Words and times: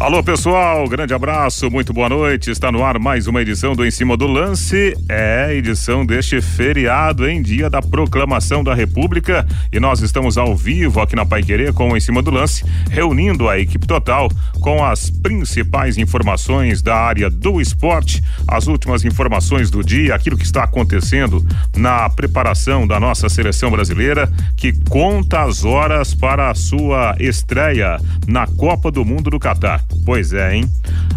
Alô 0.00 0.22
pessoal, 0.24 0.88
grande 0.88 1.14
abraço, 1.14 1.70
muito 1.70 1.92
boa 1.92 2.08
noite. 2.08 2.50
Está 2.50 2.70
no 2.70 2.82
ar 2.82 2.98
mais 2.98 3.28
uma 3.28 3.40
edição 3.40 3.74
do 3.74 3.86
Em 3.86 3.92
Cima 3.92 4.16
do 4.16 4.26
Lance. 4.26 4.92
É 5.08 5.54
edição 5.54 6.04
deste 6.04 6.42
feriado 6.42 7.26
em 7.28 7.40
dia 7.40 7.70
da 7.70 7.80
proclamação 7.80 8.64
da 8.64 8.74
República 8.74 9.46
e 9.72 9.78
nós 9.78 10.00
estamos 10.00 10.36
ao 10.36 10.54
vivo 10.56 11.00
aqui 11.00 11.14
na 11.14 11.24
Pai 11.24 11.44
Querer 11.44 11.72
com 11.72 11.90
o 11.90 11.96
Em 11.96 12.00
Cima 12.00 12.20
do 12.20 12.32
Lance, 12.32 12.64
reunindo 12.90 13.48
a 13.48 13.58
equipe 13.58 13.86
total 13.86 14.28
com 14.60 14.84
as 14.84 15.10
principais 15.10 15.96
informações 15.96 16.82
da 16.82 16.96
área 16.96 17.30
do 17.30 17.60
esporte, 17.60 18.22
as 18.48 18.66
últimas 18.66 19.04
informações 19.04 19.70
do 19.70 19.82
dia, 19.82 20.14
aquilo 20.14 20.36
que 20.36 20.44
está 20.44 20.64
acontecendo 20.64 21.46
na 21.74 22.10
preparação 22.10 22.84
da 22.84 22.98
nossa 22.98 23.28
seleção 23.28 23.70
brasileira, 23.70 24.30
que 24.56 24.72
conta 24.90 25.42
as 25.42 25.64
horas 25.64 26.14
para 26.14 26.50
a 26.50 26.54
sua 26.54 27.14
estreia 27.20 27.98
na 28.26 28.46
Copa 28.46 28.90
do 28.90 29.04
Mundo 29.04 29.30
do 29.30 29.38
Catar. 29.38 29.84
Pois 30.04 30.32
é, 30.32 30.56
hein? 30.56 30.70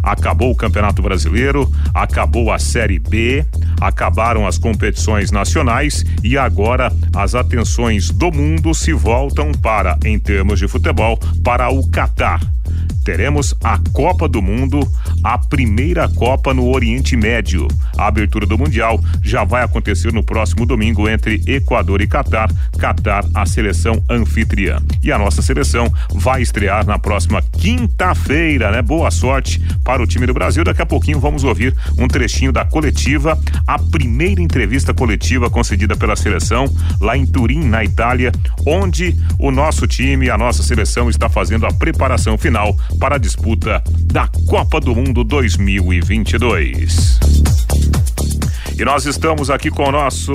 Acabou 0.04 0.52
o 0.52 0.56
Campeonato 0.56 1.02
Brasileiro, 1.02 1.72
acabou 1.94 2.52
a 2.52 2.60
Série 2.60 3.00
B, 3.00 3.46
acabaram 3.82 4.48
as 4.48 4.58
competições 4.58 5.32
nacionais 5.32 6.06
e 6.24 6.38
agora 6.38 6.92
as 7.16 7.36
atenções 7.36 8.10
do 8.10 8.32
mundo 8.32 8.74
se 8.74 8.94
voltam 8.94 9.52
para, 9.52 9.98
em 10.06 10.18
termos 10.18 10.60
de 10.60 10.68
futebol, 10.68 11.18
para 11.44 11.70
o 11.70 11.88
Catar 11.90 12.40
teremos 13.08 13.56
a 13.64 13.80
Copa 13.94 14.28
do 14.28 14.42
Mundo, 14.42 14.80
a 15.24 15.38
primeira 15.38 16.10
Copa 16.10 16.54
no 16.54 16.70
Oriente 16.70 17.16
Médio. 17.16 17.66
A 17.98 18.08
abertura 18.08 18.46
do 18.46 18.58
Mundial 18.58 19.00
já 19.24 19.46
vai 19.46 19.64
acontecer 19.64 20.12
no 20.12 20.22
próximo 20.22 20.66
domingo 20.66 21.08
entre 21.08 21.42
Equador 21.48 22.02
e 22.02 22.08
Catar. 22.08 22.52
Catar, 22.78 23.24
a 23.34 23.46
seleção 23.46 24.04
anfitriã. 24.10 24.82
E 25.02 25.10
a 25.10 25.18
nossa 25.18 25.42
seleção 25.42 25.90
vai 26.14 26.42
estrear 26.42 26.86
na 26.86 27.00
próxima 27.00 27.42
quinta-feira, 27.42 28.72
né? 28.72 28.82
Boa 28.82 29.10
sorte 29.10 29.62
para 29.86 30.04
o 30.04 30.08
time 30.08 30.26
do 30.26 30.34
Brasil. 30.34 30.66
Daqui 30.66 30.82
a 30.82 30.86
pouquinho 30.86 31.18
vamos 31.18 31.46
ouvir 31.46 31.74
um 31.98 32.10
trechinho 32.10 32.52
da 32.52 32.66
coletiva, 32.66 33.40
a 33.66 33.80
primeira 33.80 34.42
entrevista 34.42 34.94
coletiva 34.94 35.50
concedida 35.50 35.96
pela 35.96 36.18
seleção 36.18 36.66
lá 37.00 37.16
em 37.16 37.26
Turim, 37.26 37.64
na 37.64 37.86
Itália, 37.86 38.34
onde 38.66 39.16
o 39.40 39.50
nosso 39.50 39.88
time, 39.88 40.30
a 40.30 40.38
nossa 40.38 40.62
seleção 40.62 41.10
está 41.10 41.30
fazendo 41.30 41.66
a 41.66 41.72
preparação 41.72 42.38
final 42.38 42.57
para 43.00 43.16
a 43.16 43.20
disputa 43.20 43.84
da 44.04 44.28
Copa 44.48 44.80
do 44.80 44.96
Mundo 44.96 45.24
2022. 45.24 47.20
E 48.80 48.86
nós 48.86 49.06
estamos 49.06 49.50
aqui 49.50 49.72
com 49.72 49.90
o 49.90 49.92
nosso 49.92 50.32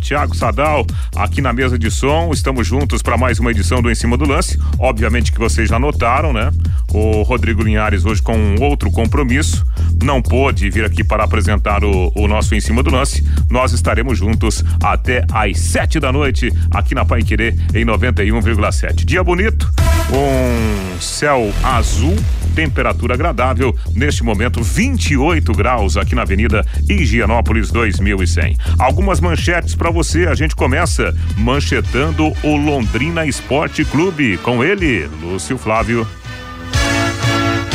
Tiago 0.00 0.36
Sadal, 0.36 0.86
aqui 1.16 1.40
na 1.40 1.52
mesa 1.52 1.78
de 1.78 1.90
som. 1.90 2.30
Estamos 2.32 2.66
juntos 2.66 3.02
para 3.02 3.16
mais 3.16 3.38
uma 3.38 3.50
edição 3.50 3.80
do 3.80 3.90
Em 3.90 3.94
Cima 3.94 4.16
do 4.16 4.26
Lance. 4.26 4.58
Obviamente 4.78 5.32
que 5.32 5.38
vocês 5.38 5.68
já 5.68 5.78
notaram, 5.78 6.32
né? 6.32 6.50
O 6.92 7.22
Rodrigo 7.22 7.62
Linhares 7.62 8.04
hoje 8.04 8.20
com 8.20 8.56
outro 8.60 8.90
compromisso. 8.90 9.64
Não 10.02 10.22
pôde 10.22 10.70
vir 10.70 10.84
aqui 10.84 11.02
para 11.02 11.24
apresentar 11.24 11.84
o, 11.84 12.12
o 12.14 12.28
nosso 12.28 12.54
Em 12.54 12.60
Cima 12.60 12.82
do 12.82 12.90
Lance. 12.90 13.24
Nós 13.50 13.72
estaremos 13.72 14.18
juntos 14.18 14.64
até 14.82 15.24
às 15.32 15.58
sete 15.58 15.98
da 15.98 16.12
noite, 16.12 16.52
aqui 16.70 16.94
na 16.94 17.04
Pai 17.04 17.22
Querer, 17.22 17.54
em 17.74 17.84
91,7. 17.84 19.04
Dia 19.04 19.22
bonito, 19.22 19.70
um 20.12 21.00
céu 21.00 21.52
azul 21.62 22.16
temperatura 22.58 23.14
agradável. 23.14 23.72
Neste 23.94 24.24
momento, 24.24 24.60
28 24.60 25.52
graus 25.52 25.96
aqui 25.96 26.16
na 26.16 26.22
Avenida 26.22 26.66
Higienópolis 26.88 27.70
2100. 27.70 28.56
Algumas 28.76 29.20
manchetes 29.20 29.76
para 29.76 29.92
você. 29.92 30.26
A 30.26 30.34
gente 30.34 30.56
começa 30.56 31.14
manchetando 31.36 32.32
o 32.42 32.56
Londrina 32.56 33.24
Esporte 33.24 33.84
Clube. 33.84 34.38
Com 34.38 34.64
ele, 34.64 35.08
Lúcio 35.22 35.56
Flávio. 35.56 36.04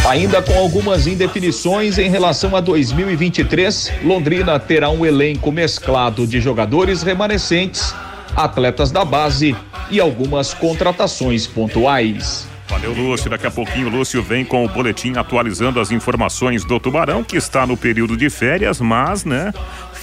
Ainda 0.06 0.42
com 0.42 0.54
algumas 0.60 1.08
indefinições 1.08 1.98
em 1.98 2.10
relação 2.10 2.58
a 2.58 2.60
2023, 2.60 3.94
Londrina 4.04 4.60
terá 4.60 4.90
um 4.90 5.06
elenco 5.06 5.50
mesclado 5.50 6.28
de 6.28 6.42
jogadores 6.42 7.04
remanescentes, 7.04 7.96
atletas 8.36 8.92
da 8.92 9.06
base 9.06 9.56
e 9.90 10.02
algumas 10.02 10.54
contratações 10.54 11.48
pontuais. 11.48 12.46
Valeu, 12.68 12.92
Lúcio. 12.92 13.30
Daqui 13.30 13.48
a 13.48 13.52
pouquinho 13.52 13.88
o 13.88 13.90
Lúcio 13.90 14.22
vem 14.22 14.44
com 14.44 14.66
o 14.66 14.68
boletim 14.68 15.14
atualizando 15.16 15.80
as 15.80 15.90
informações 15.90 16.66
do 16.66 16.80
Tubarão, 16.82 17.24
que 17.24 17.38
está 17.38 17.66
no 17.66 17.78
período 17.78 18.18
de 18.18 18.30
férias, 18.30 18.82
mas, 18.82 19.24
né, 19.24 19.54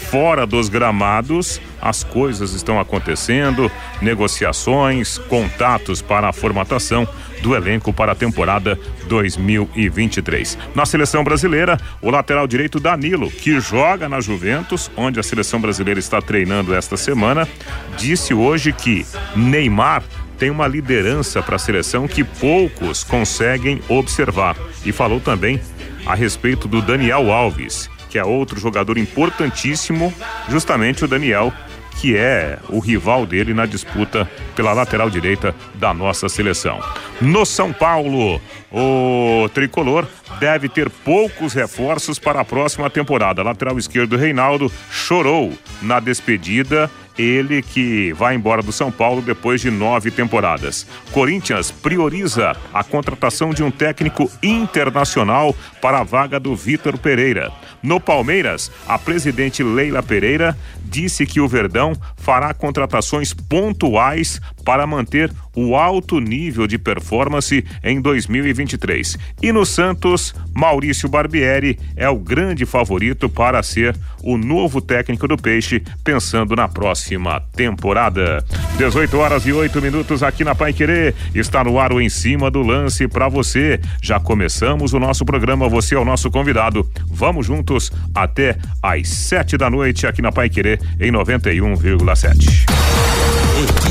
fora 0.01 0.47
dos 0.47 0.69
gramados, 0.69 1.61
as 1.81 2.03
coisas 2.03 2.53
estão 2.53 2.81
acontecendo, 2.81 3.71
negociações, 4.01 5.19
contatos 5.19 6.03
para 6.03 6.29
a 6.29 6.33
formatação 6.33 7.07
do 7.43 7.55
elenco 7.55 7.93
para 7.93 8.13
a 8.13 8.15
temporada 8.15 8.79
2023. 9.07 10.59
Na 10.75 10.85
seleção 10.85 11.23
brasileira, 11.25 11.79
o 12.03 12.11
lateral 12.11 12.47
direito 12.47 12.81
Danilo, 12.81 13.31
que 13.31 13.61
joga 13.61 14.09
na 14.09 14.21
Juventus, 14.21 14.91
onde 14.97 15.21
a 15.21 15.23
seleção 15.23 15.61
brasileira 15.61 16.01
está 16.01 16.21
treinando 16.21 16.75
esta 16.75 16.97
semana, 16.97 17.49
disse 17.97 18.35
hoje 18.35 18.73
que 18.73 19.07
Neymar 19.35 20.03
tem 20.39 20.51
uma 20.51 20.67
liderança 20.67 21.43
para 21.43 21.57
a 21.57 21.59
seleção 21.59 22.09
que 22.09 22.25
poucos 22.25 23.05
conseguem 23.05 23.81
observar. 23.89 24.57
E 24.85 24.91
falou 24.91 25.21
também 25.21 25.61
a 26.07 26.15
respeito 26.15 26.67
do 26.67 26.81
Daniel 26.81 27.31
Alves, 27.31 27.91
que 28.11 28.19
é 28.19 28.25
outro 28.25 28.61
jogador 28.61 28.99
importantíssimo, 28.99 30.13
justamente 30.49 31.05
o 31.05 31.09
Daniel, 31.09 31.53
que 32.01 32.17
é 32.17 32.59
o 32.69 32.81
rival 32.81 33.25
dele 33.25 33.55
na 33.55 33.67
disputa 33.67 34.29
pela 34.57 34.73
lateral 34.73 35.09
direita 35.09 35.55
da 35.75 35.95
nossa 35.95 36.29
seleção. 36.29 36.81
No 37.21 37.47
São 37.47 37.73
Paulo, 37.73 38.41
o 38.73 39.49
tricolor 39.55 40.07
deve 40.41 40.69
ter 40.69 40.91
poucos 40.91 41.53
reforços 41.53 42.19
para 42.19 42.41
a 42.41 42.45
próxima 42.45 42.89
temporada. 42.91 43.43
Lateral 43.43 43.79
esquerdo 43.79 44.17
Reinaldo 44.17 44.73
chorou 44.91 45.53
na 45.83 46.01
despedida 46.01 46.91
ele 47.21 47.63
que 47.63 48.13
vai 48.15 48.35
embora 48.35 48.63
do 48.63 48.73
São 48.73 48.91
Paulo 48.91 49.21
depois 49.21 49.61
de 49.61 49.71
nove 49.71 50.11
temporadas. 50.11 50.87
Corinthians 51.13 51.71
prioriza 51.71 52.57
a 52.73 52.83
contratação 52.83 53.51
de 53.51 53.63
um 53.63 53.71
técnico 53.71 54.31
internacional 54.43 55.55
para 55.81 56.01
a 56.01 56.05
vaga 56.05 56.41
do 56.41 56.57
Vitor 56.57 56.99
Pereira. 56.99 57.53
No 57.83 58.01
Palmeiras, 58.01 58.71
a 58.87 58.99
presidente 58.99 59.63
Leila 59.63 60.03
Pereira 60.03 60.57
disse 60.83 61.25
que 61.27 61.41
o 61.41 61.49
Verdão 61.49 61.93
fará 62.17 62.53
contratações 62.53 63.33
pontuais 63.33 64.41
para 64.65 64.87
manter 64.87 65.33
o 65.55 65.77
alto 65.77 66.21
nível 66.21 66.67
de 66.67 66.79
performance 66.79 67.65
em 67.83 68.01
2023. 68.01 69.19
E 69.43 69.53
no 69.53 69.65
Santos, 69.65 70.35
Maurício 70.55 71.09
Barbieri 71.09 71.79
é 71.97 72.09
o 72.09 72.19
grande 72.19 72.65
favorito 72.65 73.29
para 73.29 73.63
ser 73.63 73.97
o 74.23 74.37
novo 74.37 74.81
técnico 74.81 75.27
do 75.27 75.37
Peixe, 75.37 75.83
pensando 76.05 76.55
na 76.55 76.69
próxima 76.69 77.41
temporada. 77.55 78.45
18 78.77 79.17
horas 79.17 79.47
e 79.47 79.53
8 79.53 79.81
minutos 79.81 80.23
aqui 80.23 80.45
na 80.45 80.55
Pai 80.55 80.73
Querer. 80.73 81.15
Está 81.35 81.65
no 81.65 81.79
ar 81.79 81.93
o 81.93 82.01
em 82.01 82.09
cima 82.09 82.51
do 82.51 82.63
lance 82.63 83.09
para 83.09 83.29
você. 83.29 83.81
Já 84.03 84.21
começamos 84.21 84.93
o 84.93 84.99
nosso 84.99 85.25
programa, 85.25 85.69
você 85.69 85.95
é 85.95 85.99
o 85.99 86.05
nosso 86.05 86.31
convidado. 86.31 86.89
Vamos 87.07 87.47
juntos 87.47 87.91
até 88.15 88.57
às 88.83 89.09
7 89.09 89.57
da 89.57 89.71
noite 89.71 90.07
aqui 90.07 90.23
na 90.23 90.33
Pai 90.33 90.49
Querer 90.49 90.81
em 91.01 91.11
91,7. 91.11 92.90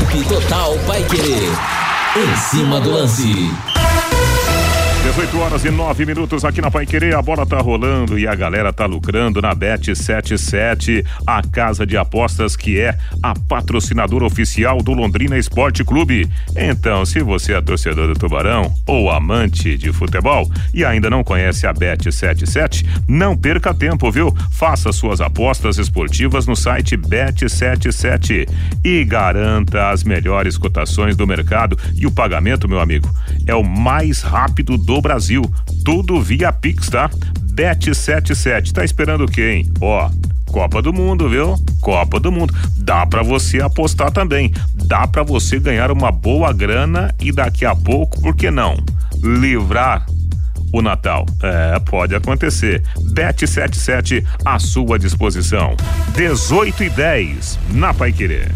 Total 0.09 0.75
Paiquerê. 0.87 1.51
Em 2.17 2.35
cima 2.35 2.81
do 2.81 2.91
lance. 2.91 3.51
18 5.19 5.39
horas 5.39 5.65
e 5.65 5.69
9 5.69 6.05
minutos 6.05 6.45
aqui 6.45 6.61
na 6.61 6.71
Pai 6.71 6.85
Querer, 6.85 7.13
a 7.13 7.21
bola 7.21 7.45
tá 7.45 7.57
rolando 7.57 8.17
e 8.17 8.25
a 8.25 8.33
galera 8.33 8.71
tá 8.71 8.85
lucrando 8.85 9.41
na 9.41 9.53
Bet 9.53 9.93
77, 9.93 11.05
a 11.27 11.41
casa 11.41 11.85
de 11.85 11.97
apostas 11.97 12.55
que 12.55 12.79
é 12.79 12.97
a 13.21 13.33
patrocinadora 13.37 14.25
oficial 14.25 14.81
do 14.81 14.93
Londrina 14.93 15.37
Esporte 15.37 15.83
Clube. 15.83 16.25
Então, 16.55 17.05
se 17.05 17.19
você 17.19 17.53
é 17.53 17.59
torcedor 17.59 18.07
do 18.07 18.17
Tubarão 18.17 18.73
ou 18.87 19.11
amante 19.11 19.77
de 19.77 19.91
futebol 19.91 20.49
e 20.73 20.85
ainda 20.85 21.09
não 21.09 21.21
conhece 21.21 21.67
a 21.67 21.73
Bet 21.73 22.09
77, 22.09 22.85
não 23.05 23.35
perca 23.35 23.73
tempo, 23.73 24.09
viu? 24.09 24.33
Faça 24.51 24.93
suas 24.93 25.19
apostas 25.19 25.77
esportivas 25.77 26.47
no 26.47 26.55
site 26.55 26.95
Bet 26.95 27.49
77 27.49 28.47
e 28.85 29.03
garanta 29.03 29.89
as 29.89 30.01
melhores 30.01 30.57
cotações 30.57 31.17
do 31.17 31.27
mercado 31.27 31.77
e 31.93 32.07
o 32.07 32.11
pagamento, 32.11 32.69
meu 32.69 32.79
amigo, 32.79 33.13
é 33.45 33.53
o 33.53 33.65
mais 33.65 34.21
rápido 34.21 34.77
do 34.77 35.01
Brasil. 35.01 35.08
Tudo 35.83 36.21
via 36.21 36.51
Pix, 36.51 36.89
tá? 36.89 37.09
Bet77. 37.53 38.71
Tá 38.71 38.83
esperando 38.83 39.27
hein? 39.41 39.71
Ó, 39.81 40.09
Copa 40.51 40.81
do 40.81 40.91
Mundo, 40.91 41.29
viu? 41.29 41.55
Copa 41.79 42.19
do 42.19 42.31
Mundo. 42.31 42.53
Dá 42.77 43.05
para 43.05 43.23
você 43.23 43.61
apostar 43.61 44.11
também. 44.11 44.51
Dá 44.73 45.07
para 45.07 45.23
você 45.23 45.59
ganhar 45.59 45.91
uma 45.91 46.11
boa 46.11 46.51
grana 46.51 47.13
e 47.21 47.31
daqui 47.31 47.65
a 47.65 47.75
pouco, 47.75 48.19
por 48.21 48.35
que 48.35 48.49
não? 48.49 48.77
Livrar 49.21 50.05
o 50.73 50.81
Natal. 50.81 51.25
É, 51.41 51.79
pode 51.79 52.15
acontecer. 52.15 52.83
Bet77 53.13 54.25
à 54.43 54.59
sua 54.59 54.97
disposição. 54.97 55.75
18 56.15 56.83
e 56.83 56.89
10 56.89 57.59
na 57.71 57.93
Pai 57.93 58.11
Querer. 58.11 58.51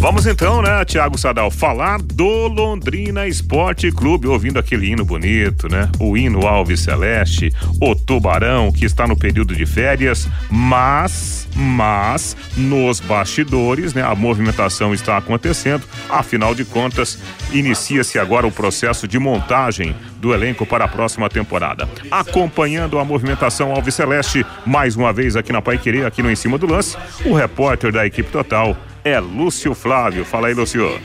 Vamos 0.00 0.26
então, 0.26 0.62
né, 0.62 0.82
Tiago 0.82 1.18
Sadal, 1.18 1.50
falar 1.50 2.00
do 2.00 2.48
Londrina 2.48 3.28
Esporte 3.28 3.92
Clube, 3.92 4.26
ouvindo 4.26 4.58
aquele 4.58 4.90
hino 4.90 5.04
bonito, 5.04 5.68
né? 5.68 5.90
O 6.00 6.16
hino 6.16 6.46
Alves 6.46 6.80
Celeste, 6.80 7.52
o 7.78 7.94
Tubarão, 7.94 8.72
que 8.72 8.86
está 8.86 9.06
no 9.06 9.14
período 9.14 9.54
de 9.54 9.66
férias, 9.66 10.26
mas, 10.48 11.46
mas, 11.54 12.34
nos 12.56 12.98
bastidores, 12.98 13.92
né, 13.92 14.02
a 14.02 14.14
movimentação 14.14 14.94
está 14.94 15.18
acontecendo, 15.18 15.84
afinal 16.08 16.54
de 16.54 16.64
contas, 16.64 17.18
inicia-se 17.52 18.18
agora 18.18 18.46
o 18.46 18.50
processo 18.50 19.06
de 19.06 19.18
montagem 19.18 19.94
do 20.16 20.32
elenco 20.32 20.64
para 20.64 20.86
a 20.86 20.88
próxima 20.88 21.28
temporada. 21.28 21.86
Acompanhando 22.10 22.98
a 22.98 23.04
movimentação 23.04 23.70
Alves 23.70 23.96
Celeste, 23.96 24.46
mais 24.64 24.96
uma 24.96 25.12
vez 25.12 25.36
aqui 25.36 25.52
na 25.52 25.60
Pai 25.60 25.76
Querer, 25.76 26.06
aqui 26.06 26.22
no 26.22 26.30
Em 26.30 26.36
Cima 26.36 26.56
do 26.56 26.66
Lance, 26.66 26.96
o 27.22 27.34
repórter 27.34 27.92
da 27.92 28.06
equipe 28.06 28.30
total, 28.30 28.74
é 29.04 29.18
Lúcio 29.18 29.74
Flávio. 29.74 30.24
Fala 30.24 30.48
aí, 30.48 30.54
Lúcio. 30.54 31.00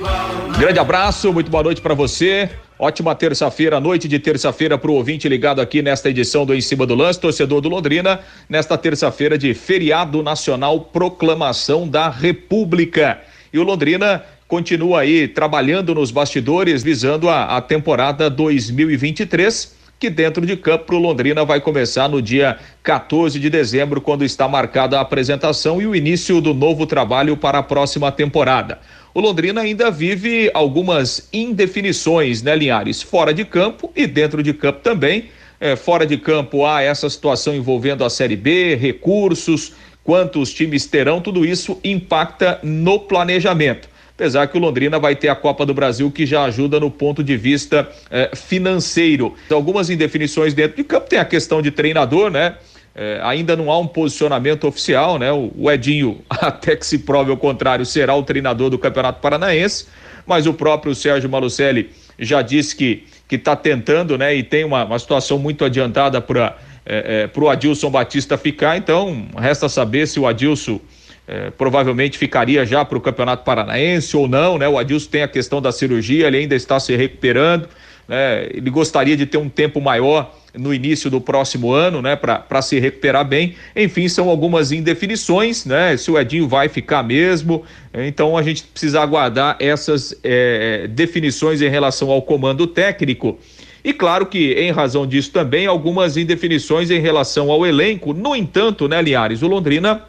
Grande 0.58 0.80
abraço, 0.80 1.32
muito 1.32 1.50
boa 1.50 1.64
noite 1.64 1.82
para 1.82 1.94
você. 1.94 2.50
Ótima 2.78 3.16
terça-feira, 3.16 3.80
noite 3.80 4.08
de 4.08 4.20
terça-feira 4.20 4.78
para 4.78 4.92
o 4.92 4.96
ouvinte 4.96 5.30
ligado 5.30 5.62
aqui 5.62 5.82
nesta 5.82 6.10
edição 6.10 6.46
do 6.46 6.54
Em 6.54 6.60
Cima 6.60 6.86
do 6.86 6.94
Lance, 6.94 7.20
torcedor 7.20 7.62
do 7.62 7.70
Londrina, 7.70 8.20
nesta 8.50 8.78
terça-feira 8.78 9.38
de 9.38 9.54
feriado 9.54 10.22
nacional, 10.22 10.82
proclamação 10.82 11.88
da 11.88 12.10
República. 12.10 13.22
E 13.54 13.60
o 13.60 13.64
Londrina 13.64 14.24
continua 14.46 15.02
aí 15.02 15.28
trabalhando 15.28 15.96
nos 15.96 16.12
bastidores, 16.12 16.84
visando 16.84 17.30
a, 17.30 17.56
a 17.56 17.62
temporada 17.62 18.30
2023 18.30 19.85
que 20.00 20.10
dentro 20.10 20.46
de 20.46 20.58
campo 20.58 20.96
o 20.96 21.00
Londrina 21.00 21.46
vai 21.46 21.62
começar 21.62 22.10
no 22.10 22.22
dia 22.22 22.58
14 22.84 23.40
de 23.40 23.50
dezembro, 23.50 24.02
quando 24.02 24.26
está 24.26 24.48
marcada 24.48 24.98
a 24.98 25.02
apresentação 25.02 25.82
e 25.82 25.88
o 25.88 25.96
início 25.96 26.42
do 26.42 26.54
novo 26.54 26.86
trabalho 26.86 27.38
para 27.38 27.60
a 27.60 27.64
próxima 27.64 28.12
temporada. 28.12 28.80
O 29.14 29.22
Londrina 29.22 29.62
ainda 29.62 29.90
vive 29.90 30.52
algumas 30.54 31.30
indefinições, 31.32 32.42
né, 32.42 32.56
Linhares? 32.56 33.02
Fora 33.02 33.34
de 33.34 33.46
campo 33.46 33.92
e 33.96 34.06
dentro 34.06 34.44
de 34.44 34.54
campo 34.54 34.80
também. 34.82 35.30
É, 35.58 35.78
fora 35.78 36.06
de 36.06 36.18
campo 36.18 36.66
há 36.66 36.82
essa 36.82 37.10
situação 37.10 37.56
envolvendo 37.56 38.04
a 38.04 38.10
Série 38.10 38.36
B, 38.36 38.76
recursos, 38.76 39.72
quantos 40.04 40.54
times 40.54 40.86
terão, 40.86 41.22
tudo 41.22 41.46
isso 41.46 41.80
impacta 41.82 42.60
no 42.62 43.00
planejamento 43.00 43.95
apesar 44.16 44.48
que 44.48 44.58
o 44.58 44.62
Londrina 44.62 44.98
vai 44.98 45.16
ter 45.16 45.28
a 45.28 45.36
Copa 45.36 45.66
do 45.66 45.74
Brasil 45.74 46.10
que 46.10 46.26
já 46.26 46.44
ajuda 46.44 46.80
no 46.80 46.90
ponto 46.90 47.24
de 47.24 47.36
vista 47.38 47.88
eh, 48.10 48.32
financeiro. 48.34 49.36
Algumas 49.52 49.90
indefinições 49.90 50.54
dentro 50.54 50.78
de 50.78 50.84
campo, 50.84 51.08
tem 51.10 51.20
a 51.20 51.26
questão 51.26 51.62
de 51.62 51.70
treinador, 51.70 52.32
né? 52.32 52.56
Eh, 52.96 53.20
ainda 53.22 53.56
não 53.56 53.70
há 53.70 53.78
um 53.78 53.88
posicionamento 53.88 54.66
oficial, 54.66 55.20
né? 55.20 55.32
O, 55.32 55.52
o 55.58 55.72
Edinho, 55.72 56.22
até 56.30 56.76
que 56.76 56.86
se 56.86 57.00
prove 57.00 57.32
o 57.32 57.38
contrário, 57.38 57.86
será 57.86 58.16
o 58.16 58.24
treinador 58.24 58.70
do 58.70 58.80
Campeonato 58.80 59.20
Paranaense, 59.20 59.88
mas 60.26 60.48
o 60.48 60.54
próprio 60.54 60.96
Sérgio 60.96 61.30
Malucelli 61.30 61.90
já 62.18 62.42
disse 62.42 62.76
que 62.76 63.04
que 63.28 63.36
está 63.36 63.56
tentando, 63.56 64.18
né? 64.18 64.36
E 64.36 64.44
tem 64.44 64.64
uma, 64.64 64.86
uma 64.86 65.00
situação 65.00 65.38
muito 65.40 65.66
adiantada 65.66 66.22
para 66.22 66.58
é, 66.86 67.30
é, 67.36 67.40
o 67.40 67.50
Adilson 67.50 67.90
Batista 67.90 68.38
ficar, 68.38 68.78
então 68.78 69.28
resta 69.38 69.68
saber 69.68 70.08
se 70.08 70.20
o 70.20 70.28
Adilson 70.28 70.80
é, 71.28 71.50
provavelmente 71.52 72.18
ficaria 72.18 72.66
já 72.66 72.86
para 72.86 72.98
o 72.98 73.02
Campeonato 73.02 73.44
Paranaense 73.44 74.16
ou 74.16 74.28
não, 74.28 74.58
né? 74.58 74.68
O 74.68 74.78
Adilson 74.78 75.10
tem 75.10 75.24
a 75.24 75.28
questão 75.28 75.62
da 75.62 75.72
cirurgia, 75.72 76.28
ele 76.28 76.38
ainda 76.38 76.56
está 76.56 76.80
se 76.80 76.96
recuperando, 76.96 77.68
né? 78.08 78.48
Ele 78.52 78.70
gostaria 78.70 79.18
de 79.18 79.26
ter 79.26 79.38
um 79.38 79.50
tempo 79.50 79.82
maior 79.82 80.32
no 80.58 80.74
início 80.74 81.10
do 81.10 81.20
próximo 81.20 81.74
ano, 81.74 82.02
né, 82.02 82.16
para 82.16 82.62
se 82.62 82.80
recuperar 82.80 83.26
bem. 83.26 83.56
Enfim, 83.76 84.08
são 84.08 84.30
algumas 84.30 84.72
indefinições, 84.72 85.66
né? 85.66 85.98
Se 85.98 86.10
o 86.10 86.18
Edinho 86.18 86.48
vai 86.48 86.70
ficar 86.70 87.04
mesmo, 87.04 87.64
então 87.94 88.38
a 88.38 88.42
gente 88.42 88.64
precisa 88.64 89.02
aguardar 89.02 89.58
essas 89.60 90.18
é, 90.24 90.88
definições 90.88 91.62
em 91.62 91.68
relação 91.68 92.10
ao 92.10 92.22
comando 92.22 92.66
técnico. 92.68 93.38
E 93.84 93.94
claro 93.94 94.26
que, 94.26 94.54
em 94.54 94.72
razão 94.72 95.06
disso 95.06 95.32
também, 95.32 95.68
algumas 95.68 96.18
indefinições 96.18 96.90
em 96.90 97.00
relação 97.00 97.52
ao 97.52 97.66
elenco. 97.66 98.14
No 98.14 98.36
entanto, 98.36 98.88
né, 98.88 99.00
Liares, 99.02 99.44
o 99.44 99.48
Londrina 99.48 100.02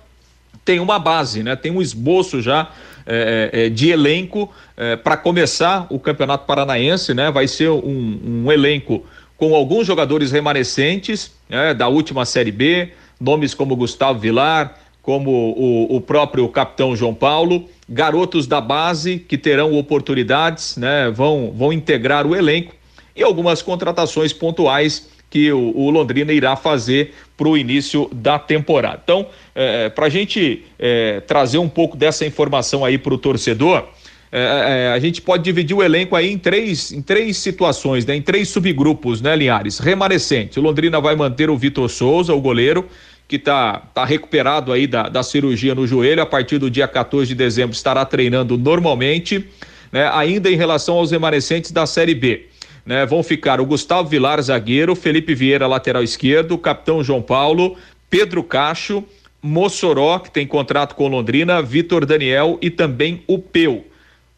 tem 0.67 0.81
uma 0.81 0.99
base, 0.99 1.45
né? 1.45 1.55
Tem 1.55 1.71
um 1.71 1.81
esboço 1.81 2.43
já 2.43 2.71
é, 3.07 3.51
é, 3.53 3.69
de 3.69 3.89
elenco 3.89 4.53
é, 4.77 4.97
para 4.97 5.17
começar 5.17 5.87
o 5.89 5.99
Campeonato 5.99 6.45
Paranaense, 6.45 7.15
né? 7.15 7.31
Vai 7.31 7.47
ser 7.47 7.71
um, 7.71 8.21
um 8.45 8.53
elenco 8.53 9.05
com 9.37 9.55
alguns 9.55 9.87
jogadores 9.87 10.33
remanescentes 10.33 11.33
né? 11.49 11.73
da 11.73 11.87
última 11.87 12.25
Série 12.25 12.51
B, 12.51 12.91
nomes 13.21 13.55
como 13.55 13.77
Gustavo 13.77 14.19
Vilar, 14.19 14.77
como 15.01 15.31
o, 15.31 15.97
o 15.97 16.01
próprio 16.01 16.49
capitão 16.49 16.97
João 16.97 17.15
Paulo, 17.15 17.69
garotos 17.89 18.49
da 18.49 18.61
base 18.61 19.21
que 19.21 19.39
terão 19.39 19.73
oportunidades, 19.79 20.77
né? 20.77 21.13
Vão, 21.13 21.55
vão 21.57 21.73
integrar 21.73 22.27
o 22.27 22.35
elenco 22.35 22.75
e 23.15 23.23
algumas 23.23 23.63
contratações 23.63 24.33
pontuais 24.33 25.09
que 25.37 25.53
o, 25.53 25.77
o 25.77 25.91
Londrina 25.91 26.33
irá 26.33 26.57
fazer 26.57 27.13
para 27.37 27.47
o 27.47 27.59
início 27.59 28.09
da 28.11 28.39
temporada. 28.39 29.03
Então, 29.05 29.27
é, 29.55 29.91
para 29.91 30.07
a 30.07 30.09
gente 30.09 30.65
é, 30.79 31.21
trazer 31.21 31.59
um 31.59 31.69
pouco 31.69 31.95
dessa 31.95 32.25
informação 32.25 32.83
aí 32.83 32.97
para 32.97 33.13
o 33.13 33.19
torcedor, 33.19 33.85
é, 34.33 34.41
é, 34.41 34.93
a 34.95 34.99
gente 34.99 35.21
pode 35.21 35.45
dividir 35.45 35.77
o 35.77 35.83
elenco 35.83 36.17
aí 36.17 36.33
em 36.33 36.39
três, 36.39 36.91
em 36.91 37.03
três 37.03 37.37
situações, 37.37 38.07
né? 38.07 38.17
em 38.17 38.23
três 38.23 38.49
subgrupos, 38.49 39.21
né, 39.21 39.37
Linhares? 39.37 39.79
Remanescente. 39.79 40.59
O 40.59 40.63
Londrina 40.63 41.03
vai 41.03 41.15
manter 41.15 41.51
o 41.51 41.57
Vitor 41.59 41.91
Souza, 41.91 42.33
o 42.33 42.41
goleiro, 42.41 42.87
que 43.29 43.37
está 43.37 43.81
tá 43.93 44.07
recuperado 44.07 44.73
aí 44.73 44.87
da, 44.87 45.11
da 45.11 45.23
cirurgia 45.23 45.75
no 45.75 45.87
joelho. 45.87 46.23
A 46.23 46.27
partir 46.27 46.57
do 46.57 46.71
dia 46.71 46.89
14 46.89 47.29
de 47.29 47.35
dezembro 47.35 47.77
estará 47.77 48.07
treinando 48.07 48.57
normalmente. 48.57 49.45
Né? 49.93 50.11
Ainda 50.15 50.51
em 50.51 50.57
relação 50.57 50.97
aos 50.97 51.11
remanescentes 51.11 51.73
da 51.73 51.85
Série 51.85 52.15
B 52.15 52.56
né, 52.87 53.05
vão 53.05 53.23
ficar 53.23 53.61
o 53.61 53.67
Gustavo 53.67 54.09
Vilar, 54.09 54.41
zagueiro, 54.41 54.95
Felipe 54.95 55.35
Vieira, 55.35 55.67
lateral 55.67 56.05
esquerdo, 56.05 56.57
capitão 56.57 57.03
João 57.03 57.21
Paulo, 57.21 57.77
Pedro 58.09 58.45
Cacho, 58.45 59.03
Mossoró, 59.43 60.21
que 60.21 60.31
tem 60.31 60.47
contrato 60.47 60.95
com 60.95 61.09
Londrina, 61.09 61.61
Vitor 61.61 62.07
Daniel 62.07 62.59
e 62.63 62.71
também 62.71 63.23
o 63.27 63.39
Peu. 63.39 63.85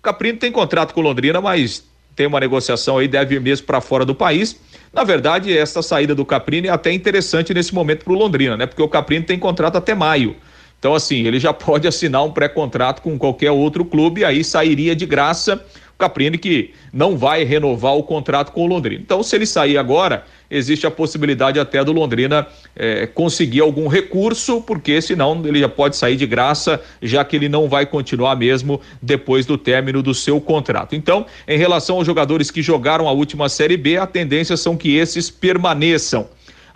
Caprino 0.03 0.39
tem 0.39 0.51
contrato 0.51 0.95
com 0.95 1.03
Londrina, 1.03 1.41
mas 1.41 1.85
tem 2.17 2.27
uma 2.27 2.41
negociação 2.41 2.99
aí, 2.99 3.07
deve 3.07 3.37
ir 3.37 3.41
mesmo 3.41 3.67
para 3.67 3.81
fora 3.81 4.05
do 4.05 4.15
país. 4.15 4.59
Na 4.93 5.05
verdade, 5.05 5.57
essa 5.57 5.83
saída 5.83 6.15
do 6.15 6.25
Caprino 6.25 6.67
é 6.67 6.71
até 6.71 6.91
interessante 6.91 7.53
nesse 7.53 7.75
momento 7.75 8.05
para 8.05 8.13
o 8.13 8.17
Londrina, 8.17 8.57
né? 8.57 8.67
Porque 8.67 8.83
o 8.83 8.89
Caprino 8.89 9.25
tem 9.25 9.39
contrato 9.39 9.77
até 9.77 9.95
maio. 9.95 10.35
Então, 10.79 10.95
assim, 10.95 11.27
ele 11.27 11.39
já 11.39 11.53
pode 11.55 11.87
assinar 11.87 12.25
um 12.25 12.33
pré-contrato 12.33 13.03
com 13.03 13.19
qualquer 13.19 13.51
outro 13.51 13.85
clube 13.85 14.25
aí 14.25 14.43
sairia 14.43 14.97
de 14.97 15.05
graça 15.05 15.63
Caprini 15.99 16.39
que 16.39 16.71
não 16.93 17.17
vai 17.17 17.43
renovar 17.43 17.97
o 17.97 18.05
contrato 18.05 18.53
com 18.53 18.63
o 18.63 18.67
Londrina. 18.67 19.03
Então, 19.03 19.21
se 19.21 19.35
ele 19.35 19.45
sair 19.45 19.77
agora, 19.77 20.25
existe 20.49 20.87
a 20.87 20.91
possibilidade 20.91 21.59
até 21.59 21.83
do 21.83 21.93
Londrina 21.93 22.47
é, 22.77 23.07
conseguir 23.07 23.61
algum 23.61 23.89
recurso, 23.89 24.63
porque 24.63 25.03
senão 25.03 25.43
ele 25.45 25.59
já 25.59 25.69
pode 25.69 25.97
sair 25.97 26.15
de 26.15 26.25
graça, 26.25 26.81
já 27.03 27.25
que 27.25 27.35
ele 27.35 27.49
não 27.49 27.69
vai 27.69 27.85
continuar 27.85 28.37
mesmo 28.37 28.81
depois 29.03 29.45
do 29.45 29.59
término 29.59 30.01
do 30.01 30.15
seu 30.15 30.41
contrato. 30.41 30.95
Então, 30.95 31.27
em 31.49 31.59
relação 31.59 31.97
aos 31.97 32.07
jogadores 32.07 32.49
que 32.49 32.63
jogaram 32.63 33.09
a 33.09 33.13
última 33.13 33.49
Série 33.49 33.77
B, 33.77 33.97
a 33.97 34.07
tendência 34.07 34.57
são 34.57 34.77
que 34.77 34.97
esses 34.97 35.29
permaneçam. 35.29 36.29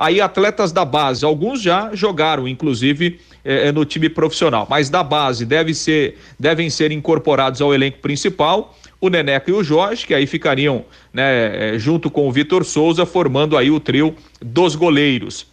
Aí, 0.03 0.21
atletas 0.21 0.73
da 0.73 0.85
base, 0.85 1.25
alguns 1.25 1.63
já 1.63 1.95
jogaram, 1.95 2.49
inclusive 2.49 3.21
é, 3.45 3.71
no 3.71 3.85
time 3.85 4.09
profissional, 4.09 4.67
mas 4.69 4.91
da 4.91 5.01
base 5.01 5.47
deve 5.47 5.73
ser, 5.75 6.19
devem 6.37 6.69
ser 6.69 6.91
incorporados 6.91 7.63
ao 7.63 7.73
elenco 7.73 7.99
principal 7.99 8.77
o 9.01 9.09
Neneca 9.09 9.49
e 9.49 9.55
o 9.55 9.63
Jorge, 9.63 10.05
que 10.05 10.13
aí 10.13 10.27
ficariam 10.27 10.85
né, 11.15 11.75
é, 11.75 11.79
junto 11.79 12.11
com 12.11 12.27
o 12.27 12.33
Vitor 12.33 12.65
Souza, 12.65 13.07
formando 13.07 13.57
aí 13.57 13.71
o 13.71 13.79
trio 13.79 14.13
dos 14.41 14.75
goleiros. 14.75 15.47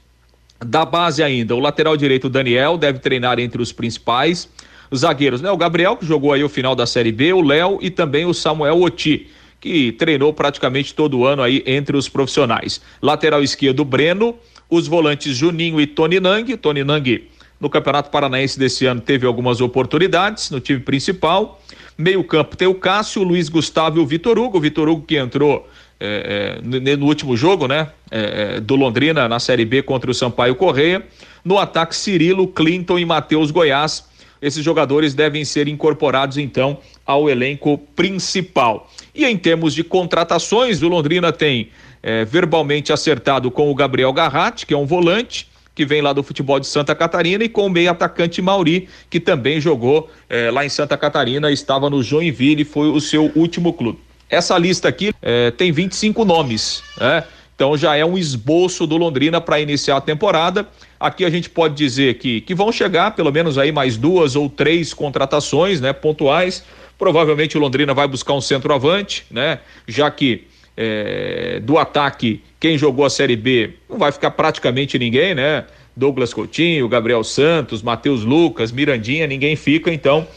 Da 0.60 0.84
base 0.84 1.22
ainda, 1.22 1.56
o 1.56 1.60
lateral 1.60 1.96
direito 1.96 2.28
Daniel 2.28 2.76
deve 2.76 2.98
treinar 2.98 3.38
entre 3.38 3.62
os 3.62 3.72
principais. 3.72 4.50
Os 4.90 5.02
zagueiros, 5.02 5.42
né? 5.42 5.52
O 5.52 5.58
Gabriel, 5.58 5.96
que 5.96 6.08
jogou 6.08 6.34
aí 6.34 6.44
o 6.44 6.50
final 6.50 6.76
da 6.76 6.88
Série 6.88 7.12
B, 7.12 7.34
o 7.34 7.42
Léo 7.42 7.78
e 7.84 7.92
também 7.92 8.26
o 8.26 8.34
Samuel 8.34 8.82
Oti, 8.82 9.28
que 9.60 9.92
treinou 9.94 10.34
praticamente 10.34 10.94
todo 10.94 11.26
ano 11.26 11.42
aí 11.42 11.64
entre 11.66 11.98
os 11.98 12.08
profissionais. 12.08 12.82
Lateral 13.02 13.44
esquerdo, 13.44 13.84
Breno, 13.84 14.36
os 14.70 14.88
volantes 14.88 15.36
Juninho 15.36 15.82
e 15.82 15.88
Tony 15.88 16.20
Nang. 16.20 16.56
Tony 16.58 16.84
Nang, 16.84 17.28
no 17.60 17.70
Campeonato 17.70 18.10
Paranaense 18.10 18.58
desse 18.58 18.86
ano, 18.86 19.02
teve 19.02 19.26
algumas 19.26 19.60
oportunidades 19.60 20.50
no 20.50 20.60
time 20.60 20.80
principal. 20.80 21.62
Meio 21.98 22.24
campo 22.24 22.56
tem 22.56 22.68
o 22.68 22.76
Cássio, 22.76 23.22
o 23.22 23.26
Luiz 23.26 23.50
Gustavo 23.50 23.98
e 23.98 24.02
o 24.02 24.06
Vitor 24.06 24.40
Hugo. 24.40 24.58
O 24.58 24.62
Vitor 24.62 24.88
Hugo 24.88 25.06
que 25.06 25.18
entrou 25.18 25.68
é, 26.00 26.62
é, 26.64 26.96
no 26.96 27.06
último 27.06 27.36
jogo, 27.36 27.68
né? 27.68 27.90
É, 28.10 28.62
do 28.62 28.76
Londrina 28.78 29.28
na 29.28 29.40
Série 29.40 29.66
B 29.66 29.82
contra 29.82 30.10
o 30.10 30.14
Sampaio 30.14 30.56
Correia. 30.56 31.06
No 31.44 31.58
ataque, 31.58 31.96
Cirilo, 31.96 32.48
Clinton 32.48 32.98
e 32.98 33.06
Matheus 33.06 33.52
Goiás. 33.52 34.08
Esses 34.42 34.64
jogadores 34.64 35.14
devem 35.14 35.44
ser 35.44 35.68
incorporados 35.68 36.38
então 36.38 36.80
ao 37.10 37.28
elenco 37.28 37.76
principal. 37.96 38.88
E 39.16 39.26
em 39.26 39.36
termos 39.36 39.74
de 39.74 39.84
contratações, 39.84 40.84
o 40.84 40.88
Londrina 40.88 41.32
tem 41.32 41.70
é, 42.04 42.24
verbalmente 42.24 42.94
acertado 42.94 43.50
com 43.50 43.72
o 43.72 43.74
Gabriel 43.74 44.14
Garratti, 44.14 44.64
que 44.64 44.76
é 44.76 44.78
um 44.78 44.86
volante, 44.86 45.48
que 45.74 45.88
vem 45.88 46.04
lá 46.04 46.14
do 46.14 46.22
futebol 46.22 46.60
de 46.60 46.68
Santa 46.68 46.94
Catarina, 46.94 47.44
e 47.44 47.50
com 47.50 47.66
o 47.66 47.70
meio 47.70 47.90
atacante 47.90 48.44
Mauri, 48.44 48.88
que 49.10 49.20
também 49.20 49.60
jogou 49.60 50.08
é, 50.30 50.52
lá 50.52 50.64
em 50.64 50.70
Santa 50.70 50.96
Catarina, 50.96 51.52
estava 51.52 51.90
no 51.90 52.04
Joinville, 52.04 52.64
foi 52.64 52.90
o 52.90 53.02
seu 53.02 53.32
último 53.36 53.74
clube. 53.74 53.98
Essa 54.30 54.56
lista 54.60 54.88
aqui 54.88 55.12
é, 55.20 55.50
tem 55.50 55.72
25 55.72 56.24
nomes, 56.24 56.84
né? 57.00 57.24
Então 57.56 57.76
já 57.76 57.96
é 57.96 58.06
um 58.06 58.18
esboço 58.18 58.86
do 58.86 58.96
Londrina 58.98 59.42
para 59.42 59.60
iniciar 59.60 59.98
a 59.98 60.02
temporada. 60.02 60.66
Aqui 61.00 61.26
a 61.26 61.30
gente 61.30 61.50
pode 61.50 61.74
dizer 61.74 62.20
que, 62.20 62.40
que 62.42 62.56
vão 62.56 62.72
chegar 62.72 63.16
pelo 63.16 63.32
menos 63.34 63.58
aí 63.58 63.72
mais 63.72 63.98
duas 63.98 64.36
ou 64.36 64.48
três 64.48 64.94
contratações, 64.94 65.82
né, 65.82 65.92
pontuais. 65.92 66.64
Provavelmente 67.00 67.58
o 67.58 67.62
Londrina 67.62 67.94
vai 67.94 68.08
buscar 68.08 68.34
um 68.34 68.42
centroavante, 68.42 69.26
né? 69.32 69.60
Já 69.88 70.12
que 70.12 70.46
é, 70.78 71.60
do 71.64 71.78
ataque, 71.78 72.44
quem 72.60 72.78
jogou 72.78 73.06
a 73.06 73.10
Série 73.10 73.36
B 73.36 73.72
não 73.90 73.98
vai 73.98 74.12
ficar 74.12 74.32
praticamente 74.32 75.00
ninguém, 75.00 75.34
né? 75.34 75.66
Douglas 75.96 76.34
Coutinho, 76.34 76.88
Gabriel 76.88 77.24
Santos, 77.24 77.82
Matheus 77.82 78.24
Lucas, 78.24 78.72
Mirandinha, 78.72 79.26
ninguém 79.26 79.56
fica, 79.56 79.92
então 79.92 80.28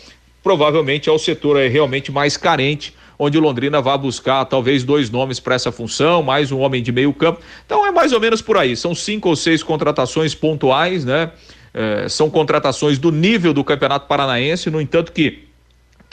provavelmente 0.43 1.09
é 1.09 1.13
o 1.13 1.19
setor 1.19 1.57
realmente 1.69 2.11
mais 2.11 2.37
carente 2.37 2.95
onde 3.19 3.39
o 3.39 3.41
Londrina 3.41 3.81
vai 3.81 3.97
buscar 3.97 4.45
talvez 4.45 4.83
dois 4.83 5.11
nomes 5.11 5.39
para 5.39 5.55
essa 5.55 5.71
função, 5.71 6.23
mais 6.23 6.51
um 6.51 6.59
homem 6.59 6.83
de 6.83 6.91
meio 6.91 7.13
campo. 7.13 7.41
Então 7.65 7.87
é 7.87 7.93
mais 7.93 8.13
ou 8.13 8.19
menos 8.19 8.43
por 8.43 8.57
aí. 8.57 8.77
São 8.77 8.95
cinco 8.95 9.29
ou 9.29 9.37
seis 9.37 9.63
contratações 9.63 10.35
pontuais, 10.35 11.05
né? 11.05 11.31
É, 11.73 12.09
são 12.09 12.29
contratações 12.29 12.99
do 12.99 13.13
nível 13.13 13.53
do 13.53 13.63
Campeonato 13.63 14.07
Paranaense, 14.07 14.71
no 14.71 14.81
entanto 14.81 15.13
que 15.13 15.45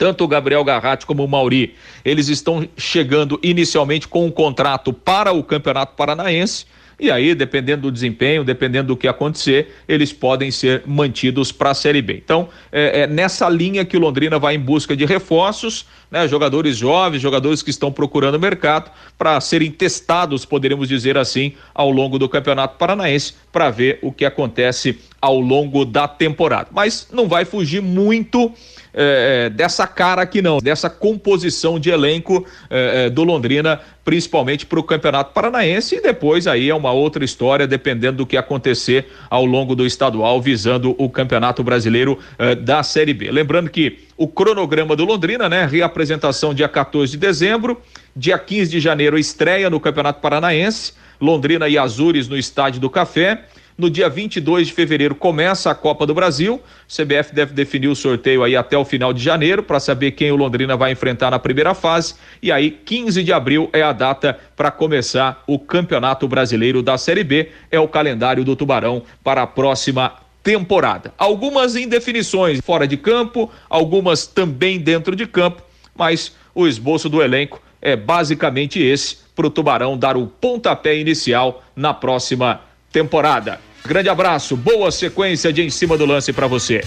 tanto 0.00 0.24
o 0.24 0.28
Gabriel 0.28 0.64
Garratti 0.64 1.04
como 1.04 1.22
o 1.22 1.28
Mauri, 1.28 1.74
eles 2.02 2.28
estão 2.28 2.66
chegando 2.74 3.38
inicialmente 3.42 4.08
com 4.08 4.24
um 4.24 4.30
contrato 4.30 4.94
para 4.94 5.30
o 5.30 5.44
Campeonato 5.44 5.94
Paranaense 5.94 6.64
e 7.00 7.10
aí, 7.10 7.34
dependendo 7.34 7.82
do 7.82 7.90
desempenho, 7.90 8.44
dependendo 8.44 8.88
do 8.88 8.96
que 8.96 9.08
acontecer, 9.08 9.74
eles 9.88 10.12
podem 10.12 10.50
ser 10.50 10.82
mantidos 10.86 11.50
para 11.50 11.70
a 11.70 11.74
Série 11.74 12.02
B. 12.02 12.20
Então, 12.22 12.50
é, 12.70 13.00
é, 13.00 13.06
nessa 13.06 13.48
linha 13.48 13.86
que 13.86 13.96
o 13.96 14.00
Londrina 14.00 14.38
vai 14.38 14.54
em 14.54 14.60
busca 14.60 14.94
de 14.94 15.06
reforços, 15.06 15.86
né? 16.10 16.28
Jogadores 16.28 16.76
jovens, 16.76 17.22
jogadores 17.22 17.62
que 17.62 17.70
estão 17.70 17.90
procurando 17.90 18.38
mercado 18.38 18.90
para 19.16 19.40
serem 19.40 19.70
testados, 19.70 20.44
poderíamos 20.44 20.88
dizer 20.88 21.16
assim, 21.16 21.54
ao 21.74 21.90
longo 21.90 22.18
do 22.18 22.28
Campeonato 22.28 22.76
Paranaense, 22.76 23.32
para 23.50 23.70
ver 23.70 23.98
o 24.02 24.12
que 24.12 24.26
acontece 24.26 24.98
ao 25.22 25.40
longo 25.40 25.86
da 25.86 26.06
temporada. 26.06 26.68
Mas 26.70 27.08
não 27.10 27.26
vai 27.26 27.46
fugir 27.46 27.80
muito 27.80 28.52
é, 28.92 29.46
é, 29.46 29.50
dessa 29.50 29.86
cara 29.86 30.22
aqui 30.22 30.42
não, 30.42 30.58
dessa 30.58 30.90
composição 30.90 31.78
de 31.78 31.90
elenco 31.90 32.46
é, 32.68 33.06
é 33.06 33.10
do 33.10 33.22
Londrina, 33.22 33.80
principalmente 34.04 34.66
para 34.66 34.80
o 34.80 34.82
Campeonato 34.82 35.32
Paranaense 35.32 35.96
e 35.96 36.00
depois 36.00 36.46
aí 36.46 36.68
é 36.68 36.74
uma 36.74 36.90
outra 36.92 37.24
história, 37.24 37.66
dependendo 37.66 38.18
do 38.18 38.26
que 38.26 38.36
acontecer 38.36 39.06
ao 39.28 39.44
longo 39.44 39.74
do 39.74 39.86
estadual, 39.86 40.40
visando 40.40 40.94
o 40.98 41.08
Campeonato 41.08 41.62
Brasileiro 41.62 42.18
é, 42.38 42.54
da 42.54 42.82
Série 42.82 43.14
B. 43.14 43.30
Lembrando 43.30 43.70
que 43.70 43.98
o 44.16 44.28
cronograma 44.28 44.94
do 44.94 45.04
Londrina, 45.04 45.48
né? 45.48 45.64
Reapresentação 45.64 46.52
dia 46.52 46.68
14 46.68 47.12
de 47.12 47.18
dezembro, 47.18 47.80
dia 48.14 48.38
15 48.38 48.70
de 48.70 48.80
janeiro 48.80 49.18
estreia 49.18 49.70
no 49.70 49.80
Campeonato 49.80 50.20
Paranaense, 50.20 50.92
Londrina 51.20 51.68
e 51.68 51.78
Azures 51.78 52.28
no 52.28 52.36
Estádio 52.36 52.80
do 52.80 52.90
Café. 52.90 53.44
No 53.80 53.88
dia 53.88 54.10
22 54.10 54.66
de 54.66 54.74
fevereiro 54.74 55.14
começa 55.14 55.70
a 55.70 55.74
Copa 55.74 56.04
do 56.04 56.12
Brasil. 56.12 56.56
O 56.56 56.62
CBF 56.86 57.34
deve 57.34 57.54
definir 57.54 57.88
o 57.88 57.96
sorteio 57.96 58.44
aí 58.44 58.54
até 58.54 58.76
o 58.76 58.84
final 58.84 59.10
de 59.10 59.24
janeiro 59.24 59.62
para 59.62 59.80
saber 59.80 60.10
quem 60.10 60.30
o 60.30 60.36
Londrina 60.36 60.76
vai 60.76 60.92
enfrentar 60.92 61.30
na 61.30 61.38
primeira 61.38 61.72
fase. 61.72 62.16
E 62.42 62.52
aí, 62.52 62.72
15 62.72 63.24
de 63.24 63.32
abril 63.32 63.70
é 63.72 63.80
a 63.80 63.90
data 63.92 64.38
para 64.54 64.70
começar 64.70 65.42
o 65.46 65.58
Campeonato 65.58 66.28
Brasileiro 66.28 66.82
da 66.82 66.98
Série 66.98 67.24
B. 67.24 67.48
É 67.70 67.80
o 67.80 67.88
calendário 67.88 68.44
do 68.44 68.54
Tubarão 68.54 69.02
para 69.24 69.40
a 69.40 69.46
próxima 69.46 70.12
temporada. 70.42 71.14
Algumas 71.16 71.74
indefinições 71.74 72.60
fora 72.60 72.86
de 72.86 72.98
campo, 72.98 73.50
algumas 73.66 74.26
também 74.26 74.78
dentro 74.78 75.16
de 75.16 75.26
campo, 75.26 75.62
mas 75.96 76.36
o 76.54 76.66
esboço 76.66 77.08
do 77.08 77.22
elenco 77.22 77.62
é 77.80 77.96
basicamente 77.96 78.78
esse 78.78 79.16
para 79.34 79.46
o 79.46 79.50
Tubarão 79.50 79.96
dar 79.96 80.18
o 80.18 80.26
pontapé 80.26 80.98
inicial 80.98 81.64
na 81.74 81.94
próxima 81.94 82.60
temporada. 82.92 83.69
Grande 83.84 84.08
abraço, 84.08 84.56
boa 84.56 84.90
sequência 84.90 85.52
de 85.52 85.62
em 85.62 85.70
cima 85.70 85.96
do 85.96 86.06
lance 86.06 86.32
para 86.32 86.46
você. 86.46 86.82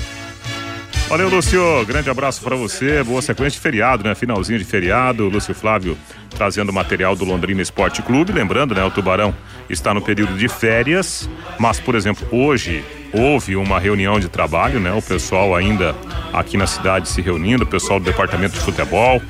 Valeu, 1.13 1.29
Lúcio. 1.29 1.85
Grande 1.85 2.09
abraço 2.09 2.41
para 2.41 2.55
você. 2.55 3.03
Boa 3.03 3.21
sequência 3.21 3.51
de 3.51 3.59
feriado, 3.59 4.03
né? 4.03 4.15
Finalzinho 4.15 4.57
de 4.57 4.65
feriado. 4.65 5.29
Lúcio 5.29 5.53
Flávio 5.53 5.95
trazendo 6.35 6.73
material 6.73 7.15
do 7.15 7.23
Londrina 7.23 7.61
Esporte 7.61 8.01
Clube. 8.01 8.31
Lembrando, 8.33 8.73
né? 8.73 8.83
O 8.83 8.89
Tubarão 8.89 9.35
está 9.69 9.93
no 9.93 10.01
período 10.01 10.35
de 10.35 10.47
férias. 10.47 11.29
Mas, 11.59 11.79
por 11.79 11.93
exemplo, 11.93 12.27
hoje 12.31 12.83
houve 13.13 13.55
uma 13.55 13.79
reunião 13.79 14.19
de 14.19 14.27
trabalho, 14.27 14.79
né? 14.79 14.91
O 14.91 15.01
pessoal 15.01 15.55
ainda 15.55 15.95
aqui 16.33 16.57
na 16.57 16.65
cidade 16.65 17.07
se 17.07 17.21
reunindo, 17.21 17.63
o 17.63 17.67
pessoal 17.67 17.99
do 17.99 18.05
departamento 18.05 18.55
de 18.55 18.61
futebol. 18.61 19.21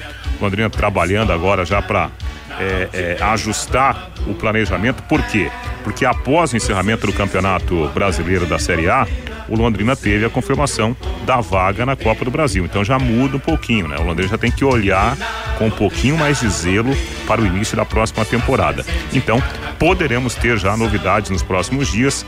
Londrina 0.44 0.70
trabalhando 0.70 1.32
agora 1.32 1.66
já 1.66 1.82
para 1.82 2.10
é, 2.60 2.90
é, 2.94 3.24
ajustar 3.24 4.12
o 4.28 4.34
planejamento. 4.34 5.02
Por 5.04 5.22
quê? 5.24 5.50
Porque 5.84 6.06
após 6.06 6.54
o 6.54 6.58
encerramento 6.58 7.08
do 7.08 7.14
Campeonato 7.14 7.88
Brasileiro 7.94 8.46
da 8.46 8.60
Série 8.60 8.90
A, 8.90 9.08
o 9.50 9.56
Londrina 9.56 9.96
teve 9.96 10.26
a 10.26 10.30
confirmação 10.30 10.96
da 11.26 11.42
vaga 11.42 11.86
na 11.86 11.96
Copa 11.96 12.24
do 12.24 12.32
Brasil. 12.32 12.64
Então 12.66 12.84
já 12.84 12.98
muda 12.98 13.38
um 13.38 13.40
pouquinho, 13.40 13.88
né? 13.88 13.98
O 13.98 14.04
Londrina 14.04 14.30
já 14.30 14.38
tem 14.38 14.52
que 14.52 14.64
olhar 14.64 15.18
com 15.58 15.68
um 15.68 15.72
pouquinho 15.72 16.18
mais 16.18 16.40
de 16.40 16.50
zelo 16.50 16.96
para 17.28 17.42
o 17.42 17.46
início 17.46 17.76
da 17.76 17.86
próxima 17.86 18.26
temporada. 18.26 18.86
Então, 19.14 19.42
poderemos 19.78 20.36
ter 20.36 20.58
já 20.58 20.76
novidades 20.76 21.30
nos 21.30 21.44
próximos 21.44 21.90
dias 21.90 22.26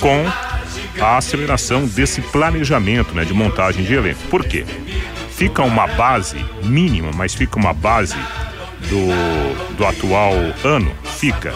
com 0.00 0.24
a 1.02 1.16
aceleração 1.16 1.86
desse 1.86 2.20
planejamento, 2.20 3.14
né, 3.14 3.24
de 3.24 3.34
montagem 3.34 3.84
de 3.84 3.94
elenco. 3.94 4.20
Por 4.30 4.44
quê? 4.44 4.64
Fica 5.42 5.64
uma 5.64 5.88
base 5.88 6.36
mínima, 6.62 7.10
mas 7.16 7.34
fica 7.34 7.58
uma 7.58 7.72
base 7.72 8.14
do, 8.88 9.74
do 9.74 9.84
atual 9.84 10.34
ano? 10.62 10.88
Fica. 11.02 11.52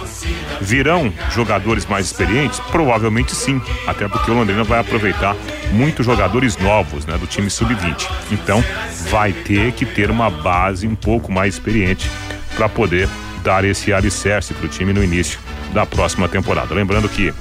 Virão 0.61 1.12
jogadores 1.31 1.87
mais 1.87 2.07
experientes? 2.07 2.59
Provavelmente 2.59 3.33
sim, 3.33 3.62
até 3.87 4.09
porque 4.09 4.28
o 4.28 4.35
Londrina 4.35 4.64
vai 4.64 4.81
aproveitar 4.81 5.37
muitos 5.71 6.05
jogadores 6.05 6.57
novos 6.57 7.07
né, 7.07 7.16
do 7.16 7.28
time 7.28 7.49
sub-20. 7.49 8.11
Então 8.33 8.61
vai 9.09 9.33
ter 9.33 9.71
que 9.71 9.87
ter 9.87 10.11
uma 10.11 10.31
base 10.31 10.85
um 10.88 10.97
pouco 10.97 11.31
mais 11.31 11.55
experiente 11.55 12.11
para 12.57 12.69
poder 12.69 13.09
dar 13.45 13.64
esse 13.64 13.93
alicerce 13.93 14.52
para 14.52 14.66
o 14.66 14.69
time 14.69 14.93
no 14.93 15.05
início 15.05 15.38
da 15.73 15.87
próxima 15.87 16.28
temporada. 16.28 16.75
Lembrando 16.75 17.09
que 17.09 17.33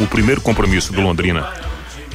o 0.00 0.08
primeiro 0.08 0.40
compromisso 0.40 0.92
do 0.92 1.00
Londrina, 1.00 1.48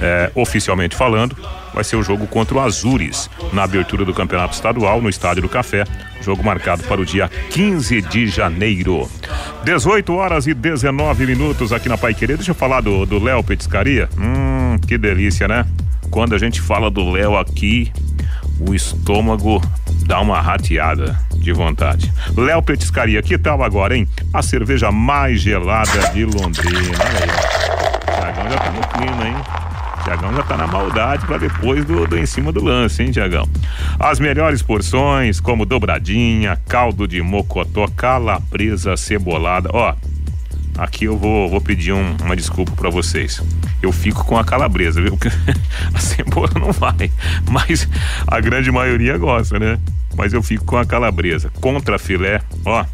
é, 0.02 0.30
oficialmente 0.36 0.98
falando, 0.98 1.34
vai 1.78 1.84
ser 1.84 1.96
o 1.96 2.02
jogo 2.02 2.26
contra 2.26 2.56
o 2.56 2.60
Azures, 2.60 3.30
na 3.54 3.62
abertura 3.62 4.04
do 4.04 4.12
Campeonato 4.12 4.56
Estadual, 4.56 5.00
no 5.00 5.10
Estádio 5.10 5.44
do 5.44 5.50
Café. 5.50 5.84
Jogo 6.22 6.44
marcado 6.44 6.82
para 6.84 7.00
o 7.00 7.06
dia 7.06 7.30
15 7.52 8.02
de 8.02 8.26
janeiro. 8.26 9.08
18 9.64 10.12
horas 10.12 10.48
e 10.48 10.56
19 10.56 11.28
minutos 11.28 11.72
aqui 11.72 11.88
na 11.88 11.96
Pai 11.96 12.16
Querer. 12.16 12.36
Deixa 12.36 12.50
eu 12.50 12.56
falar 12.56 12.82
do 12.82 13.24
Léo 13.24 13.44
Petiscaria. 13.44 14.10
Hum, 14.18 14.78
que 14.88 14.98
delícia, 14.98 15.48
né? 15.48 15.68
Quando 16.10 16.34
a 16.34 16.40
gente 16.40 16.60
fala 16.60 16.90
do 16.90 17.12
Léo 17.12 17.38
aqui, 17.38 17.92
o 18.60 18.74
estômago 18.74 19.62
dá 20.08 20.20
uma 20.20 20.42
rateada 20.42 21.16
de 21.36 21.54
vontade. 21.54 22.12
Léo 22.36 22.64
Petiscaria, 22.64 23.22
que 23.22 23.38
tal 23.38 23.62
agora, 23.62 23.96
hein? 23.96 24.08
A 24.34 24.42
cerveja 24.42 24.92
mais 24.92 25.42
gelada 25.42 26.10
de 26.12 26.26
Londrina. 26.26 26.98
Olha 27.00 27.20
aí. 27.22 28.18
Dragão 28.20 28.50
já 28.50 28.58
tá 28.58 28.72
no 28.72 28.88
clima, 28.88 29.28
hein? 29.28 29.67
Tiagão 30.08 30.34
já 30.34 30.44
tá 30.44 30.56
na 30.56 30.68
maldade 30.68 31.26
para 31.26 31.38
depois 31.38 31.84
do, 31.84 32.08
do 32.08 32.18
em 32.18 32.26
cima 32.26 32.50
do 32.50 32.64
lance, 32.64 33.04
hein, 33.04 33.12
Tiagão? 33.12 33.46
As 34.00 34.22
melhores 34.22 34.62
porções, 34.62 35.42
como 35.42 35.66
dobradinha, 35.66 36.58
caldo 36.66 37.06
de 37.06 37.22
mocotó, 37.22 37.90
calabresa 37.90 38.96
cebolada. 38.96 39.70
Ó, 39.74 39.94
aqui 40.78 41.04
eu 41.04 41.18
vou, 41.18 41.50
vou 41.50 41.60
pedir 41.60 41.92
um, 41.92 42.16
uma 42.24 42.38
desculpa 42.38 42.72
para 42.72 42.90
vocês. 42.90 43.44
Eu 43.82 43.92
fico 43.92 44.24
com 44.24 44.38
a 44.38 44.46
calabresa, 44.46 45.02
viu? 45.02 45.20
a 45.94 46.00
cebola 46.00 46.52
não 46.58 46.72
vai, 46.72 47.12
mas 47.52 47.86
a 48.26 48.40
grande 48.40 48.72
maioria 48.72 49.18
gosta, 49.18 49.60
né? 49.60 49.78
Mas 50.16 50.32
eu 50.32 50.42
fico 50.42 50.64
com 50.64 50.78
a 50.78 50.86
calabresa. 50.86 51.52
Contra 51.60 52.00
filé, 52.00 52.42
ó. 52.64 52.86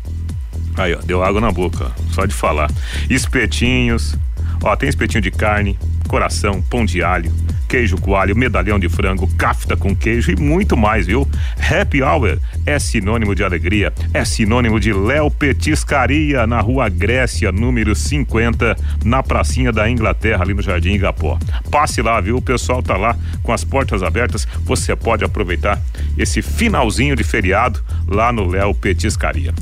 Aí, 0.75 0.95
ó, 0.95 0.99
deu 1.03 1.23
água 1.23 1.39
na 1.39 1.51
boca, 1.51 1.91
só 2.09 2.25
de 2.25 2.33
falar. 2.33 2.71
Espetinhos, 3.07 4.17
ó, 4.63 4.75
tem 4.75 4.89
espetinho 4.89 5.21
de 5.21 5.29
carne, 5.29 5.77
coração, 6.07 6.61
pão 6.61 6.85
de 6.85 7.03
alho, 7.03 7.31
queijo 7.67 7.97
coalho, 7.97 8.35
medalhão 8.35 8.77
de 8.77 8.87
frango, 8.87 9.27
cafta 9.35 9.75
com 9.75 9.95
queijo 9.95 10.31
e 10.31 10.35
muito 10.35 10.77
mais, 10.77 11.07
viu? 11.07 11.27
Happy 11.57 12.03
Hour 12.03 12.37
é 12.67 12.77
sinônimo 12.77 13.33
de 13.33 13.43
alegria, 13.43 13.91
é 14.13 14.23
sinônimo 14.23 14.79
de 14.79 14.93
Léo 14.93 15.31
Petiscaria 15.31 16.45
na 16.45 16.61
Rua 16.61 16.87
Grécia, 16.87 17.51
número 17.51 17.95
50, 17.95 18.77
na 19.03 19.23
pracinha 19.23 19.71
da 19.71 19.89
Inglaterra, 19.89 20.43
ali 20.43 20.53
no 20.53 20.61
Jardim 20.61 20.93
Igapó. 20.93 21.39
Passe 21.71 22.01
lá, 22.01 22.21
viu? 22.21 22.37
O 22.37 22.41
pessoal 22.41 22.83
tá 22.83 22.95
lá 22.95 23.17
com 23.41 23.51
as 23.51 23.63
portas 23.63 24.03
abertas. 24.03 24.47
Você 24.65 24.95
pode 24.95 25.25
aproveitar 25.25 25.81
esse 26.17 26.41
finalzinho 26.41 27.15
de 27.15 27.23
feriado 27.23 27.81
lá 28.07 28.31
no 28.31 28.47
Léo 28.47 28.73
Petiscaria. 28.75 29.53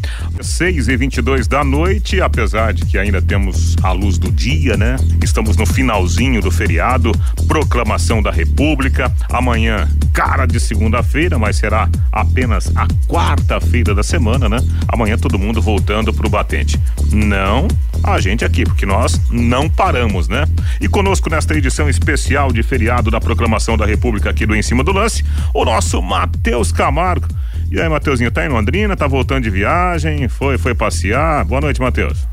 6 0.41 0.89
e 0.89 0.97
22 0.97 1.47
da 1.47 1.63
noite, 1.63 2.19
apesar 2.19 2.73
de 2.73 2.85
que 2.85 2.97
ainda 2.97 3.21
temos 3.21 3.75
a 3.81 3.91
luz 3.91 4.17
do 4.17 4.31
dia, 4.31 4.75
né? 4.75 4.97
Estamos 5.23 5.55
no 5.55 5.65
finalzinho 5.65 6.30
do 6.39 6.51
feriado, 6.51 7.11
proclamação 7.47 8.21
da 8.21 8.31
República. 8.31 9.11
Amanhã, 9.29 9.89
cara 10.13 10.45
de 10.45 10.59
segunda-feira, 10.59 11.39
mas 11.39 11.57
será 11.57 11.89
apenas 12.11 12.71
a 12.75 12.87
quarta-feira 13.07 13.95
da 13.95 14.03
semana, 14.03 14.47
né? 14.47 14.57
Amanhã 14.87 15.17
todo 15.17 15.39
mundo 15.39 15.61
voltando 15.61 16.13
pro 16.13 16.29
batente. 16.29 16.79
Não 17.11 17.67
a 18.03 18.19
gente 18.19 18.43
aqui, 18.43 18.63
porque 18.63 18.85
nós 18.85 19.19
não 19.29 19.69
paramos, 19.69 20.27
né? 20.27 20.45
E 20.79 20.87
conosco 20.87 21.29
nesta 21.29 21.55
edição 21.55 21.89
especial 21.89 22.51
de 22.51 22.63
feriado 22.63 23.11
da 23.11 23.19
proclamação 23.19 23.77
da 23.77 23.85
República 23.85 24.29
aqui 24.29 24.45
do 24.45 24.55
Em 24.55 24.61
Cima 24.61 24.83
do 24.83 24.91
Lance, 24.91 25.23
o 25.53 25.65
nosso 25.65 26.01
Matheus 26.01 26.71
Camargo. 26.71 27.27
E 27.71 27.79
aí, 27.79 27.87
Mateuzinho, 27.87 28.31
tá 28.31 28.45
em 28.45 28.49
Londrina, 28.49 28.97
tá 28.97 29.07
voltando 29.07 29.43
de 29.43 29.49
viagem, 29.49 30.27
foi, 30.27 30.57
foi 30.57 30.75
passear. 30.75 31.45
Boa 31.45 31.61
noite, 31.61 31.79
Matheus. 31.79 32.27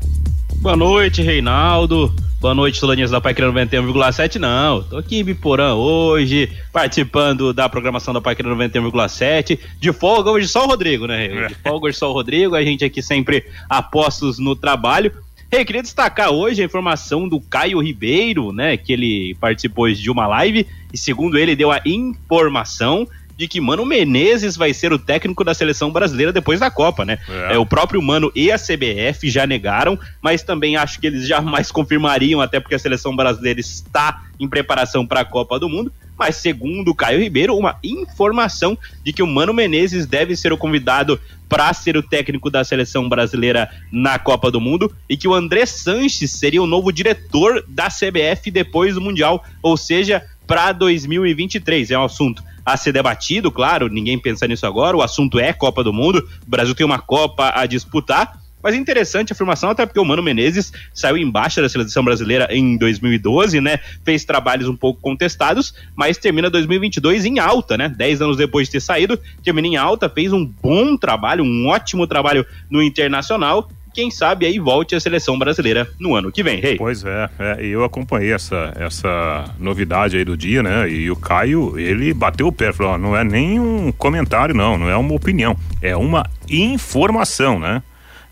Boa 0.55 0.75
noite, 0.75 1.21
Reinaldo. 1.21 2.13
Boa 2.39 2.55
noite, 2.55 2.79
Solaninhas 2.79 3.11
da 3.11 3.19
Paiqueira 3.19 3.51
91,7. 3.51 4.37
Não, 4.37 4.81
tô 4.81 4.95
aqui 4.95 5.17
em 5.17 5.23
Biporã 5.25 5.73
hoje, 5.73 6.49
participando 6.71 7.53
da 7.53 7.67
programação 7.67 8.13
da 8.13 8.21
Paiqueira 8.21 8.55
91,7. 8.55 9.59
De 9.77 9.91
folga 9.91 10.31
hoje 10.31 10.47
só 10.47 10.63
o 10.63 10.67
Rodrigo, 10.67 11.05
né? 11.05 11.25
É. 11.25 11.47
De 11.47 11.55
folga 11.55 11.87
hoje 11.87 11.97
só 11.97 12.09
o 12.09 12.13
Rodrigo, 12.13 12.55
a 12.55 12.63
gente 12.63 12.85
aqui 12.85 13.01
sempre 13.01 13.45
apostos 13.69 14.39
no 14.39 14.55
trabalho. 14.55 15.11
Hey, 15.51 15.65
queria 15.65 15.81
destacar 15.81 16.29
hoje 16.31 16.61
a 16.61 16.65
informação 16.65 17.27
do 17.27 17.41
Caio 17.41 17.81
Ribeiro, 17.81 18.53
né? 18.53 18.77
Que 18.77 18.93
ele 18.93 19.35
participou 19.41 19.91
de 19.91 20.09
uma 20.09 20.25
live 20.25 20.65
e, 20.93 20.97
segundo 20.97 21.37
ele, 21.37 21.57
deu 21.57 21.73
a 21.73 21.81
informação 21.85 23.05
de 23.39 23.47
que 23.47 23.61
Mano 23.61 23.85
Menezes 23.85 24.57
vai 24.57 24.73
ser 24.73 24.91
o 24.91 24.99
técnico 24.99 25.45
da 25.45 25.53
seleção 25.53 25.89
brasileira 25.91 26.33
depois 26.33 26.59
da 26.59 26.69
Copa, 26.69 27.05
né? 27.05 27.19
É. 27.29 27.53
é. 27.53 27.57
o 27.57 27.65
próprio 27.65 28.01
Mano 28.01 28.29
e 28.35 28.51
a 28.51 28.57
CBF 28.57 29.29
já 29.29 29.47
negaram, 29.47 29.97
mas 30.21 30.43
também 30.43 30.75
acho 30.75 30.99
que 30.99 31.07
eles 31.07 31.25
jamais 31.25 31.71
confirmariam, 31.71 32.41
até 32.41 32.59
porque 32.59 32.75
a 32.75 32.79
seleção 32.79 33.15
brasileira 33.15 33.61
está 33.61 34.23
em 34.37 34.45
preparação 34.45 35.07
para 35.07 35.21
a 35.21 35.25
Copa 35.25 35.57
do 35.57 35.69
Mundo. 35.69 35.89
Mas 36.17 36.35
segundo 36.35 36.89
o 36.89 36.93
Caio 36.95 37.21
Ribeiro, 37.21 37.55
uma 37.55 37.77
informação 37.81 38.77
de 39.05 39.13
que 39.13 39.23
o 39.23 39.27
Mano 39.27 39.53
Menezes 39.53 40.05
deve 40.05 40.35
ser 40.35 40.51
o 40.51 40.57
convidado 40.57 41.17
para 41.47 41.73
ser 41.73 41.95
o 41.95 42.03
técnico 42.03 42.49
da 42.49 42.65
seleção 42.65 43.07
brasileira 43.07 43.69
na 43.89 44.19
Copa 44.19 44.51
do 44.51 44.59
Mundo 44.59 44.93
e 45.07 45.15
que 45.15 45.29
o 45.29 45.33
André 45.33 45.65
Sanches 45.65 46.33
seria 46.33 46.61
o 46.61 46.67
novo 46.67 46.91
diretor 46.91 47.63
da 47.69 47.87
CBF 47.87 48.51
depois 48.51 48.95
do 48.95 49.01
Mundial, 49.01 49.45
ou 49.63 49.77
seja, 49.77 50.21
para 50.45 50.73
2023. 50.73 51.91
É 51.91 51.97
um 51.97 52.03
assunto 52.03 52.43
a 52.65 52.77
ser 52.77 52.91
debatido, 52.91 53.51
claro, 53.51 53.87
ninguém 53.87 54.17
pensa 54.17 54.47
nisso 54.47 54.65
agora. 54.65 54.95
O 54.95 55.01
assunto 55.01 55.39
é 55.39 55.53
Copa 55.53 55.83
do 55.83 55.93
Mundo. 55.93 56.27
O 56.45 56.49
Brasil 56.49 56.75
tem 56.75 56.85
uma 56.85 56.99
Copa 56.99 57.51
a 57.55 57.65
disputar. 57.65 58.39
Mas 58.61 58.75
interessante 58.75 59.31
a 59.31 59.33
afirmação, 59.33 59.69
até 59.69 59.85
porque 59.85 59.99
o 59.99 60.05
Mano 60.05 60.21
Menezes 60.21 60.73
saiu 60.93 61.17
embaixo 61.17 61.61
da 61.61 61.69
seleção 61.69 62.03
brasileira 62.03 62.47
em 62.51 62.77
2012, 62.77 63.61
né? 63.61 63.79
Fez 64.03 64.25
trabalhos 64.25 64.67
um 64.67 64.75
pouco 64.75 64.99
contestados, 64.99 65.73
mas 65.95 66.17
termina 66.17 66.49
2022 66.49 67.25
em 67.25 67.39
alta, 67.39 67.77
né? 67.77 67.87
Dez 67.87 68.21
anos 68.21 68.35
depois 68.35 68.67
de 68.67 68.73
ter 68.73 68.81
saído, 68.81 69.17
termina 69.43 69.67
em 69.67 69.77
alta, 69.77 70.09
fez 70.09 70.33
um 70.33 70.45
bom 70.45 70.97
trabalho, 70.97 71.43
um 71.43 71.67
ótimo 71.67 72.05
trabalho 72.05 72.45
no 72.69 72.83
Internacional 72.83 73.69
quem 73.99 74.09
sabe 74.09 74.45
aí 74.45 74.57
volte 74.59 74.95
a 74.95 74.99
seleção 74.99 75.37
brasileira 75.37 75.85
no 75.99 76.15
ano 76.15 76.31
que 76.31 76.41
vem, 76.41 76.61
Rei. 76.61 76.77
Pois 76.77 77.03
é, 77.03 77.29
é, 77.37 77.65
eu 77.65 77.83
acompanhei 77.83 78.31
essa, 78.31 78.71
essa 78.77 79.53
novidade 79.59 80.15
aí 80.15 80.23
do 80.23 80.37
dia, 80.37 80.63
né? 80.63 80.89
E 80.89 81.11
o 81.11 81.17
Caio, 81.17 81.77
ele 81.77 82.13
bateu 82.13 82.47
o 82.47 82.51
pé, 82.51 82.71
falou: 82.71 82.97
não 82.97 83.13
é 83.13 83.25
nem 83.25 83.59
um 83.59 83.91
comentário, 83.91 84.55
não, 84.55 84.77
não 84.77 84.89
é 84.89 84.95
uma 84.95 85.13
opinião, 85.13 85.53
é 85.81 85.97
uma 85.97 86.25
informação, 86.49 87.59
né? 87.59 87.83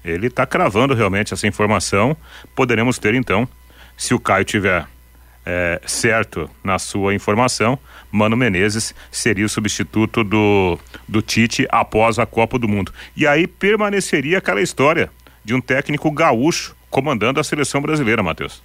Ele 0.06 0.28
está 0.28 0.46
cravando 0.46 0.94
realmente 0.94 1.34
essa 1.34 1.46
informação. 1.46 2.16
Poderemos 2.56 2.98
ter 2.98 3.14
então, 3.14 3.46
se 3.98 4.14
o 4.14 4.20
Caio 4.22 4.46
tiver 4.46 4.88
é, 5.46 5.82
certo 5.86 6.50
na 6.64 6.80
sua 6.80 7.14
informação, 7.14 7.78
Mano 8.10 8.38
Menezes 8.38 8.96
seria 9.12 9.46
o 9.46 9.50
substituto 9.50 10.24
do, 10.24 10.80
do 11.06 11.22
Tite 11.22 11.68
após 11.70 12.20
a 12.20 12.26
Copa 12.26 12.58
do 12.58 12.70
Mundo. 12.70 12.94
E 13.18 13.28
aí 13.28 13.48
permaneceria 13.48 14.38
aquela 14.38 14.62
história 14.62 15.12
de 15.48 15.54
um 15.54 15.62
técnico 15.62 16.12
gaúcho 16.12 16.76
comandando 16.90 17.40
a 17.40 17.44
seleção 17.44 17.82
brasileira, 17.82 18.22
Matheus. 18.22 18.62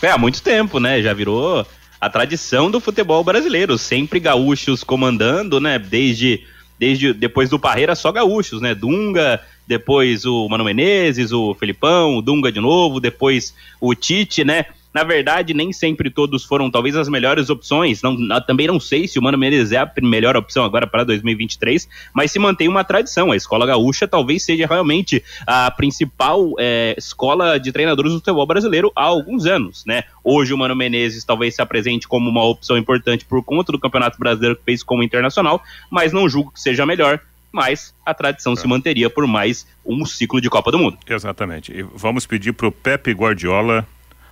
É, 0.00 0.10
há 0.10 0.16
muito 0.16 0.40
tempo, 0.42 0.80
né? 0.80 1.02
Já 1.02 1.12
virou 1.12 1.66
a 2.00 2.08
tradição 2.08 2.70
do 2.70 2.80
futebol 2.80 3.22
brasileiro, 3.22 3.76
sempre 3.76 4.18
gaúchos 4.18 4.82
comandando, 4.82 5.60
né? 5.60 5.78
Desde, 5.78 6.46
desde 6.78 7.12
depois 7.12 7.50
do 7.50 7.58
Parreira, 7.58 7.94
só 7.94 8.10
gaúchos, 8.10 8.62
né? 8.62 8.74
Dunga, 8.74 9.38
depois 9.66 10.24
o 10.24 10.48
Mano 10.48 10.64
Menezes, 10.64 11.30
o 11.30 11.54
Felipão, 11.54 12.16
o 12.16 12.22
Dunga 12.22 12.50
de 12.50 12.58
novo, 12.58 13.00
depois 13.00 13.54
o 13.78 13.94
Tite, 13.94 14.44
né? 14.44 14.64
Na 14.98 15.04
verdade, 15.04 15.54
nem 15.54 15.72
sempre 15.72 16.10
todos 16.10 16.44
foram 16.44 16.68
talvez 16.68 16.96
as 16.96 17.08
melhores 17.08 17.48
opções. 17.50 18.02
Não, 18.02 18.16
também 18.40 18.66
não 18.66 18.80
sei 18.80 19.06
se 19.06 19.16
o 19.16 19.22
Mano 19.22 19.38
Menezes 19.38 19.70
é 19.70 19.76
a 19.76 19.88
melhor 20.02 20.36
opção 20.36 20.64
agora 20.64 20.88
para 20.88 21.04
2023, 21.04 21.88
mas 22.12 22.32
se 22.32 22.38
mantém 22.40 22.66
uma 22.66 22.82
tradição. 22.82 23.30
A 23.30 23.36
escola 23.36 23.64
gaúcha 23.64 24.08
talvez 24.08 24.42
seja 24.42 24.66
realmente 24.66 25.22
a 25.46 25.70
principal 25.70 26.52
é, 26.58 26.96
escola 26.98 27.60
de 27.60 27.70
treinadores 27.70 28.10
do 28.10 28.18
futebol 28.18 28.44
brasileiro 28.44 28.90
há 28.96 29.04
alguns 29.04 29.46
anos, 29.46 29.84
né? 29.86 30.02
Hoje 30.24 30.52
o 30.52 30.58
Mano 30.58 30.74
Menezes 30.74 31.22
talvez 31.22 31.54
se 31.54 31.62
apresente 31.62 32.08
como 32.08 32.28
uma 32.28 32.44
opção 32.44 32.76
importante 32.76 33.24
por 33.24 33.40
conta 33.44 33.70
do 33.70 33.78
Campeonato 33.78 34.18
Brasileiro 34.18 34.56
que 34.56 34.64
fez 34.64 34.82
como 34.82 35.04
internacional, 35.04 35.62
mas 35.88 36.12
não 36.12 36.28
julgo 36.28 36.50
que 36.50 36.60
seja 36.60 36.84
melhor 36.84 37.20
mas 37.50 37.94
a 38.04 38.12
tradição 38.12 38.52
é. 38.52 38.56
se 38.56 38.66
manteria 38.66 39.08
por 39.08 39.26
mais 39.26 39.66
um 39.86 40.04
ciclo 40.04 40.38
de 40.38 40.50
Copa 40.50 40.70
do 40.70 40.78
Mundo. 40.78 40.98
Exatamente. 41.08 41.72
E 41.72 41.82
vamos 41.82 42.26
pedir 42.26 42.52
para 42.52 42.68
o 42.68 42.72
Pepe 42.72 43.12
Guardiola 43.12 43.86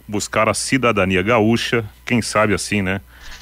buscar 0.07 0.49
a 0.49 0.55
cidadania 0.55 1.23
gaúcha, 1.23 1.85
quem 2.05 2.23
sabe 2.23 2.55
assim, 2.55 2.83
né? 2.83 3.01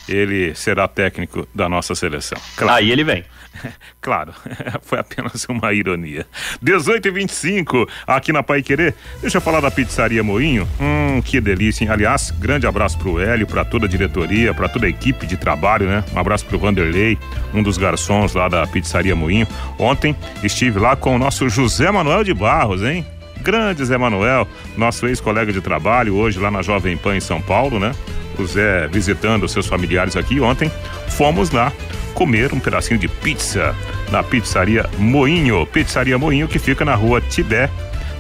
Ele 0.09 0.55
será 0.55 0.87
técnico 0.87 1.49
da 1.55 1.69
nossa 1.69 1.95
seleção. 1.95 2.39
Claro. 2.57 2.79
Aí 2.79 2.91
ele 2.91 3.05
vem. 3.05 3.25
Claro, 4.01 4.35
foi 4.83 4.99
apenas 4.99 5.47
uma 5.49 5.73
ironia. 5.73 6.27
18 6.61 7.09
e 7.09 7.11
25 7.11 7.89
aqui 8.07 8.33
na 8.33 8.43
Pai 8.43 8.63
Querer. 8.63 8.95
Deixa 9.23 9.39
eu 9.39 9.41
falar 9.41 9.61
da 9.61 9.71
Pizzaria 9.71 10.23
Moinho. 10.23 10.69
Hum, 10.79 11.23
que 11.23 11.41
delícia, 11.41 11.85
hein? 11.85 11.91
Aliás, 11.91 12.31
grande 12.31 12.67
abraço 12.67 12.99
pro 12.99 13.19
Hélio, 13.19 13.47
para 13.47 13.65
toda 13.65 13.87
a 13.87 13.89
diretoria, 13.89 14.53
para 14.53 14.69
toda 14.69 14.85
a 14.85 14.91
equipe 14.91 15.27
de 15.27 15.39
trabalho, 15.39 15.87
né? 15.87 16.05
Um 16.15 16.19
abraço 16.19 16.45
pro 16.45 16.59
Vanderlei, 16.59 17.19
um 17.55 17.63
dos 17.63 17.79
garçons 17.79 18.35
lá 18.35 18.47
da 18.47 18.67
Pizzaria 18.67 19.17
Moinho. 19.17 19.49
Ontem 19.79 20.15
estive 20.43 20.79
lá 20.79 20.95
com 20.97 21.17
o 21.17 21.19
nosso 21.19 21.49
José 21.49 21.91
Manuel 21.91 22.25
de 22.25 22.35
Barros, 22.35 22.83
hein? 22.83 23.07
Grande 23.41 23.85
Zé 23.85 23.99
Manuel, 23.99 24.49
nosso 24.77 25.07
ex-colega 25.07 25.53
de 25.53 25.61
trabalho, 25.61 26.15
hoje 26.15 26.39
lá 26.39 26.51
na 26.51 26.63
Jovem 26.63 26.97
Pan 26.97 27.17
em 27.17 27.21
São 27.21 27.41
Paulo, 27.41 27.79
né? 27.79 27.93
O 28.39 28.47
Zé 28.47 28.89
visitando 28.89 29.49
seus 29.49 29.67
familiares 29.67 30.17
aqui 30.17 30.41
ontem. 30.41 30.71
Fomos 31.09 31.51
lá 31.51 31.73
comer 32.15 32.53
um 32.53 32.61
pedacinho 32.61 32.99
de 32.99 33.09
pizza 33.09 33.75
na 34.11 34.23
pizzaria 34.23 34.89
Moinho. 34.99 35.67
Pizzaria 35.67 36.17
Moinho 36.17 36.49
que 36.49 36.59
fica 36.59 36.85
na 36.85 36.95
rua 36.95 37.21
Tibé, 37.21 37.69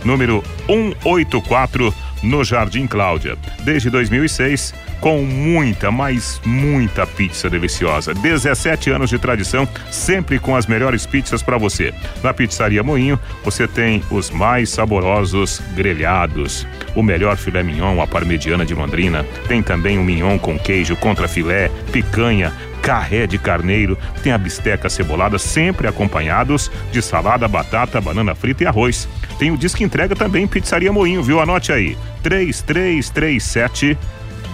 número 0.04 0.42
184, 0.66 1.94
no 2.22 2.44
Jardim 2.44 2.86
Cláudia. 2.86 3.36
Desde 3.62 3.90
2006, 3.90 4.74
com 5.04 5.22
muita, 5.22 5.90
mas 5.90 6.40
muita 6.46 7.06
pizza 7.06 7.50
deliciosa. 7.50 8.14
17 8.14 8.88
anos 8.88 9.10
de 9.10 9.18
tradição, 9.18 9.68
sempre 9.90 10.38
com 10.38 10.56
as 10.56 10.66
melhores 10.66 11.04
pizzas 11.04 11.42
para 11.42 11.58
você. 11.58 11.92
Na 12.22 12.32
Pizzaria 12.32 12.82
Moinho, 12.82 13.20
você 13.44 13.68
tem 13.68 14.02
os 14.10 14.30
mais 14.30 14.70
saborosos 14.70 15.60
grelhados, 15.74 16.66
o 16.94 17.02
melhor 17.02 17.36
filé 17.36 17.62
mignon, 17.62 18.00
a 18.00 18.06
parmegiana 18.06 18.64
de 18.64 18.72
Londrina. 18.72 19.26
Tem 19.46 19.62
também 19.62 19.98
o 19.98 20.02
mignon 20.02 20.38
com 20.38 20.58
queijo, 20.58 20.96
contra 20.96 21.28
filé, 21.28 21.70
picanha, 21.92 22.50
carré 22.80 23.26
de 23.26 23.36
carneiro, 23.36 23.98
tem 24.22 24.32
a 24.32 24.38
bisteca 24.38 24.88
cebolada, 24.88 25.38
sempre 25.38 25.86
acompanhados 25.86 26.70
de 26.90 27.02
salada, 27.02 27.46
batata, 27.46 28.00
banana 28.00 28.34
frita 28.34 28.64
e 28.64 28.66
arroz. 28.66 29.06
Tem 29.38 29.50
o 29.50 29.58
disco 29.58 29.82
entrega 29.82 30.16
também, 30.16 30.46
Pizzaria 30.46 30.90
Moinho, 30.90 31.22
viu? 31.22 31.40
Anote 31.40 31.72
aí. 31.72 31.94
3337 32.22 33.98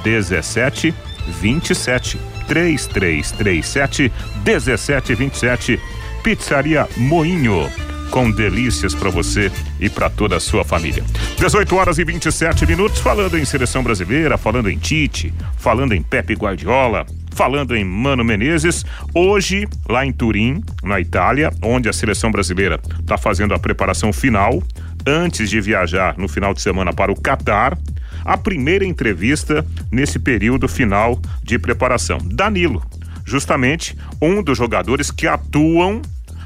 17 0.02 0.94
27 1.40 2.18
3337 2.46 4.12
1727 4.44 5.80
Pizzaria 6.22 6.88
Moinho 6.96 7.70
com 8.10 8.28
delícias 8.30 8.92
para 8.92 9.08
você 9.08 9.52
e 9.78 9.88
para 9.88 10.10
toda 10.10 10.36
a 10.36 10.40
sua 10.40 10.64
família. 10.64 11.04
18 11.38 11.76
horas 11.76 11.98
e 11.98 12.04
27 12.04 12.66
minutos 12.66 12.98
falando 12.98 13.38
em 13.38 13.44
seleção 13.44 13.84
brasileira, 13.84 14.36
falando 14.36 14.68
em 14.68 14.76
Tite, 14.76 15.32
falando 15.56 15.92
em 15.92 16.02
Pepe 16.02 16.34
Guardiola, 16.34 17.06
Falando 17.32 17.74
em 17.74 17.84
Mano 17.84 18.24
Menezes, 18.24 18.84
hoje, 19.14 19.66
lá 19.88 20.04
em 20.04 20.12
Turim, 20.12 20.62
na 20.82 21.00
Itália, 21.00 21.50
onde 21.62 21.88
a 21.88 21.92
seleção 21.92 22.30
brasileira 22.30 22.78
está 22.98 23.16
fazendo 23.16 23.54
a 23.54 23.58
preparação 23.58 24.12
final, 24.12 24.62
antes 25.06 25.48
de 25.48 25.60
viajar 25.60 26.18
no 26.18 26.28
final 26.28 26.52
de 26.52 26.60
semana 26.60 26.92
para 26.92 27.10
o 27.10 27.18
Catar, 27.18 27.78
a 28.30 28.36
primeira 28.36 28.84
entrevista 28.84 29.66
nesse 29.90 30.16
período 30.16 30.68
final 30.68 31.20
de 31.42 31.58
preparação. 31.58 32.18
Danilo, 32.22 32.80
justamente 33.24 33.98
um 34.22 34.40
dos 34.40 34.56
jogadores 34.56 35.10
que 35.10 35.26
atuam 35.26 36.00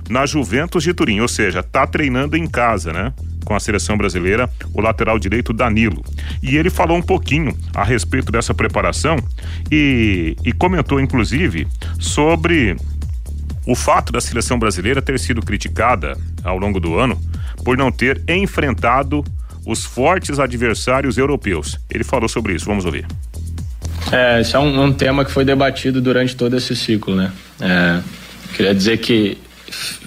na 0.09 0.25
Juventus 0.25 0.83
de 0.83 0.95
Turim, 0.95 1.21
ou 1.21 1.29
seja, 1.29 1.61
está 1.61 1.87
treinando 1.87 2.39
em 2.39 2.47
casa, 2.47 2.91
né? 2.91 3.13
com 3.45 3.55
a 3.55 3.61
seleção 3.61 3.99
brasileira, 3.99 4.49
o 4.73 4.81
lateral 4.81 5.19
direito 5.19 5.53
Danilo. 5.53 6.03
E 6.43 6.57
ele 6.57 6.71
falou 6.71 6.97
um 6.97 7.03
pouquinho 7.03 7.55
a 7.75 7.85
respeito 7.85 8.33
dessa 8.33 8.55
preparação 8.55 9.17
e, 9.71 10.35
e 10.43 10.53
comentou, 10.55 10.99
inclusive, 10.99 11.69
sobre 12.01 12.79
o 13.67 13.75
fato 13.75 14.11
da 14.11 14.23
seleção 14.23 14.59
brasileira 14.59 15.03
ter 15.03 15.19
sido 15.19 15.43
criticada 15.43 16.17
ao 16.43 16.57
longo 16.57 16.81
do 16.81 16.99
ano 16.99 17.21
por 17.63 17.77
não 17.77 17.93
ter 17.93 18.23
enfrentado 18.27 19.23
os 19.67 19.85
fortes 19.85 20.39
adversários 20.39 21.19
europeus. 21.19 21.79
Ele 21.91 22.05
falou 22.05 22.29
sobre 22.29 22.55
isso, 22.55 22.67
vamos 22.67 22.85
ouvir. 22.85 23.07
É, 24.13 24.41
esse 24.41 24.55
é 24.55 24.59
um, 24.59 24.85
um 24.85 24.93
tema 24.93 25.25
que 25.25 25.31
foi 25.31 25.45
debatido 25.45 26.01
durante 26.01 26.37
todo 26.37 26.57
esse 26.57 26.77
ciclo, 26.77 27.15
né? 27.15 27.33
É, 27.61 28.01
queria 28.55 28.75
dizer 28.75 28.99
que 28.99 29.39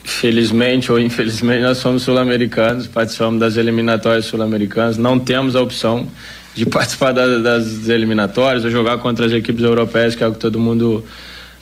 felizmente 0.03 0.91
ou 0.91 0.99
infelizmente 0.99 1.61
nós 1.61 1.79
somos 1.79 2.03
sul-americanos, 2.03 2.87
participamos 2.87 3.39
das 3.39 3.57
eliminatórias 3.57 4.25
sul-americanas, 4.25 4.97
não 4.97 5.19
temos 5.19 5.55
a 5.55 5.61
opção 5.61 6.07
de 6.55 6.65
participar 6.69 7.11
da, 7.11 7.39
das 7.39 7.89
eliminatórias 7.89 8.63
ou 8.63 8.71
jogar 8.71 8.97
contra 8.99 9.25
as 9.25 9.31
equipes 9.31 9.63
europeias, 9.63 10.15
que 10.15 10.23
é 10.23 10.27
o 10.27 10.31
que 10.31 10.39
todo 10.39 10.59
mundo 10.59 11.03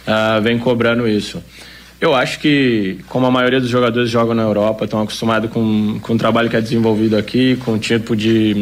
uh, 0.08 0.42
vem 0.42 0.60
cobrando 0.60 1.08
isso. 1.08 1.42
Eu 2.06 2.14
acho 2.14 2.38
que, 2.38 3.00
como 3.08 3.26
a 3.26 3.32
maioria 3.32 3.60
dos 3.60 3.68
jogadores 3.68 4.12
jogam 4.12 4.36
na 4.36 4.44
Europa, 4.44 4.86
estão 4.86 5.02
acostumados 5.02 5.50
com, 5.50 6.00
com 6.00 6.14
o 6.14 6.18
trabalho 6.20 6.48
que 6.52 6.56
é 6.56 6.62
desenvolvido 6.62 7.18
aqui, 7.18 7.56
com 7.66 7.74
um 7.74 7.80
tipo 7.80 8.16
de, 8.16 8.54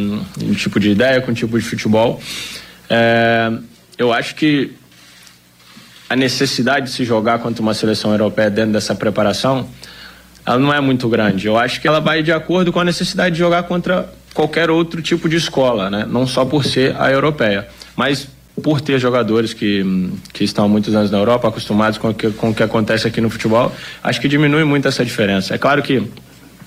um 0.42 0.54
tipo 0.54 0.80
de 0.80 0.92
ideia, 0.92 1.20
com 1.20 1.32
um 1.32 1.34
tipo 1.34 1.60
de 1.60 1.66
futebol, 1.66 2.22
é, 2.90 3.52
eu 3.98 4.14
acho 4.14 4.36
que 4.36 4.72
a 6.10 6.16
necessidade 6.16 6.86
de 6.86 6.94
se 6.94 7.04
jogar 7.04 7.40
contra 7.40 7.62
uma 7.62 7.74
seleção 7.74 8.12
europeia 8.12 8.50
dentro 8.50 8.72
dessa 8.72 8.96
preparação, 8.96 9.68
ela 10.46 10.58
não 10.58 10.74
é 10.74 10.80
muito 10.80 11.10
grande. 11.10 11.46
Eu 11.46 11.58
acho 11.58 11.82
que 11.82 11.88
ela 11.88 12.00
vai 12.00 12.24
de 12.24 12.32
acordo 12.32 12.72
com 12.72 12.80
a 12.80 12.86
necessidade 12.86 13.34
de 13.36 13.40
jogar 13.40 13.64
contra 13.64 14.10
qualquer 14.34 14.70
outro 14.70 15.02
tipo 15.02 15.28
de 15.28 15.36
escola, 15.36 15.90
né? 15.90 16.08
Não 16.10 16.26
só 16.26 16.46
por 16.46 16.64
ser 16.64 16.96
a 16.98 17.12
europeia, 17.12 17.68
mas 17.94 18.26
por 18.62 18.82
ter 18.82 19.00
jogadores 19.00 19.54
que, 19.54 19.84
que 20.32 20.44
estão 20.44 20.66
há 20.66 20.68
muitos 20.68 20.94
anos 20.94 21.10
na 21.10 21.18
Europa, 21.18 21.48
acostumados 21.48 21.98
com 21.98 22.10
o, 22.10 22.14
que, 22.14 22.30
com 22.32 22.50
o 22.50 22.54
que 22.54 22.62
acontece 22.62 23.08
aqui 23.08 23.20
no 23.20 23.30
futebol, 23.30 23.72
acho 24.04 24.22
que 24.22 24.28
diminui 24.28 24.64
muito 24.64 24.88
essa 24.88 25.04
diferença. 25.04 25.56
É 25.56 25.58
claro 25.58 25.82
que 25.82 26.04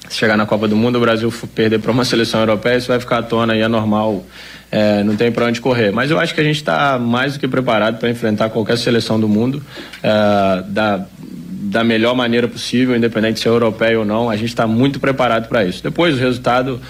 se 0.08 0.16
chegar 0.16 0.36
na 0.36 0.46
Copa 0.46 0.66
do 0.68 0.76
Mundo, 0.76 0.96
o 0.96 1.00
Brasil 1.00 1.32
perder 1.54 1.78
para 1.78 1.92
uma 1.92 2.04
seleção 2.04 2.40
europeia, 2.40 2.76
isso 2.76 2.88
vai 2.88 2.98
ficar 2.98 3.18
à 3.18 3.22
tona 3.22 3.56
e 3.56 3.60
é 3.60 3.68
normal 3.68 4.24
é, 4.70 5.02
não 5.02 5.16
tem 5.16 5.30
para 5.30 5.46
onde 5.46 5.60
correr. 5.60 5.92
Mas 5.92 6.10
eu 6.10 6.18
acho 6.18 6.34
que 6.34 6.40
a 6.40 6.44
gente 6.44 6.56
está 6.56 6.98
mais 6.98 7.34
do 7.34 7.40
que 7.40 7.48
preparado 7.48 7.98
para 7.98 8.10
enfrentar 8.10 8.50
qualquer 8.50 8.78
seleção 8.78 9.18
do 9.18 9.28
mundo 9.28 9.62
é, 10.02 10.62
da, 10.68 11.06
da 11.18 11.84
melhor 11.84 12.14
maneira 12.14 12.48
possível, 12.48 12.96
independente 12.96 13.40
se 13.40 13.48
é 13.48 13.50
europeia 13.50 13.98
ou 13.98 14.04
não. 14.04 14.28
A 14.28 14.36
gente 14.36 14.48
está 14.48 14.66
muito 14.66 14.98
preparado 14.98 15.48
para 15.48 15.64
isso. 15.64 15.82
Depois 15.82 16.14
o 16.14 16.18
resultado 16.18 16.80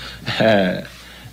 é, 0.41 0.85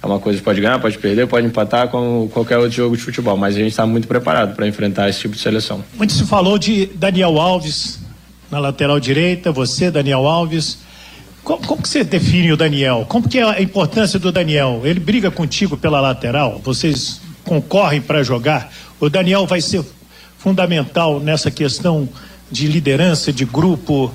é, 0.03 0.05
uma 0.05 0.19
coisa 0.19 0.37
que 0.37 0.43
pode 0.43 0.59
ganhar, 0.59 0.79
pode 0.79 0.97
perder, 0.97 1.27
pode 1.27 1.47
empatar 1.47 1.87
com 1.87 2.29
qualquer 2.31 2.57
outro 2.57 2.75
jogo 2.75 2.97
de 2.97 3.01
futebol. 3.01 3.37
Mas 3.37 3.55
a 3.55 3.59
gente 3.59 3.71
está 3.71 3.85
muito 3.85 4.07
preparado 4.07 4.55
para 4.55 4.67
enfrentar 4.67 5.09
esse 5.09 5.21
tipo 5.21 5.35
de 5.35 5.41
seleção. 5.41 5.83
Muito 5.95 6.13
se 6.13 6.25
falou 6.25 6.57
de 6.57 6.87
Daniel 6.87 7.39
Alves 7.39 7.99
na 8.51 8.59
lateral 8.59 8.99
direita, 8.99 9.51
você, 9.51 9.89
Daniel 9.89 10.27
Alves. 10.27 10.79
Como, 11.43 11.65
como, 11.65 11.81
que 11.81 11.89
você 11.89 12.03
define 12.03 12.51
o 12.51 12.57
Daniel? 12.57 13.05
Como 13.07 13.27
que 13.27 13.39
é 13.39 13.43
a 13.43 13.61
importância 13.61 14.19
do 14.19 14.31
Daniel? 14.31 14.81
Ele 14.83 14.99
briga 14.99 15.31
contigo 15.31 15.75
pela 15.75 15.99
lateral? 15.99 16.61
Vocês 16.63 17.19
concorrem 17.43 18.01
para 18.01 18.23
jogar? 18.23 18.71
O 18.99 19.09
Daniel 19.09 19.45
vai 19.45 19.59
ser 19.59 19.83
fundamental 20.37 21.19
nessa 21.19 21.49
questão 21.49 22.07
de 22.51 22.67
liderança, 22.67 23.33
de 23.33 23.43
grupo. 23.43 24.13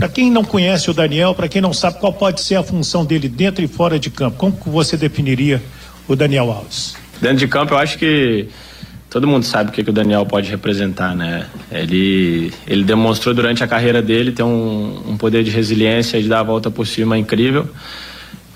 Para 0.00 0.08
quem 0.08 0.30
não 0.30 0.42
conhece 0.42 0.90
o 0.90 0.94
Daniel, 0.94 1.34
para 1.34 1.46
quem 1.46 1.60
não 1.60 1.74
sabe 1.74 2.00
qual 2.00 2.10
pode 2.10 2.40
ser 2.40 2.54
a 2.54 2.62
função 2.62 3.04
dele 3.04 3.28
dentro 3.28 3.62
e 3.62 3.68
fora 3.68 3.98
de 3.98 4.08
campo, 4.08 4.38
como 4.38 4.56
você 4.64 4.96
definiria 4.96 5.62
o 6.08 6.16
Daniel 6.16 6.50
Alves? 6.50 6.96
Dentro 7.20 7.36
de 7.36 7.46
campo, 7.46 7.74
eu 7.74 7.78
acho 7.78 7.98
que 7.98 8.48
todo 9.10 9.26
mundo 9.26 9.44
sabe 9.44 9.68
o 9.68 9.72
que, 9.74 9.84
que 9.84 9.90
o 9.90 9.92
Daniel 9.92 10.24
pode 10.24 10.50
representar, 10.50 11.14
né? 11.14 11.46
Ele, 11.70 12.50
ele 12.66 12.82
demonstrou 12.82 13.34
durante 13.34 13.62
a 13.62 13.66
carreira 13.66 14.00
dele 14.00 14.32
ter 14.32 14.42
um, 14.42 15.02
um 15.06 15.16
poder 15.18 15.44
de 15.44 15.50
resiliência 15.50 16.16
e 16.16 16.22
de 16.22 16.30
dar 16.30 16.40
a 16.40 16.44
volta 16.44 16.70
por 16.70 16.86
cima 16.86 17.18
incrível. 17.18 17.68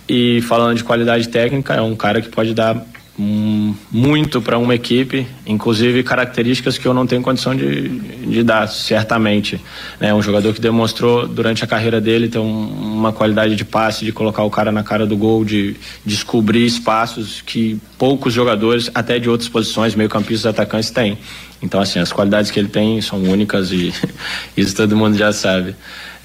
E 0.09 0.41
falando 0.49 0.79
de 0.79 0.85
qualidade 0.85 1.29
técnica, 1.29 1.75
é 1.75 1.83
um 1.83 1.95
cara 1.95 2.23
que 2.23 2.31
pode 2.31 2.55
dar 2.55 2.83
muito 3.17 4.43
para 4.43 4.59
uma 4.59 4.75
equipe, 4.75 5.27
inclusive 5.47 6.03
características 6.03 6.77
que 6.77 6.87
eu 6.87 6.93
não 6.93 7.07
tenho 7.07 7.23
condição 7.23 7.55
de, 7.55 7.89
de 7.89 8.43
dar, 8.43 8.67
certamente. 8.67 9.61
É 10.01 10.13
um 10.13 10.21
jogador 10.21 10.53
que 10.53 10.61
demonstrou 10.61 11.29
durante 11.29 11.63
a 11.63 11.67
carreira 11.67 12.01
dele 12.01 12.29
ter 12.29 12.41
um, 12.41 12.67
uma 12.69 13.13
qualidade 13.13 13.55
de 13.55 13.65
passe, 13.65 14.05
de 14.05 14.13
colocar 14.13 14.43
o 14.43 14.51
cara 14.51 14.73
na 14.73 14.83
cara 14.83 15.07
do 15.07 15.17
gol, 15.17 15.45
de 15.45 15.77
descobrir 16.05 16.67
espaços 16.67 17.41
que 17.41 17.79
poucos 17.97 18.35
jogadores, 18.35 18.91
até 18.93 19.19
de 19.19 19.31
outras 19.31 19.49
posições, 19.49 19.95
meio-campistas 19.95 20.47
atacantes, 20.47 20.91
têm. 20.91 21.17
Então, 21.63 21.81
assim, 21.81 22.01
as 22.01 22.13
qualidades 22.13 22.51
que 22.51 22.59
ele 22.59 22.69
tem 22.69 23.01
são 23.01 23.23
únicas 23.23 23.71
e 23.71 23.93
isso 24.57 24.75
todo 24.75 24.97
mundo 24.97 25.17
já 25.17 25.33
sabe. 25.33 25.77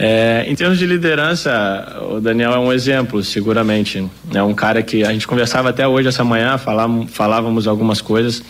É, 0.02 0.46
em 0.48 0.56
termos 0.56 0.80
de 0.80 0.86
liderança, 0.86 2.02
o 2.10 2.22
Daniel 2.22 2.54
é 2.54 2.58
um 2.58 2.72
exemplo, 2.72 3.22
seguramente. 3.22 4.10
É 4.34 4.42
um 4.42 4.54
cara 4.54 4.82
que 4.82 5.04
a 5.04 5.12
gente 5.12 5.28
conversava 5.28 5.70
até 5.70 5.86
hoje, 5.86 6.08
essa 6.08 6.24
manhã, 6.24 6.58
falávamos, 6.58 7.68
algumas 7.68 8.00
coisas. 8.00 8.42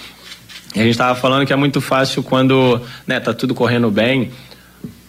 E 0.75 0.79
a 0.79 0.83
gente 0.83 0.91
estava 0.91 1.19
falando 1.19 1.47
que 1.47 1.51
é 1.51 1.55
muito 1.55 1.81
fácil 1.81 2.21
quando 2.21 2.79
né, 3.07 3.19
tá 3.19 3.33
tudo 3.33 3.55
correndo 3.55 3.89
bem, 3.89 4.29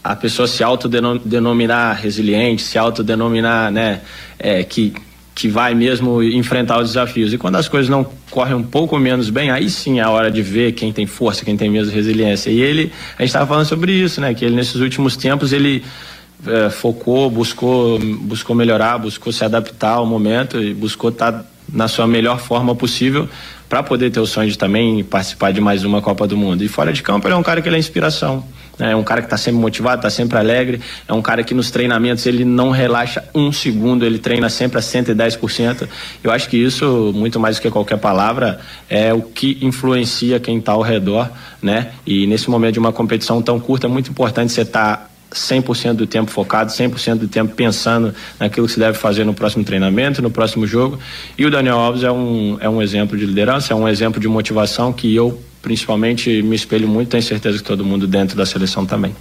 a 0.02 0.16
pessoa 0.16 0.48
se 0.48 0.64
autodenominar 0.64 2.00
resiliente, 2.00 2.62
se 2.62 2.78
autodenominar 2.78 3.70
né, 3.70 4.00
é, 4.38 4.64
que 4.64 4.94
que 5.32 5.48
vai 5.48 5.74
mesmo 5.74 6.22
enfrentar 6.22 6.78
os 6.80 6.88
desafios. 6.88 7.32
E 7.32 7.38
quando 7.38 7.56
as 7.56 7.66
coisas 7.66 7.88
não 7.88 8.04
correm 8.30 8.54
um 8.54 8.62
pouco 8.62 8.98
menos 8.98 9.30
bem, 9.30 9.50
aí 9.50 9.70
sim 9.70 9.98
é 9.98 10.02
a 10.02 10.10
hora 10.10 10.30
de 10.30 10.42
ver 10.42 10.72
quem 10.72 10.92
tem 10.92 11.06
força, 11.06 11.46
quem 11.46 11.56
tem 11.56 11.70
mesmo 11.70 11.94
resiliência. 11.94 12.50
E 12.50 12.60
ele, 12.60 12.92
a 13.16 13.22
gente 13.22 13.28
estava 13.28 13.46
falando 13.46 13.64
sobre 13.64 13.90
isso, 13.90 14.20
né? 14.20 14.34
Que 14.34 14.44
ele 14.44 14.54
nesses 14.54 14.76
últimos 14.76 15.16
tempos 15.16 15.54
ele 15.54 15.82
é, 16.46 16.70
focou, 16.70 17.30
buscou, 17.30 17.98
buscou 17.98 18.56
melhorar, 18.56 18.98
buscou 18.98 19.32
se 19.32 19.44
adaptar 19.44 19.94
ao 19.94 20.06
momento 20.06 20.62
e 20.62 20.72
buscou 20.72 21.10
estar 21.10 21.32
tá 21.32 21.44
na 21.72 21.88
sua 21.88 22.06
melhor 22.06 22.38
forma 22.38 22.74
possível 22.74 23.28
para 23.68 23.82
poder 23.82 24.10
ter 24.10 24.18
o 24.18 24.26
sonho 24.26 24.50
de 24.50 24.58
também 24.58 25.04
participar 25.04 25.52
de 25.52 25.60
mais 25.60 25.84
uma 25.84 26.02
Copa 26.02 26.26
do 26.26 26.36
Mundo. 26.36 26.64
E 26.64 26.68
fora 26.68 26.92
de 26.92 27.02
campo 27.02 27.28
ele 27.28 27.34
é 27.34 27.36
um 27.36 27.42
cara 27.42 27.62
que 27.62 27.68
ele 27.68 27.76
é 27.76 27.78
inspiração. 27.78 28.44
É 28.80 28.96
um 28.96 29.04
cara 29.04 29.20
que 29.20 29.26
está 29.26 29.36
sempre 29.36 29.60
motivado, 29.60 29.96
está 29.96 30.10
sempre 30.10 30.38
alegre. 30.38 30.80
É 31.06 31.12
um 31.12 31.20
cara 31.22 31.44
que 31.44 31.54
nos 31.54 31.70
treinamentos 31.70 32.24
ele 32.26 32.44
não 32.44 32.70
relaxa 32.70 33.22
um 33.34 33.52
segundo, 33.52 34.04
ele 34.04 34.18
treina 34.18 34.48
sempre 34.48 34.78
a 34.78 34.80
110%. 34.80 35.86
Eu 36.24 36.32
acho 36.32 36.48
que 36.48 36.56
isso, 36.56 37.12
muito 37.14 37.38
mais 37.38 37.56
do 37.56 37.62
que 37.62 37.70
qualquer 37.70 37.98
palavra, 37.98 38.58
é 38.88 39.12
o 39.12 39.22
que 39.22 39.58
influencia 39.60 40.40
quem 40.40 40.58
está 40.58 40.72
ao 40.72 40.80
redor, 40.80 41.30
né? 41.62 41.92
E 42.06 42.26
nesse 42.26 42.48
momento 42.48 42.72
de 42.74 42.78
uma 42.78 42.92
competição 42.92 43.42
tão 43.42 43.60
curta, 43.60 43.86
é 43.86 43.90
muito 43.90 44.10
importante 44.10 44.50
você 44.50 44.62
estar 44.62 44.96
tá 44.96 45.09
100% 45.30 45.94
do 45.94 46.06
tempo 46.06 46.30
focado, 46.30 46.70
100% 46.70 47.16
do 47.16 47.28
tempo 47.28 47.54
pensando 47.54 48.14
naquilo 48.38 48.66
que 48.66 48.72
se 48.72 48.78
deve 48.78 48.98
fazer 48.98 49.24
no 49.24 49.34
próximo 49.34 49.64
treinamento, 49.64 50.20
no 50.20 50.30
próximo 50.30 50.66
jogo. 50.66 50.98
E 51.38 51.46
o 51.46 51.50
Daniel 51.50 51.78
Alves 51.78 52.02
é 52.02 52.10
um, 52.10 52.58
é 52.60 52.68
um 52.68 52.82
exemplo 52.82 53.16
de 53.16 53.26
liderança, 53.26 53.72
é 53.72 53.76
um 53.76 53.88
exemplo 53.88 54.20
de 54.20 54.28
motivação 54.28 54.92
que 54.92 55.14
eu 55.14 55.40
principalmente 55.62 56.42
me 56.42 56.56
espelho 56.56 56.88
muito, 56.88 57.10
tenho 57.10 57.22
certeza 57.22 57.58
que 57.58 57.64
todo 57.64 57.84
mundo 57.84 58.06
dentro 58.06 58.36
da 58.36 58.46
seleção 58.46 58.86
também. 58.86 59.14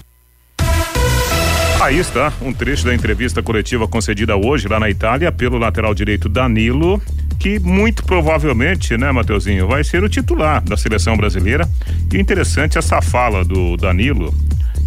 Aí 1.81 1.97
está 1.97 2.33
um 2.41 2.51
trecho 2.51 2.85
da 2.85 2.93
entrevista 2.93 3.41
coletiva 3.41 3.87
concedida 3.87 4.35
hoje 4.35 4.67
lá 4.67 4.79
na 4.79 4.89
Itália 4.89 5.31
pelo 5.31 5.57
lateral 5.57 5.95
direito 5.95 6.27
Danilo, 6.27 7.01
que 7.39 7.57
muito 7.57 8.03
provavelmente, 8.03 8.97
né, 8.97 9.11
Mateuzinho, 9.13 9.65
vai 9.65 9.83
ser 9.83 10.03
o 10.03 10.09
titular 10.09 10.61
da 10.61 10.75
seleção 10.75 11.15
brasileira. 11.15 11.67
E 12.13 12.19
interessante 12.19 12.77
essa 12.77 13.01
fala 13.01 13.45
do 13.45 13.77
Danilo, 13.77 14.33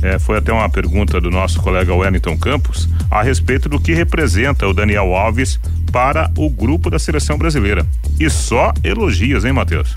é, 0.03 0.19
foi 0.19 0.38
até 0.38 0.53
uma 0.53 0.69
pergunta 0.69 1.21
do 1.21 1.31
nosso 1.31 1.61
colega 1.61 1.95
Wellington 1.95 2.37
Campos 2.37 2.88
a 3.11 3.23
respeito 3.23 3.69
do 3.69 3.81
que 3.81 3.95
representa 3.95 4.67
o 4.67 4.75
Daniel 4.75 5.15
Alves 5.15 5.61
para 5.93 6.31
o 6.37 6.51
grupo 6.51 6.91
da 6.91 6.99
seleção 6.99 7.38
brasileira. 7.38 7.87
E 8.19 8.29
só 8.29 8.73
elogios, 8.83 9.45
hein, 9.45 9.53
Matheus? 9.53 9.95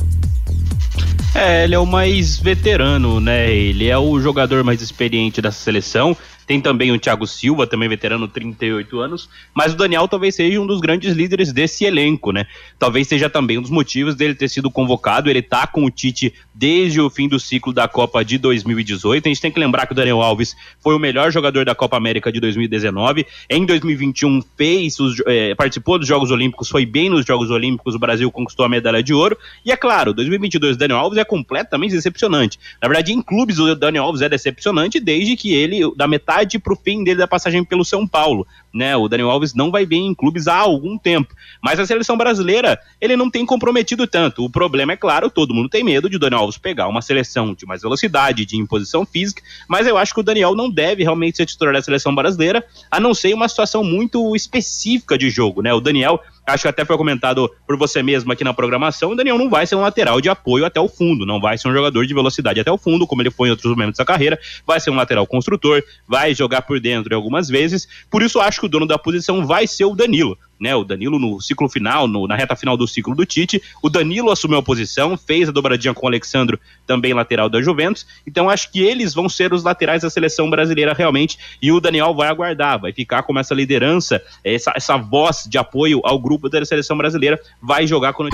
É, 1.33 1.65
ele 1.65 1.75
é 1.75 1.79
o 1.79 1.85
mais 1.85 2.39
veterano, 2.39 3.19
né? 3.19 3.51
Ele 3.51 3.89
é 3.89 3.97
o 3.97 4.19
jogador 4.21 4.63
mais 4.63 4.81
experiente 4.81 5.41
dessa 5.41 5.59
seleção. 5.59 6.15
Tem 6.45 6.61
também 6.61 6.91
o 6.91 6.99
Thiago 6.99 7.25
Silva, 7.25 7.65
também 7.65 7.89
veterano, 7.89 8.27
38 8.27 8.99
anos. 8.99 9.29
Mas 9.53 9.73
o 9.73 9.77
Daniel 9.77 10.07
talvez 10.07 10.35
seja 10.35 10.61
um 10.61 10.67
dos 10.67 10.79
grandes 10.79 11.13
líderes 11.13 11.51
desse 11.51 11.85
elenco, 11.85 12.31
né? 12.31 12.45
Talvez 12.77 13.07
seja 13.07 13.29
também 13.29 13.57
um 13.57 13.61
dos 13.61 13.71
motivos 13.71 14.15
dele 14.15 14.35
ter 14.35 14.49
sido 14.49 14.69
convocado. 14.69 15.29
Ele 15.29 15.41
tá 15.41 15.65
com 15.65 15.85
o 15.85 15.89
Tite 15.89 16.33
desde 16.53 17.01
o 17.01 17.09
fim 17.09 17.27
do 17.27 17.39
ciclo 17.39 17.73
da 17.73 17.87
Copa 17.87 18.23
de 18.23 18.37
2018. 18.37 19.25
A 19.25 19.29
gente 19.29 19.41
tem 19.41 19.51
que 19.51 19.59
lembrar 19.59 19.87
que 19.87 19.93
o 19.93 19.95
Daniel 19.95 20.21
Alves 20.21 20.55
foi 20.79 20.95
o 20.95 20.99
melhor 20.99 21.31
jogador 21.31 21.65
da 21.65 21.73
Copa 21.73 21.97
América 21.97 22.31
de 22.31 22.39
2019. 22.39 23.25
Em 23.49 23.65
2021 23.65 24.41
fez 24.55 24.99
os, 24.99 25.21
é, 25.25 25.55
participou 25.55 25.97
dos 25.97 26.07
Jogos 26.07 26.31
Olímpicos, 26.31 26.69
foi 26.69 26.85
bem 26.85 27.09
nos 27.09 27.25
Jogos 27.25 27.49
Olímpicos, 27.49 27.95
o 27.95 27.99
Brasil 27.99 28.31
conquistou 28.31 28.65
a 28.65 28.69
medalha 28.69 29.01
de 29.01 29.13
ouro. 29.13 29.37
E 29.65 29.71
é 29.71 29.77
claro, 29.77 30.13
2022 30.13 30.75
o 30.75 30.79
Daniel 30.79 30.99
Alves 30.99 31.17
é 31.17 31.25
completamente 31.25 31.91
decepcionante. 31.91 32.59
Na 32.81 32.87
verdade, 32.87 33.11
em 33.11 33.21
clubes 33.21 33.57
o 33.57 33.75
Daniel 33.75 34.03
Alves 34.03 34.21
é 34.21 34.29
decepcionante 34.29 34.99
desde 34.99 35.35
que 35.35 35.53
ele, 35.53 35.81
da 35.95 36.07
metade 36.07 36.34
pro 36.59 36.75
fim 36.75 37.03
dele 37.03 37.19
da 37.19 37.27
passagem 37.27 37.63
pelo 37.63 37.85
São 37.85 38.07
Paulo 38.07 38.45
né? 38.75 38.95
O 38.95 39.07
Daniel 39.07 39.31
Alves 39.31 39.53
não 39.53 39.71
vai 39.71 39.85
vir 39.85 39.97
em 39.97 40.13
clubes 40.13 40.47
há 40.47 40.57
algum 40.57 40.97
tempo. 40.97 41.33
Mas 41.63 41.79
a 41.79 41.85
seleção 41.85 42.17
brasileira, 42.17 42.77
ele 42.99 43.15
não 43.15 43.31
tem 43.31 43.45
comprometido 43.45 44.05
tanto. 44.05 44.43
O 44.43 44.49
problema 44.49 44.93
é 44.93 44.97
claro, 44.97 45.29
todo 45.29 45.53
mundo 45.53 45.69
tem 45.69 45.83
medo 45.83 46.09
de 46.09 46.17
o 46.17 46.19
Daniel 46.19 46.41
Alves 46.41 46.57
pegar 46.57 46.87
uma 46.87 47.01
seleção 47.01 47.53
de 47.53 47.65
mais 47.65 47.81
velocidade, 47.81 48.45
de 48.45 48.57
imposição 48.57 49.05
física, 49.05 49.41
mas 49.67 49.87
eu 49.87 49.97
acho 49.97 50.13
que 50.13 50.19
o 50.19 50.23
Daniel 50.23 50.53
não 50.53 50.69
deve 50.69 51.03
realmente 51.03 51.37
ser 51.37 51.45
titular 51.45 51.73
da 51.73 51.81
seleção 51.81 52.13
brasileira, 52.13 52.65
a 52.91 52.99
não 52.99 53.13
ser 53.13 53.33
uma 53.33 53.47
situação 53.47 53.83
muito 53.83 54.35
específica 54.35 55.17
de 55.17 55.29
jogo, 55.29 55.61
né? 55.61 55.73
O 55.73 55.79
Daniel 55.79 56.21
acho 56.45 56.63
que 56.63 56.67
até 56.67 56.85
foi 56.85 56.95
comentado 56.97 57.49
por 57.65 57.75
você 57.77 58.03
mesmo 58.03 58.31
aqui 58.31 58.43
na 58.43 58.53
programação, 58.53 59.11
o 59.11 59.15
Daniel 59.15 59.37
não 59.37 59.49
vai 59.49 59.65
ser 59.65 59.75
um 59.75 59.81
lateral 59.81 60.21
de 60.21 60.29
apoio 60.29 60.65
até 60.65 60.79
o 60.79 60.87
fundo, 60.87 61.25
não 61.25 61.39
vai 61.39 61.57
ser 61.57 61.67
um 61.67 61.73
jogador 61.73 62.05
de 62.05 62.13
velocidade 62.13 62.59
até 62.59 62.71
o 62.71 62.77
fundo, 62.77 63.07
como 63.07 63.21
ele 63.21 63.31
foi 63.31 63.47
em 63.47 63.51
outros 63.51 63.71
momentos 63.71 63.97
da 63.97 64.05
carreira, 64.05 64.39
vai 64.65 64.79
ser 64.79 64.91
um 64.91 64.95
lateral 64.95 65.25
construtor, 65.25 65.81
vai 66.07 66.35
jogar 66.35 66.61
por 66.61 66.79
dentro 66.79 67.15
algumas 67.15 67.47
vezes, 67.47 67.87
por 68.11 68.21
isso 68.21 68.39
acho 68.39 68.59
que 68.59 68.64
o 68.65 68.69
dono 68.69 68.85
da 68.85 68.97
posição 68.97 69.45
vai 69.45 69.67
ser 69.67 69.85
o 69.85 69.95
Danilo 69.95 70.37
né? 70.59 70.75
O 70.75 70.83
Danilo 70.83 71.19
no 71.19 71.41
ciclo 71.41 71.69
final, 71.69 72.07
no, 72.07 72.27
na 72.27 72.35
reta 72.35 72.55
final 72.55 72.77
do 72.77 72.87
ciclo 72.87 73.15
do 73.15 73.25
Tite, 73.25 73.61
o 73.81 73.89
Danilo 73.89 74.31
assumiu 74.31 74.57
a 74.57 74.63
posição, 74.63 75.17
fez 75.17 75.49
a 75.49 75.51
dobradinha 75.51 75.93
com 75.93 76.05
o 76.05 76.09
Alexandro, 76.09 76.59
também 76.87 77.13
lateral 77.13 77.49
da 77.49 77.61
Juventus. 77.61 78.05
Então 78.25 78.49
acho 78.49 78.71
que 78.71 78.81
eles 78.81 79.13
vão 79.13 79.27
ser 79.27 79.53
os 79.53 79.63
laterais 79.63 80.01
da 80.01 80.09
seleção 80.09 80.49
brasileira 80.49 80.93
realmente, 80.93 81.37
e 81.61 81.71
o 81.71 81.79
Daniel 81.79 82.13
vai 82.13 82.29
aguardar, 82.29 82.79
vai 82.79 82.93
ficar 82.93 83.23
com 83.23 83.37
essa 83.37 83.53
liderança, 83.53 84.21
essa, 84.43 84.73
essa 84.75 84.97
voz 84.97 85.45
de 85.47 85.57
apoio 85.57 86.01
ao 86.03 86.19
grupo 86.19 86.49
da 86.49 86.63
seleção 86.65 86.97
brasileira, 86.97 87.39
vai 87.61 87.85
jogar 87.85 88.13
quando 88.13 88.29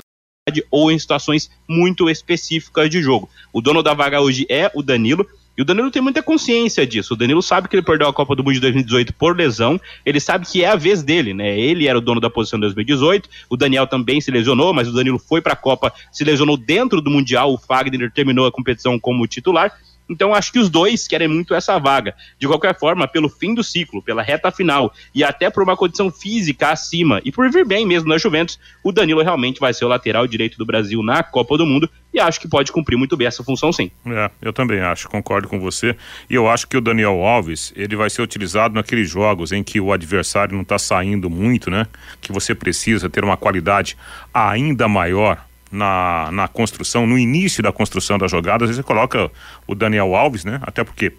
ou 0.71 0.91
em 0.91 0.97
situações 0.97 1.51
muito 1.67 2.09
específicas 2.09 2.89
de 2.89 3.01
jogo. 3.01 3.29
O 3.53 3.61
dono 3.61 3.83
da 3.83 3.93
vaga 3.93 4.21
hoje 4.21 4.45
é 4.49 4.71
o 4.73 4.81
Danilo, 4.81 5.25
e 5.57 5.61
o 5.61 5.65
Danilo 5.65 5.91
tem 5.91 6.01
muita 6.01 6.23
consciência 6.23 6.87
disso. 6.87 7.13
O 7.13 7.17
Danilo 7.17 7.41
sabe 7.41 7.67
que 7.67 7.75
ele 7.75 7.83
perdeu 7.83 8.07
a 8.07 8.13
Copa 8.13 8.35
do 8.35 8.43
Mundo 8.43 8.53
de 8.53 8.61
2018 8.61 9.13
por 9.13 9.35
lesão. 9.35 9.79
Ele 10.05 10.19
sabe 10.19 10.45
que 10.45 10.63
é 10.63 10.69
a 10.69 10.75
vez 10.75 11.03
dele, 11.03 11.33
né? 11.33 11.59
Ele 11.59 11.87
era 11.87 11.97
o 11.97 12.01
dono 12.01 12.21
da 12.21 12.29
posição 12.29 12.57
de 12.57 12.65
2018. 12.67 13.29
O 13.49 13.57
Daniel 13.57 13.85
também 13.85 14.21
se 14.21 14.31
lesionou, 14.31 14.73
mas 14.73 14.87
o 14.87 14.93
Danilo 14.93 15.19
foi 15.19 15.41
para 15.41 15.53
a 15.53 15.57
Copa, 15.57 15.93
se 16.11 16.23
lesionou 16.23 16.55
dentro 16.55 17.01
do 17.01 17.11
Mundial. 17.11 17.53
O 17.53 17.57
Fagner 17.57 18.11
terminou 18.11 18.47
a 18.47 18.51
competição 18.51 18.97
como 18.97 19.27
titular. 19.27 19.73
Então 20.09 20.33
acho 20.33 20.51
que 20.51 20.59
os 20.59 20.69
dois 20.69 21.07
querem 21.07 21.27
muito 21.27 21.53
essa 21.53 21.77
vaga. 21.79 22.13
De 22.37 22.47
qualquer 22.47 22.77
forma, 22.77 23.07
pelo 23.07 23.29
fim 23.29 23.53
do 23.53 23.63
ciclo, 23.63 24.01
pela 24.01 24.21
reta 24.21 24.51
final 24.51 24.93
e 25.15 25.23
até 25.23 25.49
por 25.49 25.63
uma 25.63 25.77
condição 25.77 26.11
física 26.11 26.69
acima 26.69 27.21
e 27.23 27.31
por 27.31 27.49
vir 27.49 27.65
bem 27.65 27.85
mesmo 27.85 28.09
na 28.09 28.17
Juventus, 28.17 28.59
o 28.83 28.91
Danilo 28.91 29.21
realmente 29.21 29.59
vai 29.59 29.73
ser 29.73 29.85
o 29.85 29.87
lateral 29.87 30.27
direito 30.27 30.57
do 30.57 30.65
Brasil 30.65 31.01
na 31.01 31.23
Copa 31.23 31.57
do 31.57 31.65
Mundo 31.65 31.89
e 32.13 32.19
acho 32.19 32.41
que 32.41 32.47
pode 32.47 32.71
cumprir 32.71 32.97
muito 32.97 33.15
bem 33.15 33.27
essa 33.27 33.43
função 33.43 33.71
sim. 33.71 33.89
É, 34.05 34.29
eu 34.41 34.51
também 34.51 34.81
acho, 34.81 35.07
concordo 35.09 35.47
com 35.47 35.59
você. 35.59 35.95
E 36.29 36.35
eu 36.35 36.49
acho 36.49 36.67
que 36.67 36.75
o 36.75 36.81
Daniel 36.81 37.23
Alves, 37.23 37.71
ele 37.75 37.95
vai 37.95 38.09
ser 38.09 38.21
utilizado 38.21 38.75
naqueles 38.75 39.09
jogos 39.09 39.51
em 39.51 39.63
que 39.63 39.79
o 39.79 39.93
adversário 39.93 40.53
não 40.53 40.61
está 40.61 40.77
saindo 40.77 41.29
muito, 41.29 41.71
né? 41.71 41.87
Que 42.19 42.31
você 42.31 42.53
precisa 42.53 43.09
ter 43.09 43.23
uma 43.23 43.37
qualidade 43.37 43.97
ainda 44.33 44.87
maior 44.87 45.45
na, 45.71 46.29
na 46.31 46.47
construção, 46.47 47.07
no 47.07 47.17
início 47.17 47.63
da 47.63 47.71
construção 47.71 48.17
da 48.17 48.27
jogada, 48.27 48.65
às 48.65 48.69
vezes 48.69 48.83
você 48.83 48.87
coloca 48.87 49.31
o 49.65 49.73
Daniel 49.73 50.15
Alves, 50.15 50.43
né? 50.43 50.59
Até 50.61 50.83
porque, 50.83 51.13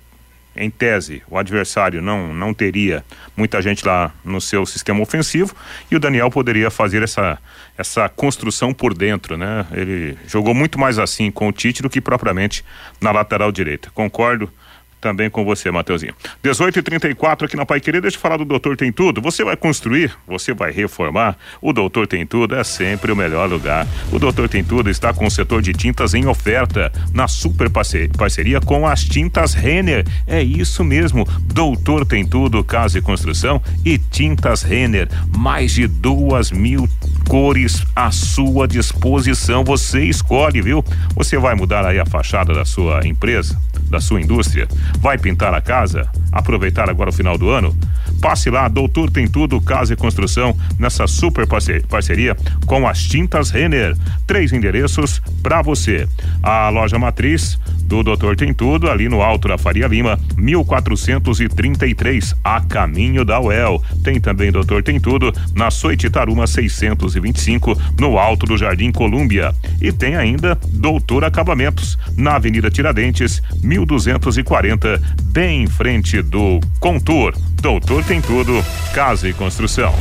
em 0.55 0.69
tese, 0.69 1.23
o 1.29 1.38
adversário 1.38 2.03
não, 2.03 2.35
não 2.35 2.53
teria 2.53 3.03
muita 3.37 3.62
gente 3.62 3.87
lá 3.87 4.12
no 4.23 4.41
seu 4.41 4.67
sistema 4.67 5.01
ofensivo 5.01 5.55
e 5.91 5.97
o 5.97 6.01
Daniel 6.01 6.31
poderia 6.31 6.71
fazer 6.71 7.03
essa, 7.03 7.38
essa 7.79 8.09
construção 8.09 8.75
por 8.75 8.93
dentro, 8.93 9.37
né? 9.38 9.67
Ele 9.73 10.19
jogou 10.29 10.55
muito 10.55 10.79
mais 10.79 10.99
assim 10.99 11.31
com 11.31 11.49
o 11.49 11.53
Tite 11.53 11.83
do 11.83 11.88
que 11.88 12.01
propriamente 12.01 12.62
na 13.01 13.11
lateral 13.11 13.51
direita. 13.51 13.91
Concordo 13.95 14.53
também 15.03 15.29
com 15.29 15.45
você, 15.45 15.71
Mateuzinho. 15.71 16.15
18 16.43 16.79
e 16.79 16.83
34 16.83 17.47
aqui 17.47 17.57
na 17.57 17.67
Pai 17.67 17.81
Querer, 17.81 18.01
deixa 18.01 18.17
eu 18.17 18.21
falar 18.21 18.37
do 18.37 18.45
Doutor 18.45 18.77
Tem 18.77 18.93
Tudo. 18.93 19.21
Você 19.21 19.43
vai 19.45 19.57
construir, 19.57 20.17
você 20.27 20.55
vai 20.55 20.71
reformar. 20.71 21.37
O 21.61 21.73
Doutor 21.73 22.07
Tem 22.07 22.25
Tudo 22.25 22.55
é 22.55 22.62
sempre 22.62 23.11
o 23.11 23.17
melhor 23.17 23.51
lugar. 23.51 23.87
O 24.12 24.19
Doutor 24.19 24.49
Tem 24.49 24.62
Tudo 24.62 24.88
está 24.88 25.12
com 25.12 25.27
o 25.27 25.31
setor 25.31 25.61
de 25.61 25.73
tintas 25.73 26.15
em 26.15 26.27
oferta, 26.27 26.93
na 27.12 27.27
super 27.27 27.69
parceria 27.69 28.61
com 28.61 28.87
as 28.87 29.05
tintas 29.05 29.55
Renner. 29.55 30.07
É 30.27 30.41
isso 30.41 30.85
mesmo. 30.85 31.27
Doutor 31.53 32.07
Tem 32.07 32.25
Tudo, 32.25 32.62
Casa 32.62 32.99
e 32.99 33.03
Construção 33.03 33.61
e 33.85 33.99
Tintas 33.99 34.62
Renner. 34.62 35.09
Mais 35.37 35.73
de 35.73 35.88
duas 35.88 36.53
mil 36.53 36.88
cores 37.29 37.85
à 37.97 38.12
sua 38.12 38.69
disposição. 38.69 39.65
Você 39.65 40.05
escolhe, 40.05 40.62
viu? 40.62 40.85
Você 41.17 41.37
vai 41.38 41.57
mudar 41.57 41.85
aí 41.85 41.99
a 41.99 42.07
fachada 42.07 42.55
da 42.55 42.65
sua 42.65 43.05
empresa, 43.07 43.61
da 43.92 44.00
sua 44.00 44.20
indústria 44.20 44.66
Vai 44.98 45.18
pintar 45.18 45.55
a 45.55 45.61
casa? 45.61 46.09
Aproveitar 46.33 46.88
agora 46.88 47.11
o 47.11 47.12
final 47.12 47.38
do 47.38 47.50
ano? 47.50 47.76
Passe 48.22 48.48
lá, 48.50 48.68
Doutor 48.68 49.11
Tem 49.11 49.26
Tudo, 49.26 49.61
Casa 49.61 49.94
e 49.94 49.96
Construção, 49.96 50.56
nessa 50.78 51.08
super 51.08 51.44
parceria 51.46 52.37
com 52.64 52.87
as 52.87 53.02
Tintas 53.02 53.50
Renner. 53.50 53.96
Três 54.28 54.52
endereços 54.52 55.20
para 55.42 55.61
você. 55.61 56.08
A 56.40 56.68
loja 56.68 57.00
matriz 57.00 57.58
do 57.85 58.00
Doutor 58.04 58.37
Tem 58.37 58.54
Tudo, 58.54 58.88
ali 58.88 59.08
no 59.08 59.20
Alto 59.20 59.48
da 59.48 59.58
Faria 59.58 59.88
Lima, 59.88 60.20
1433, 60.37 62.35
a 62.44 62.61
caminho 62.61 63.24
da 63.24 63.40
UEL. 63.40 63.82
Tem 64.04 64.20
também 64.20 64.52
Doutor 64.52 64.85
Tem 64.85 65.00
Tudo 65.00 65.32
na 65.56 65.68
Soititaruma 65.68 66.46
625, 66.46 67.76
no 67.98 68.16
Alto 68.18 68.46
do 68.46 68.56
Jardim 68.56 68.92
Colúmbia. 68.92 69.52
E 69.80 69.90
tem 69.90 70.14
ainda 70.14 70.56
Doutor 70.68 71.24
Acabamentos, 71.24 71.98
na 72.16 72.37
Avenida 72.37 72.70
Tiradentes, 72.70 73.42
1240, 73.64 75.02
bem 75.24 75.64
em 75.64 75.66
frente 75.66 76.22
do 76.22 76.61
Contour. 76.78 77.35
Doutor 77.62 78.03
tem 78.03 78.20
tudo, 78.20 78.53
casa 78.92 79.29
e 79.29 79.33
construção. 79.33 79.94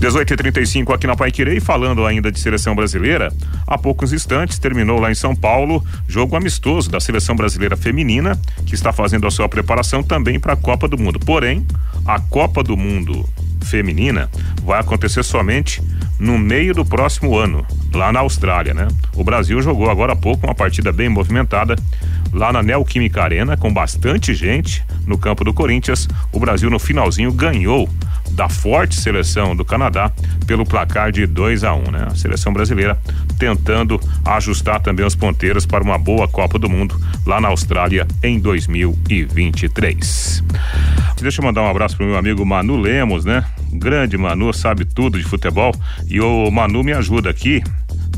18 0.00 0.32
e 0.32 0.36
35 0.38 0.94
aqui 0.94 1.06
na 1.06 1.14
Paiquerê 1.14 1.60
falando 1.60 2.06
ainda 2.06 2.32
de 2.32 2.40
seleção 2.40 2.74
brasileira, 2.74 3.30
há 3.66 3.76
poucos 3.76 4.10
instantes 4.14 4.58
terminou 4.58 4.98
lá 4.98 5.10
em 5.10 5.14
São 5.14 5.36
Paulo 5.36 5.84
jogo 6.08 6.34
amistoso 6.34 6.90
da 6.90 6.98
seleção 6.98 7.36
brasileira 7.36 7.76
feminina, 7.76 8.40
que 8.64 8.74
está 8.74 8.90
fazendo 8.90 9.26
a 9.26 9.30
sua 9.30 9.50
preparação 9.50 10.02
também 10.02 10.40
para 10.40 10.54
a 10.54 10.56
Copa 10.56 10.88
do 10.88 10.96
Mundo. 10.96 11.20
Porém, 11.20 11.66
a 12.06 12.18
Copa 12.18 12.62
do 12.62 12.74
Mundo 12.74 13.28
feminina 13.60 14.30
vai 14.64 14.80
acontecer 14.80 15.22
somente 15.22 15.82
no 16.18 16.38
meio 16.38 16.74
do 16.74 16.84
próximo 16.84 17.36
ano, 17.36 17.64
lá 17.92 18.12
na 18.12 18.20
Austrália, 18.20 18.74
né? 18.74 18.88
O 19.14 19.22
Brasil 19.22 19.60
jogou 19.62 19.90
agora 19.90 20.12
há 20.12 20.16
pouco 20.16 20.46
uma 20.46 20.54
partida 20.54 20.92
bem 20.92 21.08
movimentada 21.08 21.76
lá 22.32 22.52
na 22.52 22.62
Neoquímica 22.62 23.22
Arena, 23.22 23.56
com 23.56 23.72
bastante 23.72 24.34
gente 24.34 24.84
no 25.06 25.16
campo 25.16 25.44
do 25.44 25.54
Corinthians. 25.54 26.08
O 26.32 26.40
Brasil 26.40 26.68
no 26.68 26.78
finalzinho 26.78 27.32
ganhou 27.32 27.88
da 28.30 28.48
forte 28.48 28.96
seleção 28.96 29.56
do 29.56 29.64
Canadá 29.64 30.12
pelo 30.46 30.64
placar 30.64 31.10
de 31.10 31.26
2 31.26 31.64
a 31.64 31.74
1 31.74 31.78
um, 31.78 31.90
né? 31.90 32.06
A 32.10 32.14
seleção 32.14 32.52
brasileira 32.52 32.98
tentando 33.38 33.98
ajustar 34.24 34.80
também 34.80 35.06
os 35.06 35.14
ponteiros 35.14 35.64
para 35.64 35.82
uma 35.82 35.98
boa 35.98 36.28
Copa 36.28 36.58
do 36.58 36.68
Mundo 36.68 37.00
lá 37.24 37.40
na 37.40 37.48
Austrália 37.48 38.06
em 38.22 38.38
2023. 38.38 40.44
Deixa 41.20 41.40
eu 41.40 41.44
mandar 41.44 41.62
um 41.62 41.70
abraço 41.70 41.96
pro 41.96 42.06
meu 42.06 42.16
amigo 42.16 42.44
Manu 42.44 42.76
Lemos, 42.76 43.24
né? 43.24 43.44
Grande 43.72 44.16
Manu, 44.16 44.52
sabe 44.52 44.84
tudo 44.84 45.18
de 45.18 45.24
futebol 45.24 45.74
e 46.06 46.20
o 46.20 46.50
Manu 46.50 46.82
me 46.82 46.92
ajuda 46.92 47.30
aqui 47.30 47.62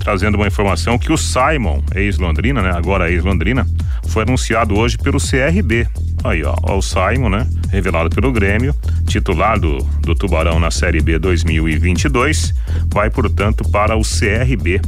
trazendo 0.01 0.37
uma 0.37 0.47
informação 0.47 0.99
que 0.99 1.13
o 1.13 1.17
Simon, 1.17 1.83
ex-Londrina, 1.95 2.63
né? 2.63 2.73
Agora 2.75 3.11
ex-Londrina, 3.11 3.67
foi 4.09 4.23
anunciado 4.23 4.75
hoje 4.77 4.97
pelo 4.97 5.19
CRB. 5.19 5.87
Aí, 6.25 6.43
ó, 6.43 6.57
ó, 6.63 6.79
o 6.79 6.83
Simon, 6.83 7.29
né? 7.29 7.47
Revelado 7.71 8.11
pelo 8.11 8.33
Grêmio, 8.33 8.75
titular 9.07 9.61
do, 9.61 9.79
do 10.01 10.15
Tubarão 10.15 10.59
na 10.59 10.71
Série 10.71 11.01
B 11.01 11.19
2022, 11.19 12.55
vai, 12.87 13.11
portanto, 13.11 13.63
para 13.71 13.97
o 13.97 14.03
CRB 14.03 14.81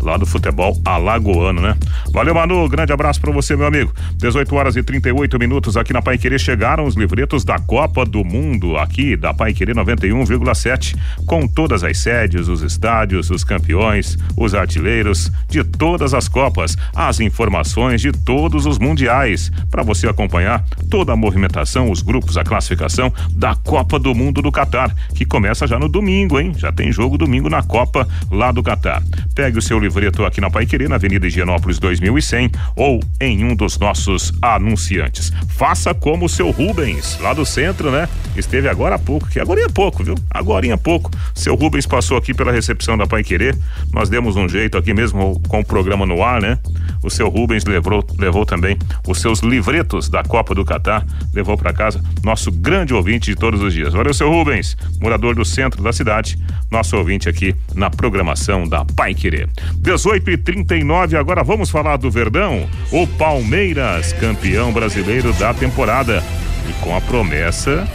lá 0.00 0.16
do 0.16 0.26
futebol 0.26 0.80
alagoano, 0.84 1.60
né? 1.60 1.76
Valeu, 2.12 2.34
Manu, 2.34 2.68
grande 2.68 2.92
abraço 2.92 3.20
para 3.20 3.32
você, 3.32 3.56
meu 3.56 3.66
amigo. 3.66 3.92
18 4.16 4.54
horas 4.54 4.76
e 4.76 4.82
38 4.82 5.38
minutos 5.38 5.76
aqui 5.76 5.92
na 5.92 6.02
Pai 6.02 6.18
Querer 6.18 6.38
chegaram 6.38 6.84
os 6.84 6.94
livretos 6.94 7.44
da 7.44 7.58
Copa 7.58 8.04
do 8.04 8.24
Mundo, 8.24 8.76
aqui 8.76 9.16
da 9.16 9.34
Pai 9.34 9.52
Querer 9.52 9.74
91,7, 9.74 10.96
com 11.26 11.46
todas 11.46 11.84
as 11.84 11.98
sedes, 11.98 12.48
os 12.48 12.62
estádios, 12.62 13.30
os 13.30 13.44
campeões, 13.44 14.16
os 14.36 14.54
artilheiros 14.54 15.30
de 15.48 15.64
todas 15.64 16.14
as 16.14 16.28
Copas, 16.28 16.76
as 16.94 17.20
informações 17.20 18.00
de 18.00 18.12
todos 18.12 18.66
os 18.66 18.78
mundiais, 18.78 19.50
para 19.70 19.82
você 19.82 20.08
acompanhar 20.08 20.64
toda 20.90 21.12
a 21.12 21.16
movimentação, 21.16 21.90
os 21.90 22.02
grupos, 22.02 22.36
a 22.36 22.44
classificação 22.44 23.12
da 23.32 23.54
Copa 23.54 23.98
do 23.98 24.14
Mundo 24.14 24.42
do 24.42 24.52
Catar, 24.52 24.94
que 25.14 25.24
começa 25.24 25.66
já 25.66 25.78
no 25.78 25.88
domingo, 25.88 26.38
hein? 26.38 26.52
Já 26.56 26.72
tem 26.72 26.92
jogo 26.92 27.18
domingo 27.18 27.48
na 27.48 27.62
Copa 27.62 28.06
lá 28.30 28.52
do 28.52 28.62
Catar. 28.62 29.02
Pegue 29.34 29.58
o 29.58 29.62
seu 29.62 29.77
livreto 29.78 30.24
aqui 30.24 30.40
na 30.40 30.50
Pai 30.50 30.66
Querer, 30.66 30.88
na 30.88 30.96
Avenida 30.96 31.26
Higienópolis 31.26 31.78
2100 31.78 32.50
ou 32.76 33.00
em 33.20 33.44
um 33.44 33.54
dos 33.54 33.78
nossos 33.78 34.32
anunciantes. 34.40 35.32
Faça 35.48 35.94
como 35.94 36.26
o 36.26 36.28
seu 36.28 36.50
Rubens, 36.50 37.18
lá 37.20 37.32
do 37.34 37.44
centro, 37.44 37.90
né? 37.90 38.08
Esteve 38.36 38.68
agora 38.68 38.94
há 38.94 38.98
pouco, 38.98 39.28
que 39.28 39.40
agora 39.40 39.60
é 39.60 39.68
pouco, 39.68 40.04
viu? 40.04 40.14
Agora 40.30 40.66
é 40.66 40.76
pouco. 40.76 41.10
Seu 41.34 41.54
Rubens 41.54 41.86
passou 41.86 42.16
aqui 42.16 42.34
pela 42.34 42.52
recepção 42.52 42.96
da 42.96 43.06
Pai 43.06 43.22
Querer. 43.22 43.56
Nós 43.92 44.08
demos 44.08 44.36
um 44.36 44.48
jeito 44.48 44.76
aqui 44.76 44.94
mesmo 44.94 45.40
com 45.48 45.60
o 45.60 45.64
programa 45.64 46.06
no 46.06 46.22
ar, 46.22 46.40
né? 46.40 46.58
O 47.02 47.10
seu 47.10 47.28
Rubens 47.28 47.64
levou, 47.64 48.04
levou 48.18 48.44
também 48.44 48.76
os 49.06 49.20
seus 49.20 49.40
livretos 49.40 50.08
da 50.08 50.22
Copa 50.22 50.54
do 50.54 50.64
Catar, 50.64 51.06
levou 51.32 51.56
para 51.56 51.72
casa, 51.72 52.02
nosso 52.22 52.50
grande 52.50 52.92
ouvinte 52.92 53.30
de 53.30 53.36
todos 53.36 53.62
os 53.62 53.72
dias. 53.72 53.92
Valeu, 53.92 54.12
seu 54.12 54.30
Rubens, 54.30 54.76
morador 55.00 55.34
do 55.34 55.44
centro 55.44 55.82
da 55.82 55.92
cidade, 55.92 56.38
nosso 56.70 56.96
ouvinte 56.96 57.28
aqui 57.28 57.54
na 57.74 57.90
programação 57.90 58.68
da 58.68 58.84
Pai 58.84 59.14
Querer. 59.14 59.48
18 59.76 60.30
e 60.30 60.36
39 60.36 61.16
agora 61.16 61.42
vamos 61.42 61.70
falar 61.70 61.96
do 61.96 62.10
Verdão, 62.10 62.68
o 62.90 63.06
Palmeiras, 63.06 64.12
campeão 64.12 64.72
brasileiro 64.72 65.32
da 65.34 65.54
temporada. 65.54 66.22
E 66.68 66.72
com 66.84 66.94
a 66.94 67.00
promessa 67.00 67.88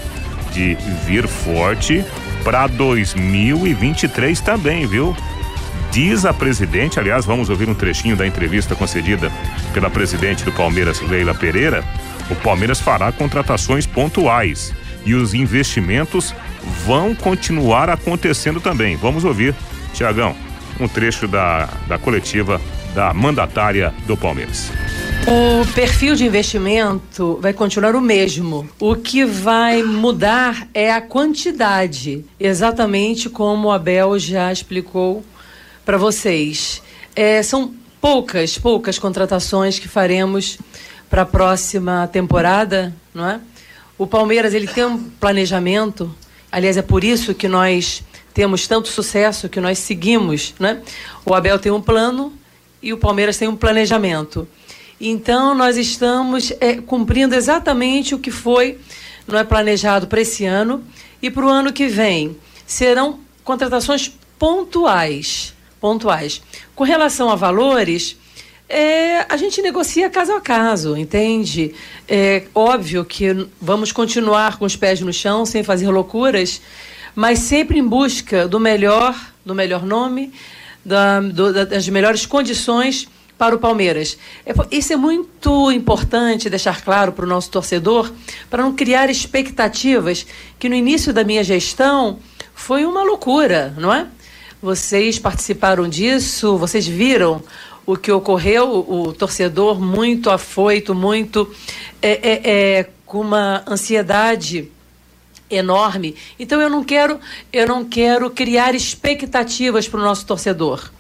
de 0.52 0.76
vir 1.06 1.28
forte 1.28 2.04
para 2.44 2.68
2023 2.68 4.40
também, 4.42 4.86
viu? 4.86 5.16
Diz 5.92 6.26
a 6.26 6.34
presidente, 6.34 7.00
aliás, 7.00 7.24
vamos 7.24 7.50
ouvir 7.50 7.70
um 7.70 7.76
trechinho 7.76 8.16
da 8.16 8.26
entrevista 8.26 8.76
concedida 8.76 9.32
pela 9.74 9.92
presidente 9.92 10.44
do 10.44 10.52
Palmeiras, 10.52 11.00
Leila 11.02 11.36
Pereira. 11.36 11.84
O 12.32 12.36
Palmeiras 12.36 12.80
fará 12.80 13.12
contratações 13.12 13.86
pontuais 13.86 14.74
e 15.06 15.14
os 15.14 15.36
investimentos 15.36 16.34
vão 16.86 17.14
continuar 17.14 17.90
acontecendo 17.90 18.60
também. 18.60 18.96
Vamos 18.96 19.24
ouvir, 19.24 19.54
Tiagão, 19.94 20.36
um 20.80 20.88
trecho 20.88 21.28
da, 21.28 21.70
da 21.88 21.98
coletiva 21.98 22.60
da 22.94 23.14
mandatária 23.14 23.94
do 24.06 24.16
Palmeiras. 24.16 24.72
O 25.26 25.66
perfil 25.74 26.16
de 26.16 26.26
investimento 26.26 27.40
vai 27.42 27.54
continuar 27.54 27.96
o 27.96 28.02
mesmo. 28.02 28.68
O 28.80 28.96
que 28.96 29.24
vai 29.24 29.82
mudar 29.82 30.68
é 30.74 30.92
a 30.92 31.02
quantidade, 31.02 32.26
exatamente 32.40 33.30
como 33.30 33.70
o 33.70 33.72
Abel 33.72 34.20
já 34.20 34.52
explicou 34.52 35.24
para 35.86 35.98
vocês. 35.98 36.84
É, 37.16 37.42
são 37.42 37.74
poucas, 38.02 38.58
poucas 38.58 39.00
contratações 39.00 39.80
que 39.80 39.88
faremos 39.88 40.58
para 41.10 41.22
a 41.22 41.26
próxima 41.26 42.08
temporada, 42.12 42.94
não 43.14 43.30
é? 43.30 43.40
O 43.98 44.06
Palmeiras 44.06 44.54
ele 44.54 44.68
tem 44.68 44.84
um 44.84 44.98
planejamento. 44.98 46.14
Aliás, 46.52 46.76
é 46.76 46.82
por 46.82 47.04
isso 47.04 47.34
que 47.34 47.48
nós 47.48 48.04
temos 48.34 48.68
tanto 48.68 48.88
sucesso 48.88 49.48
que 49.48 49.60
nós 49.60 49.78
seguimos, 49.80 50.54
né? 50.60 50.82
O 51.26 51.34
Abel 51.34 51.60
tem 51.60 51.72
um 51.72 51.82
plano 51.82 52.34
e 52.82 52.92
o 52.92 52.98
Palmeiras 52.98 53.38
tem 53.38 53.48
um 53.48 53.56
planejamento. 53.56 54.48
Então 55.00 55.54
nós 55.54 55.78
estamos 55.78 56.52
é, 56.60 56.76
cumprindo 56.76 57.36
exatamente 57.36 58.16
o 58.16 58.20
que 58.20 58.32
foi 58.32 58.80
não 59.28 59.40
é 59.40 59.44
planejado 59.44 60.08
para 60.08 60.22
esse 60.22 60.46
ano 60.46 60.84
e 61.22 61.30
para 61.30 61.46
o 61.46 61.50
ano 61.50 61.72
que 61.72 61.88
vem 61.88 62.36
serão 62.66 63.20
contratações 63.44 64.12
pontuais, 64.38 65.54
pontuais. 65.80 66.42
Com 66.76 66.84
relação 66.84 67.30
a 67.30 67.36
valores, 67.36 68.18
é, 68.68 69.26
a 69.30 69.38
gente 69.38 69.62
negocia 69.62 70.10
caso 70.10 70.34
a 70.34 70.42
caso, 70.42 70.98
entende? 70.98 71.74
É 72.08 72.44
óbvio 72.54 73.06
que 73.06 73.48
vamos 73.62 73.92
continuar 73.92 74.58
com 74.58 74.66
os 74.66 74.76
pés 74.76 75.00
no 75.02 75.14
chão, 75.14 75.46
sem 75.46 75.64
fazer 75.64 75.90
loucuras, 75.90 76.62
mas 77.16 77.40
sempre 77.40 77.80
em 77.80 77.88
busca 77.88 78.48
do 78.48 78.60
melhor, 78.60 79.16
do 79.46 79.54
melhor 79.54 79.86
nome, 79.86 80.34
da, 80.84 81.20
do, 81.22 81.66
das 81.66 81.88
melhores 81.90 82.26
condições 82.26 83.08
para 83.38 83.56
o 83.56 83.60
Palmeiras. 83.60 84.18
É, 84.46 84.54
isso 84.72 84.94
é 84.94 84.96
muito 84.96 85.72
importante 85.72 86.50
deixar 86.50 86.82
claro 86.82 87.12
para 87.12 87.26
o 87.26 87.28
nosso 87.28 87.50
torcedor, 87.50 88.12
para 88.50 88.64
não 88.64 88.74
criar 88.74 89.10
expectativas 89.10 90.26
que 90.60 90.70
no 90.70 90.76
início 90.76 91.14
da 91.14 91.24
minha 91.24 91.44
gestão 91.44 92.20
foi 92.54 92.86
uma 92.86 93.04
loucura, 93.04 93.74
não 93.78 93.94
é? 93.94 94.08
Vocês 94.62 95.20
participaram 95.20 95.90
disso, 95.90 96.58
vocês 96.58 96.88
viram 96.88 97.44
o 97.86 97.98
que 97.98 98.12
ocorreu, 98.12 98.86
o, 98.88 99.12
torcedor 99.12 99.80
muito 99.80 100.30
afoito, 100.30 100.96
muito 100.96 101.54
é, 102.02 102.12
é, 102.12 102.42
é, 102.80 102.90
com 103.06 103.20
uma 103.20 103.64
ansiedade 103.68 104.72
enorme. 105.56 106.16
Então 106.40 106.62
eu 106.62 106.70
não 106.70 106.84
quero, 106.84 107.20
eu 107.52 107.68
não 107.68 107.86
quero 107.86 108.30
criar 108.30 108.76
expectativas 108.76 109.88
para 109.88 110.00
o 110.00 110.04
nosso 110.04 110.26
torcedor. 110.26 110.92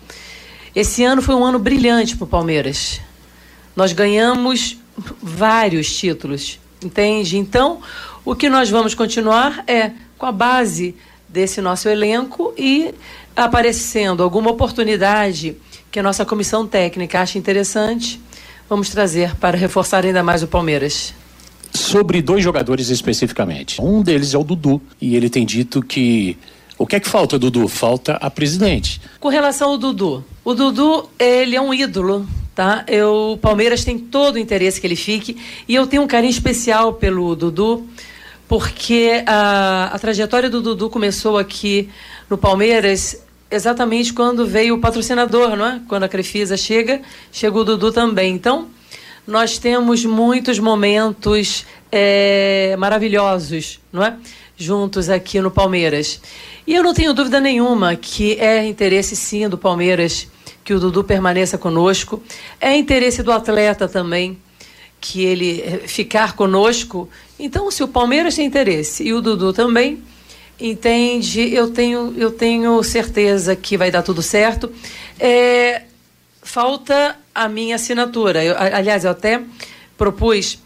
Esse 0.76 1.04
ano 1.04 1.22
foi 1.22 1.36
um 1.36 1.44
ano 1.44 1.60
brilhante 1.60 2.16
para 2.16 2.26
o 2.26 2.28
Palmeiras. 2.28 3.00
Nós 3.76 3.94
ganhamos 3.94 4.78
vários 5.22 5.96
títulos, 5.96 6.60
entende? 6.84 7.38
Então, 7.38 7.82
o 8.26 8.36
que 8.36 8.50
nós 8.50 8.70
vamos 8.70 8.94
continuar 8.94 9.63
é 9.68 9.92
com 10.18 10.26
a 10.26 10.32
base 10.32 10.96
desse 11.28 11.62
nosso 11.62 11.89
elenco 11.89 12.54
e 12.58 12.94
aparecendo 13.36 14.24
alguma 14.24 14.52
oportunidade 14.52 15.58
que 15.92 16.00
a 16.00 16.04
nossa 16.04 16.26
comissão 16.26 16.66
técnica 16.68 17.22
acha 17.22 17.38
interessante, 17.38 18.22
vamos 18.70 18.89
trazer 18.89 19.36
para 19.36 19.58
reforçar 19.58 20.06
ainda 20.06 20.24
mais 20.24 20.44
o 20.44 20.48
Palmeiras 20.48 21.13
sobre 21.74 22.22
dois 22.22 22.44
jogadores 22.44 22.90
especificamente. 22.90 23.82
Um 23.82 24.02
deles 24.02 24.34
é 24.34 24.38
o 24.38 24.44
Dudu, 24.44 24.82
e 25.02 25.16
ele 25.16 25.30
tem 25.30 25.46
dito 25.46 25.82
que. 25.82 26.38
O 26.78 26.88
que 26.88 26.96
é 26.96 27.00
que 27.00 27.08
falta, 27.08 27.38
Dudu? 27.40 27.68
Falta 27.68 28.14
a 28.14 28.30
presidente. 28.30 29.00
Com 29.20 29.30
relação 29.30 29.72
ao 29.72 29.78
Dudu, 29.78 30.24
o 30.44 30.54
Dudu, 30.54 31.10
ele 31.20 31.56
é 31.56 31.62
um 31.62 31.74
ídolo, 31.74 32.28
tá? 32.56 32.84
Eu, 32.88 33.34
o 33.34 33.38
Palmeiras 33.38 33.84
tem 33.84 33.98
todo 33.98 34.36
o 34.36 34.40
interesse 34.40 34.82
que 34.82 34.88
ele 34.88 34.96
fique, 34.96 35.38
e 35.68 35.76
eu 35.76 35.88
tenho 35.88 36.02
um 36.02 36.08
carinho 36.08 36.32
especial 36.32 36.94
pelo 36.94 37.36
Dudu, 37.36 37.88
porque 38.48 39.24
a, 39.26 39.92
a 39.94 40.00
trajetória 40.00 40.50
do 40.50 40.62
Dudu 40.62 40.90
começou 40.90 41.38
aqui 41.38 41.90
no 42.30 42.38
Palmeiras 42.38 43.24
exatamente 43.50 44.12
quando 44.12 44.48
veio 44.48 44.76
o 44.76 44.80
patrocinador, 44.80 45.56
não 45.56 45.66
é? 45.66 45.82
Quando 45.88 46.04
a 46.04 46.10
Crefisa 46.10 46.58
chega, 46.58 47.02
chega 47.32 47.58
o 47.58 47.64
Dudu 47.64 47.92
também. 47.92 48.34
Então, 48.34 48.68
nós 49.26 49.58
temos 49.58 50.04
muitos 50.06 50.60
momentos 50.60 51.66
é, 51.92 52.76
maravilhosos, 52.78 53.80
não 53.92 54.04
é? 54.04 54.16
Juntos 54.56 55.10
aqui 55.10 55.40
no 55.40 55.50
Palmeiras. 55.50 56.22
E 56.66 56.76
eu 56.76 56.84
não 56.84 56.94
tenho 56.94 57.14
dúvida 57.14 57.40
nenhuma 57.40 57.96
que 57.96 58.40
é 58.40 58.66
interesse 58.66 59.16
sim 59.16 59.48
do 59.50 59.58
Palmeiras 59.58 60.28
que 60.64 60.74
o 60.74 60.80
Dudu 60.80 61.04
permaneça 61.04 61.58
conosco. 61.58 62.22
É 62.60 62.76
interesse 62.76 63.22
do 63.22 63.32
atleta 63.32 63.88
também 63.88 64.38
que 65.02 65.24
ele 65.24 65.62
é, 65.62 65.88
ficar 65.88 66.34
conosco. 66.34 67.10
Então, 67.38 67.70
se 67.70 67.84
o 67.84 67.88
Palmeiras 67.88 68.36
tem 68.36 68.46
interesse 68.46 69.04
e 69.04 69.14
o 69.14 69.22
Dudu 69.22 69.52
também, 69.52 70.02
entende, 70.60 71.54
eu 71.54 71.70
tenho, 71.72 72.14
eu 72.18 72.32
tenho 72.32 72.82
certeza 72.84 73.56
que 73.56 73.78
vai 73.78 73.92
dar 73.92 74.02
tudo 74.02 74.22
certo. 74.22 74.72
É, 75.20 75.84
falta 76.42 77.18
a 77.34 77.48
minha 77.48 77.76
assinatura. 77.76 78.43
Eu, 78.43 78.56
aliás, 78.58 79.06
eu 79.06 79.12
até 79.12 79.41
propus 79.98 80.60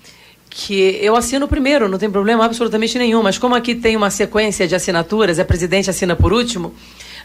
que 0.50 0.98
eu 1.02 1.16
assino 1.16 1.48
primeiro, 1.48 1.88
não 1.88 2.00
tem 2.00 2.10
problema 2.10 2.46
absolutamente 2.46 2.98
nenhum, 2.98 3.22
mas 3.22 3.38
como 3.38 3.54
aqui 3.54 3.76
tem 3.76 3.96
uma 3.96 4.10
sequência 4.10 4.68
de 4.68 4.74
assinaturas, 4.74 5.38
a 5.40 5.46
presidente 5.46 5.90
assina 5.90 6.16
por 6.16 6.34
último, 6.34 6.74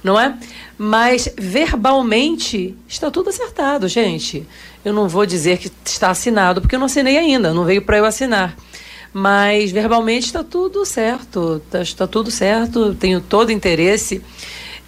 não 0.05 0.21
é? 0.21 0.37
Mas 0.77 1.33
verbalmente 1.39 2.77
está 2.87 3.11
tudo 3.11 3.31
acertado, 3.31 3.89
gente. 3.89 4.47
Eu 4.85 4.93
não 4.93 5.09
vou 5.09 5.25
dizer 5.25 5.59
que 5.59 5.71
está 5.85 6.11
assinado, 6.11 6.61
porque 6.61 6.75
eu 6.75 6.79
não 6.79 6.87
assinei 6.87 7.17
ainda, 7.17 7.55
não 7.55 7.65
veio 7.65 7.83
para 7.83 7.99
eu 7.99 8.05
assinar. 8.05 8.57
Mas 9.15 9.71
verbalmente 9.71 10.27
está 10.27 10.43
tudo 10.43 10.85
certo, 10.85 11.63
está, 11.65 11.83
está 11.83 12.07
tudo 12.07 12.31
certo, 12.31 12.95
tenho 12.95 13.21
todo 13.21 13.53
interesse. 13.53 14.23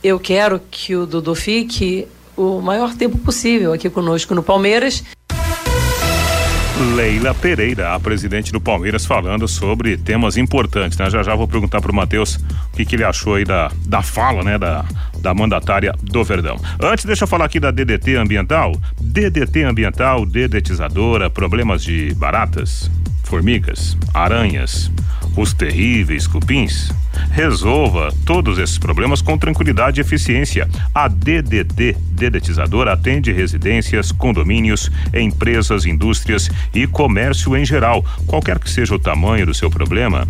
Eu 0.02 0.18
quero 0.18 0.60
que 0.70 0.96
o 0.96 1.06
Dudu 1.06 1.34
fique 1.34 2.06
o 2.36 2.60
maior 2.60 2.94
tempo 2.94 3.18
possível 3.18 3.72
aqui 3.72 3.88
conosco 3.90 4.34
no 4.34 4.42
Palmeiras. 4.42 5.04
Leila 6.96 7.32
Pereira, 7.34 7.94
a 7.94 8.00
presidente 8.00 8.50
do 8.50 8.60
Palmeiras, 8.60 9.06
falando 9.06 9.46
sobre 9.46 9.96
temas 9.96 10.36
importantes, 10.36 10.98
né? 10.98 11.08
Já 11.08 11.22
já 11.22 11.34
vou 11.34 11.46
perguntar 11.46 11.80
pro 11.80 11.94
Matheus 11.94 12.36
o 12.36 12.76
que, 12.76 12.84
que 12.84 12.96
ele 12.96 13.04
achou 13.04 13.36
aí 13.36 13.44
da, 13.44 13.70
da 13.86 14.02
fala, 14.02 14.42
né? 14.42 14.58
Da, 14.58 14.84
da 15.20 15.32
mandatária 15.32 15.94
do 16.02 16.24
Verdão. 16.24 16.60
Antes, 16.82 17.04
deixa 17.04 17.24
eu 17.24 17.28
falar 17.28 17.44
aqui 17.44 17.60
da 17.60 17.70
DDT 17.70 18.16
Ambiental. 18.16 18.72
DDT 19.00 19.62
Ambiental, 19.62 20.26
dedetizadora, 20.26 21.30
problemas 21.30 21.82
de 21.82 22.12
baratas, 22.14 22.90
formigas, 23.34 23.98
aranhas, 24.14 24.92
os 25.36 25.52
terríveis 25.52 26.24
cupins. 26.24 26.92
Resolva 27.32 28.14
todos 28.24 28.58
esses 28.58 28.78
problemas 28.78 29.20
com 29.20 29.36
tranquilidade 29.36 30.00
e 30.00 30.02
eficiência. 30.02 30.68
A 30.94 31.08
DDT 31.08 31.96
Dedetizadora 32.12 32.92
atende 32.92 33.32
residências, 33.32 34.12
condomínios, 34.12 34.88
empresas, 35.12 35.84
indústrias 35.84 36.48
e 36.72 36.86
comércio 36.86 37.56
em 37.56 37.64
geral. 37.64 38.04
Qualquer 38.28 38.60
que 38.60 38.70
seja 38.70 38.94
o 38.94 39.00
tamanho 39.00 39.46
do 39.46 39.54
seu 39.54 39.68
problema, 39.68 40.28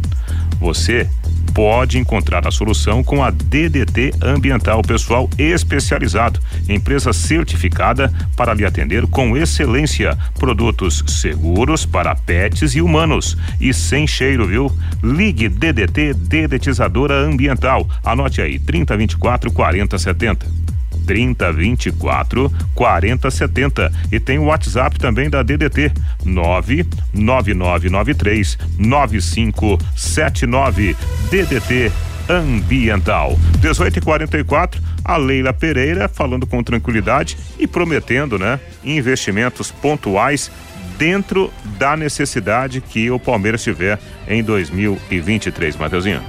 você 0.59 1.07
pode 1.53 1.99
encontrar 1.99 2.47
a 2.47 2.51
solução 2.51 3.05
com 3.05 3.23
a 3.23 3.31
DDT 3.31 4.15
Ambiental 4.23 4.83
Pessoal 4.83 5.29
Especializado, 5.39 6.41
empresa 6.69 7.13
certificada 7.13 8.13
para 8.37 8.55
lhe 8.55 8.65
atender 8.65 9.07
com 9.07 9.37
excelência. 9.37 10.17
Produtos 10.39 11.05
seguros 11.07 11.85
para 11.85 12.15
pets 12.15 12.75
e 12.75 12.81
humanos 12.81 13.37
e 13.61 13.73
sem 13.73 14.07
cheiro, 14.07 14.47
viu? 14.47 14.73
Ligue 15.03 15.49
DDT 15.49 16.15
Dedetizadora 16.15 17.15
Ambiental. 17.15 17.89
Anote 18.05 18.41
aí: 18.41 18.59
3024 18.59 19.53
4070. 19.53 20.74
3024 21.07 22.53
4070 22.75 23.91
e 24.11 24.19
tem 24.21 24.39
o 24.39 24.45
WhatsApp 24.45 24.99
também 24.99 25.31
da 25.31 25.43
DDT 25.43 25.93
99993 26.25 28.59
9579 28.79 30.97
DDT 31.31 31.93
Ambiental. 32.29 33.39
18 33.61 33.99
e 33.99 34.03
44 34.03 34.83
a 35.05 35.17
Leila 35.17 35.53
Pereira 35.53 36.09
falando 36.09 36.47
com 36.47 36.63
tranquilidade 36.63 37.37
e 37.59 37.67
prometendo, 37.67 38.39
né, 38.39 38.59
investimentos 38.83 39.71
pontuais 39.71 40.51
dentro 40.97 41.53
da 41.79 41.97
necessidade 41.97 42.81
que 42.81 43.11
o 43.11 43.19
Palmeiras 43.19 43.63
tiver 43.63 43.99
em 44.27 44.43
2023, 44.43 45.77
Mateuzinho. 45.77 46.23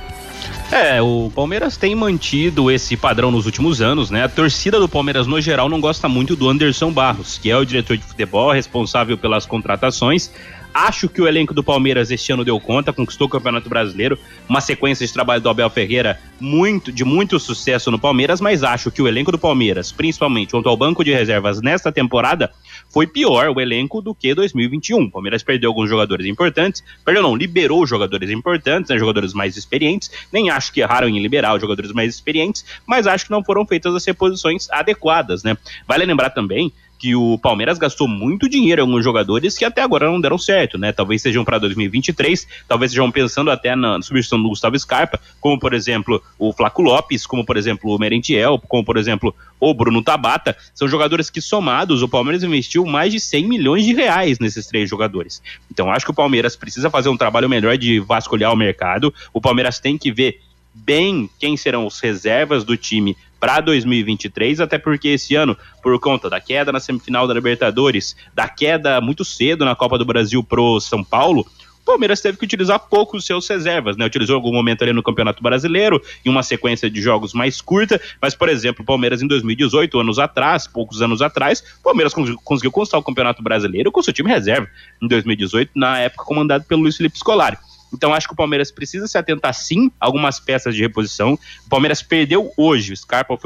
É, 0.72 1.02
o 1.02 1.32
Palmeiras 1.34 1.78
tem 1.78 1.96
mantido 1.96 2.70
esse 2.70 2.98
padrão 2.98 3.32
nos 3.32 3.46
últimos 3.46 3.82
anos, 3.82 4.10
né? 4.10 4.24
A 4.24 4.30
torcida 4.30 4.80
do 4.80 4.90
Palmeiras, 4.90 5.28
no 5.28 5.40
geral, 5.40 5.70
não 5.70 5.80
gosta 5.80 6.10
muito 6.10 6.36
do 6.36 6.50
Anderson 6.50 6.92
Barros, 6.92 7.38
que 7.38 7.50
é 7.50 7.58
o 7.58 7.64
diretor 7.64 7.98
de 7.98 8.04
futebol 8.04 8.52
responsável 8.52 9.18
pelas 9.18 9.46
contratações. 9.46 10.32
Acho 10.74 11.08
que 11.08 11.22
o 11.22 11.28
elenco 11.28 11.54
do 11.54 11.64
Palmeiras 11.64 12.12
este 12.12 12.34
ano 12.34 12.44
deu 12.44 12.60
conta, 12.60 12.92
conquistou 12.92 13.28
o 13.28 13.30
Campeonato 13.30 13.70
Brasileiro, 13.70 14.20
uma 14.50 14.60
sequência 14.60 15.08
de 15.08 15.14
trabalho 15.14 15.40
do 15.40 15.48
Abel 15.48 15.70
Ferreira 15.70 16.20
muito, 16.38 16.92
de 16.92 17.06
muito 17.06 17.40
sucesso 17.40 17.90
no 17.90 17.98
Palmeiras, 17.98 18.42
mas 18.42 18.62
acho 18.62 18.92
que 18.92 19.02
o 19.02 19.08
elenco 19.08 19.32
do 19.32 19.40
Palmeiras, 19.40 19.94
principalmente 19.94 20.52
junto 20.52 20.68
ao 20.68 20.76
banco 20.76 21.02
de 21.02 21.14
reservas 21.14 21.62
nesta 21.62 21.94
temporada, 21.94 22.52
foi 22.96 23.06
pior 23.06 23.50
o 23.50 23.60
elenco 23.60 24.02
do 24.02 24.16
que 24.16 24.34
2021. 24.34 25.02
O 25.02 25.12
Palmeiras 25.12 25.44
perdeu 25.44 25.70
alguns 25.70 25.90
jogadores 25.90 26.26
importantes, 26.26 26.82
perdeu 27.04 27.22
não, 27.22 27.36
liberou 27.36 27.86
jogadores 27.86 28.30
importantes, 28.30 28.90
né, 28.90 28.98
jogadores 28.98 29.34
mais 29.34 29.58
experientes. 29.58 30.10
Nem 30.32 30.50
acho 30.50 30.72
que 30.72 30.80
erraram 30.80 31.10
em 31.10 31.22
liberar 31.22 31.54
os 31.54 31.60
jogadores 31.60 31.92
mais 31.92 32.14
experientes, 32.14 32.64
mas 32.88 33.06
acho 33.06 33.26
que 33.26 33.32
não 33.32 33.44
foram 33.44 33.66
feitas 33.68 33.94
as 33.94 34.06
reposições 34.06 34.70
adequadas, 34.72 35.44
né? 35.44 35.58
Vale 35.86 36.06
lembrar 36.06 36.30
também 36.30 36.72
que 36.98 37.16
o 37.16 37.38
Palmeiras 37.38 37.78
gastou 37.78 38.08
muito 38.08 38.50
dinheiro 38.50 38.82
em 38.82 38.86
alguns 38.86 39.04
jogadores 39.04 39.58
que 39.58 39.66
até 39.66 39.82
agora 39.82 40.10
não 40.10 40.20
deram 40.20 40.38
certo, 40.38 40.78
né? 40.78 40.92
Talvez 40.92 41.22
sejam 41.22 41.44
para 41.44 41.58
2023, 41.58 42.48
talvez 42.68 42.92
sejam 42.92 43.12
pensando 43.12 43.52
até 43.52 43.76
na 43.76 44.02
substituição 44.02 44.42
do 44.42 44.50
Gustavo 44.50 44.78
Scarpa, 44.78 45.20
como 45.40 45.60
por 45.60 45.74
exemplo 45.74 46.22
o 46.40 46.54
Flaco 46.54 46.82
Lopes, 46.82 47.26
como 47.26 47.46
por 47.46 47.58
exemplo 47.58 47.94
o 47.94 48.00
Merentiel, 48.00 48.60
como 48.68 48.84
por 48.84 48.98
exemplo 48.98 49.36
o 49.60 49.74
Bruno 49.74 50.02
Tabata. 50.02 50.56
São 50.74 50.88
jogadores 50.88 51.30
que 51.30 51.42
somados 51.42 52.02
o 52.02 52.10
Palmeiras 52.10 52.44
investiu 52.44 52.86
mais 52.86 53.12
de 53.12 53.20
100 53.20 53.48
milhões 53.48 53.86
de 53.86 53.94
reais 53.94 54.40
nesses 54.40 54.68
três 54.68 54.90
jogadores. 54.90 55.42
Então 55.72 55.92
acho 55.92 56.06
que 56.06 56.12
o 56.12 56.16
Palmeiras 56.16 56.56
precisa 56.56 56.90
fazer 56.90 57.10
um 57.10 57.18
trabalho 57.18 57.50
melhor 57.50 57.78
de 57.78 58.00
vasculhar 58.00 58.52
o 58.54 58.58
mercado. 58.58 59.14
O 59.34 59.42
Palmeiras 59.42 59.80
tem 59.80 59.98
que 59.98 60.12
ver 60.12 60.40
bem 60.76 61.30
quem 61.40 61.56
serão 61.56 61.88
os 61.88 62.00
reservas 62.00 62.66
do 62.66 62.76
time 62.76 63.16
para 63.40 63.62
2023, 63.62 64.60
até 64.60 64.78
porque 64.78 65.10
esse 65.10 65.36
ano, 65.36 65.58
por 65.82 66.00
conta 66.00 66.30
da 66.30 66.40
queda 66.40 66.72
na 66.72 66.80
semifinal 66.80 67.28
da 67.28 67.34
Libertadores, 67.34 68.16
da 68.34 68.48
queda 68.48 69.00
muito 69.02 69.24
cedo 69.24 69.66
na 69.66 69.76
Copa 69.76 69.98
do 69.98 70.06
Brasil 70.06 70.44
pro 70.44 70.80
São 70.80 71.04
Paulo, 71.04 71.46
o 71.82 71.86
Palmeiras 71.86 72.20
teve 72.20 72.36
que 72.36 72.44
utilizar 72.44 72.80
pouco 72.80 73.16
os 73.16 73.28
seus 73.28 73.48
reservas, 73.48 73.96
né? 73.96 74.04
Utilizou 74.04 74.36
algum 74.36 74.52
momento 74.52 74.82
ali 74.82 74.92
no 74.92 75.04
Campeonato 75.04 75.44
Brasileiro, 75.44 76.02
em 76.26 76.30
uma 76.30 76.42
sequência 76.42 76.90
de 76.90 77.00
jogos 77.00 77.32
mais 77.32 77.62
curta, 77.62 78.02
mas, 78.20 78.34
por 78.34 78.50
exemplo, 78.50 78.82
o 78.82 78.86
Palmeiras 78.86 79.22
em 79.22 79.28
2018, 79.28 80.00
anos 80.00 80.18
atrás, 80.18 80.66
poucos 80.66 81.04
anos 81.04 81.22
atrás, 81.22 81.64
o 81.80 81.84
Palmeiras 81.84 82.12
conseguiu, 82.44 82.72
constar 82.72 83.00
o 83.00 83.04
Campeonato 83.04 83.44
Brasileiro 83.44 83.92
com 83.92 84.02
seu 84.02 84.12
time 84.12 84.32
reserva 84.32 84.68
em 85.00 85.08
2018, 85.08 85.74
na 85.76 86.00
época 86.00 86.24
comandado 86.26 86.64
pelo 86.64 86.82
Luiz 86.82 86.98
Felipe 86.98 87.20
Scolari. 87.20 87.58
Então 87.96 88.14
acho 88.14 88.28
que 88.28 88.34
o 88.34 88.38
Palmeiras 88.38 88.72
precisa 88.72 89.08
se 89.08 89.18
atentar 89.18 89.54
sim 89.54 89.92
a 90.00 90.06
algumas 90.06 90.40
peças 90.40 90.76
de 90.76 90.82
reposição. 90.82 91.40
O 91.66 91.70
Palmeiras 91.70 92.02
perdeu 92.02 92.52
hoje, 92.58 92.94
o 92.94 92.98
Scarpa 92.98 93.38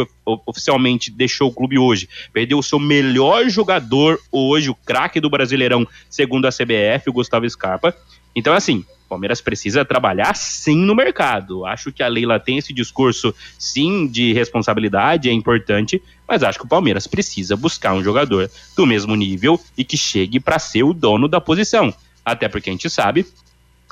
oficialmente 0.45 1.11
deixou 1.11 1.49
o 1.49 1.53
clube 1.53 1.77
hoje. 1.77 2.09
Perdeu 2.33 2.57
o 2.57 2.63
seu 2.63 2.79
melhor 2.79 3.47
jogador 3.49 4.19
hoje, 4.31 4.69
o 4.69 4.75
craque 4.75 5.19
do 5.21 5.29
Brasileirão, 5.29 5.87
segundo 6.09 6.47
a 6.47 6.51
CBF, 6.51 7.09
o 7.09 7.13
Gustavo 7.13 7.49
Scarpa. 7.49 7.95
Então 8.35 8.53
assim, 8.53 8.83
o 9.05 9.09
Palmeiras 9.09 9.41
precisa 9.41 9.83
trabalhar 9.85 10.35
sim 10.35 10.77
no 10.77 10.95
mercado. 10.95 11.65
Acho 11.65 11.91
que 11.91 12.03
a 12.03 12.07
Leila 12.07 12.39
tem 12.39 12.57
esse 12.57 12.73
discurso 12.73 13.33
sim 13.57 14.07
de 14.07 14.33
responsabilidade, 14.33 15.29
é 15.29 15.33
importante, 15.33 16.01
mas 16.27 16.43
acho 16.43 16.59
que 16.59 16.65
o 16.65 16.69
Palmeiras 16.69 17.07
precisa 17.07 17.55
buscar 17.55 17.93
um 17.93 18.03
jogador 18.03 18.49
do 18.75 18.85
mesmo 18.85 19.15
nível 19.15 19.59
e 19.77 19.83
que 19.83 19.97
chegue 19.97 20.39
para 20.39 20.59
ser 20.59 20.83
o 20.83 20.93
dono 20.93 21.27
da 21.27 21.41
posição. 21.41 21.93
Até 22.23 22.47
porque 22.47 22.69
a 22.69 22.73
gente 22.73 22.89
sabe 22.89 23.25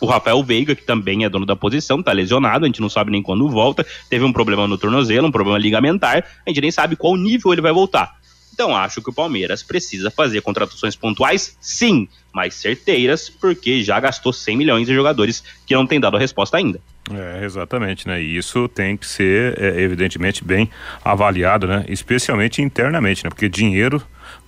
o 0.01 0.05
Rafael 0.05 0.43
Veiga, 0.43 0.75
que 0.75 0.83
também 0.83 1.23
é 1.23 1.29
dono 1.29 1.45
da 1.45 1.55
posição, 1.55 2.03
tá 2.03 2.11
lesionado, 2.11 2.65
a 2.65 2.67
gente 2.67 2.81
não 2.81 2.89
sabe 2.89 3.11
nem 3.11 3.21
quando 3.21 3.49
volta, 3.49 3.85
teve 4.09 4.23
um 4.23 4.33
problema 4.33 4.67
no 4.67 4.77
tornozelo, 4.77 5.27
um 5.27 5.31
problema 5.31 5.57
ligamentar, 5.57 6.23
a 6.45 6.49
gente 6.49 6.61
nem 6.61 6.71
sabe 6.71 6.95
qual 6.95 7.15
nível 7.15 7.51
ele 7.51 7.61
vai 7.61 7.71
voltar. 7.71 8.17
Então 8.53 8.75
acho 8.75 9.03
que 9.03 9.09
o 9.11 9.13
Palmeiras 9.13 9.61
precisa 9.61 10.09
fazer 10.09 10.41
contratações 10.41 10.95
pontuais, 10.95 11.55
sim, 11.61 12.07
mas 12.33 12.55
certeiras, 12.55 13.29
porque 13.29 13.83
já 13.83 13.99
gastou 13.99 14.33
100 14.33 14.57
milhões 14.57 14.87
de 14.87 14.95
jogadores 14.95 15.43
que 15.63 15.75
não 15.75 15.85
tem 15.85 15.99
dado 15.99 16.17
a 16.17 16.19
resposta 16.19 16.57
ainda. 16.57 16.81
É, 17.11 17.45
exatamente, 17.45 18.07
né? 18.07 18.19
E 18.19 18.35
isso 18.35 18.67
tem 18.67 18.97
que 18.97 19.05
ser, 19.05 19.61
é, 19.61 19.79
evidentemente, 19.79 20.43
bem 20.43 20.69
avaliado, 21.05 21.67
né? 21.67 21.85
Especialmente 21.87 22.59
internamente, 22.59 23.23
né? 23.23 23.29
Porque 23.29 23.47
dinheiro 23.47 24.01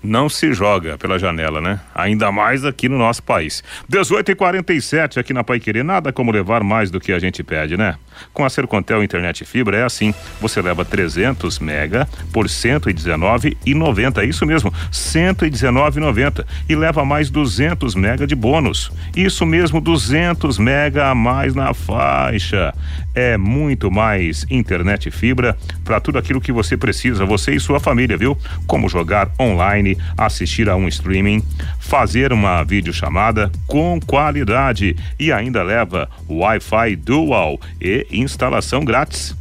não 0.03 0.29
se 0.29 0.53
joga 0.53 0.97
pela 0.97 1.19
janela, 1.19 1.59
né? 1.59 1.79
Ainda 1.93 2.31
mais 2.31 2.65
aqui 2.65 2.87
no 2.87 2.97
nosso 2.97 3.21
país. 3.21 3.63
18 3.87 4.31
e 4.31 4.35
47 4.35 5.19
aqui 5.19 5.33
na 5.33 5.43
Pai 5.43 5.59
Querer, 5.59 5.83
nada 5.83 6.11
como 6.11 6.31
levar 6.31 6.63
mais 6.63 6.89
do 6.89 6.99
que 6.99 7.11
a 7.11 7.19
gente 7.19 7.43
pede, 7.43 7.75
né? 7.77 7.95
Com 8.33 8.43
a 8.43 8.49
Sercontel 8.49 9.03
Internet 9.03 9.45
Fibra 9.45 9.77
é 9.77 9.83
assim, 9.83 10.13
você 10.41 10.61
leva 10.61 10.83
300 10.83 11.59
mega 11.59 12.07
por 12.31 12.47
119,90, 12.47 14.27
isso 14.27 14.45
mesmo, 14.45 14.71
119,90 14.91 16.45
e 16.67 16.75
leva 16.75 17.05
mais 17.05 17.29
200 17.29 17.95
mega 17.95 18.25
de 18.25 18.35
bônus. 18.35 18.91
Isso 19.15 19.45
mesmo, 19.45 19.81
200 19.81 20.57
mega 20.57 21.07
a 21.07 21.15
mais 21.15 21.53
na 21.53 21.73
faixa. 21.73 22.73
É 23.14 23.38
muito 23.38 23.89
mais 23.89 24.45
internet 24.49 25.10
fibra 25.10 25.57
para 25.84 25.99
tudo 25.99 26.18
aquilo 26.18 26.39
que 26.39 26.51
você 26.51 26.78
precisa, 26.78 27.26
você 27.26 27.55
e 27.55 27.60
sua 27.60 27.80
família, 27.80 28.18
viu? 28.18 28.38
Como 28.68 28.88
jogar 28.88 29.32
online 29.39 29.97
assistir 30.18 30.70
a 30.70 30.76
um 30.76 30.88
streaming, 30.88 31.43
fazer 31.80 32.32
uma 32.32 32.64
videochamada 32.64 33.51
com 33.68 33.99
qualidade 33.99 34.95
e 35.20 35.32
ainda 35.32 35.64
leva 35.64 36.10
Wi-Fi 36.30 36.95
Dual 36.95 37.60
e 37.82 38.05
instalação 38.12 38.86
grátis. 38.86 39.36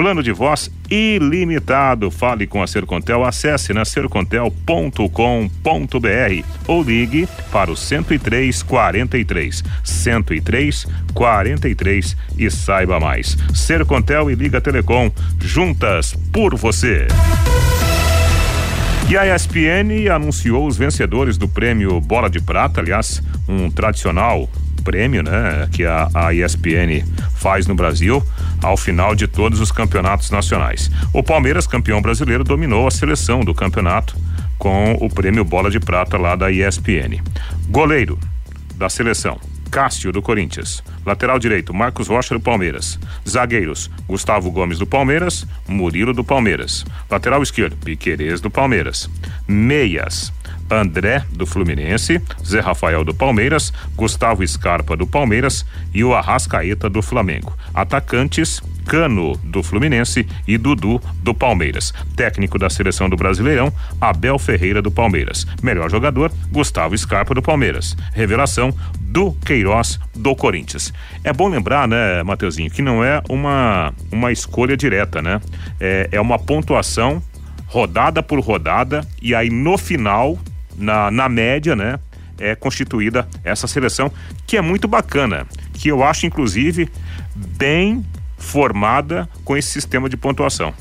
Plano 0.00 0.22
de 0.22 0.32
voz 0.32 0.70
ilimitado. 0.90 2.10
Fale 2.10 2.46
com 2.46 2.62
a 2.62 2.66
Sercontel, 2.66 3.22
acesse 3.22 3.74
na 3.74 3.84
sercontel.com.br 3.84 5.10
ou 6.66 6.82
ligue 6.82 7.28
para 7.52 7.70
o 7.70 7.76
103 7.76 8.62
43 8.62 9.62
103 9.84 10.86
43 11.12 12.16
e 12.38 12.50
saiba 12.50 12.98
mais. 12.98 13.36
Sercontel 13.52 14.30
e 14.30 14.34
Liga 14.34 14.58
Telecom, 14.58 15.12
juntas 15.38 16.16
por 16.32 16.56
você. 16.56 17.06
E 19.10 19.18
a 19.18 19.36
ESPN 19.36 20.10
anunciou 20.10 20.66
os 20.66 20.78
vencedores 20.78 21.36
do 21.36 21.46
prêmio 21.46 22.00
Bola 22.00 22.30
de 22.30 22.40
Prata, 22.40 22.80
aliás, 22.80 23.22
um 23.46 23.70
tradicional 23.70 24.48
prêmio, 24.80 25.22
né, 25.22 25.68
que 25.70 25.84
a, 25.84 26.08
a 26.14 26.32
ESPN 26.32 27.04
faz 27.34 27.66
no 27.66 27.74
Brasil 27.74 28.24
ao 28.62 28.76
final 28.76 29.14
de 29.14 29.26
todos 29.26 29.60
os 29.60 29.72
campeonatos 29.72 30.30
nacionais. 30.30 30.90
O 31.12 31.22
Palmeiras, 31.22 31.66
campeão 31.66 32.00
brasileiro, 32.00 32.44
dominou 32.44 32.86
a 32.86 32.90
seleção 32.90 33.40
do 33.40 33.54
campeonato 33.54 34.16
com 34.58 34.92
o 35.00 35.08
prêmio 35.08 35.44
Bola 35.44 35.70
de 35.70 35.80
Prata 35.80 36.18
lá 36.18 36.36
da 36.36 36.50
ESPN. 36.50 37.22
Goleiro 37.68 38.18
da 38.76 38.88
seleção. 38.88 39.38
Cássio, 39.70 40.10
do 40.10 40.20
Corinthians. 40.20 40.82
Lateral 41.06 41.38
direito, 41.38 41.72
Marcos 41.72 42.08
Rocha, 42.08 42.34
do 42.34 42.40
Palmeiras. 42.40 42.98
Zagueiros, 43.26 43.90
Gustavo 44.06 44.50
Gomes, 44.50 44.78
do 44.78 44.86
Palmeiras. 44.86 45.46
Murilo, 45.66 46.12
do 46.12 46.24
Palmeiras. 46.24 46.84
Lateral 47.08 47.42
esquerdo, 47.42 47.76
Piquerez, 47.76 48.40
do 48.40 48.50
Palmeiras. 48.50 49.08
Meias, 49.46 50.32
André, 50.70 51.24
do 51.32 51.44
Fluminense, 51.46 52.20
Zé 52.44 52.60
Rafael 52.60 53.04
do 53.04 53.12
Palmeiras, 53.12 53.72
Gustavo 53.96 54.46
Scarpa 54.46 54.96
do 54.96 55.06
Palmeiras 55.06 55.66
e 55.92 56.04
o 56.04 56.14
Arrascaeta 56.14 56.88
do 56.88 57.02
Flamengo. 57.02 57.56
Atacantes, 57.74 58.62
Cano 58.86 59.36
do 59.44 59.62
Fluminense 59.62 60.26
e 60.46 60.56
Dudu 60.56 61.00
do 61.22 61.34
Palmeiras. 61.34 61.92
Técnico 62.16 62.58
da 62.58 62.70
seleção 62.70 63.08
do 63.08 63.16
Brasileirão, 63.16 63.72
Abel 64.00 64.38
Ferreira 64.38 64.80
do 64.80 64.90
Palmeiras. 64.90 65.46
Melhor 65.62 65.90
jogador, 65.90 66.32
Gustavo 66.50 66.96
Scarpa 66.96 67.34
do 67.34 67.42
Palmeiras. 67.42 67.96
Revelação 68.12 68.74
do 69.00 69.32
Queiroz 69.32 69.98
do 70.14 70.34
Corinthians. 70.34 70.92
É 71.24 71.32
bom 71.32 71.48
lembrar, 71.48 71.88
né, 71.88 72.22
Mateuzinho, 72.22 72.70
que 72.70 72.82
não 72.82 73.02
é 73.02 73.20
uma, 73.28 73.92
uma 74.10 74.32
escolha 74.32 74.76
direta, 74.76 75.20
né? 75.20 75.40
É, 75.80 76.08
é 76.12 76.20
uma 76.20 76.38
pontuação 76.38 77.22
rodada 77.66 78.22
por 78.22 78.40
rodada 78.40 79.06
e 79.22 79.34
aí 79.34 79.48
no 79.48 79.78
final 79.78 80.36
na, 80.76 81.10
na 81.10 81.28
média, 81.28 81.74
né? 81.76 81.98
É 82.38 82.54
constituída 82.54 83.28
essa 83.44 83.66
seleção 83.66 84.10
que 84.46 84.56
é 84.56 84.62
muito 84.62 84.88
bacana, 84.88 85.46
que 85.74 85.88
eu 85.88 86.02
acho 86.02 86.24
inclusive 86.24 86.88
bem 87.34 88.04
formada 88.38 89.28
com 89.44 89.56
esse 89.56 89.68
sistema 89.68 90.08
de 90.08 90.16
pontuação. 90.16 90.74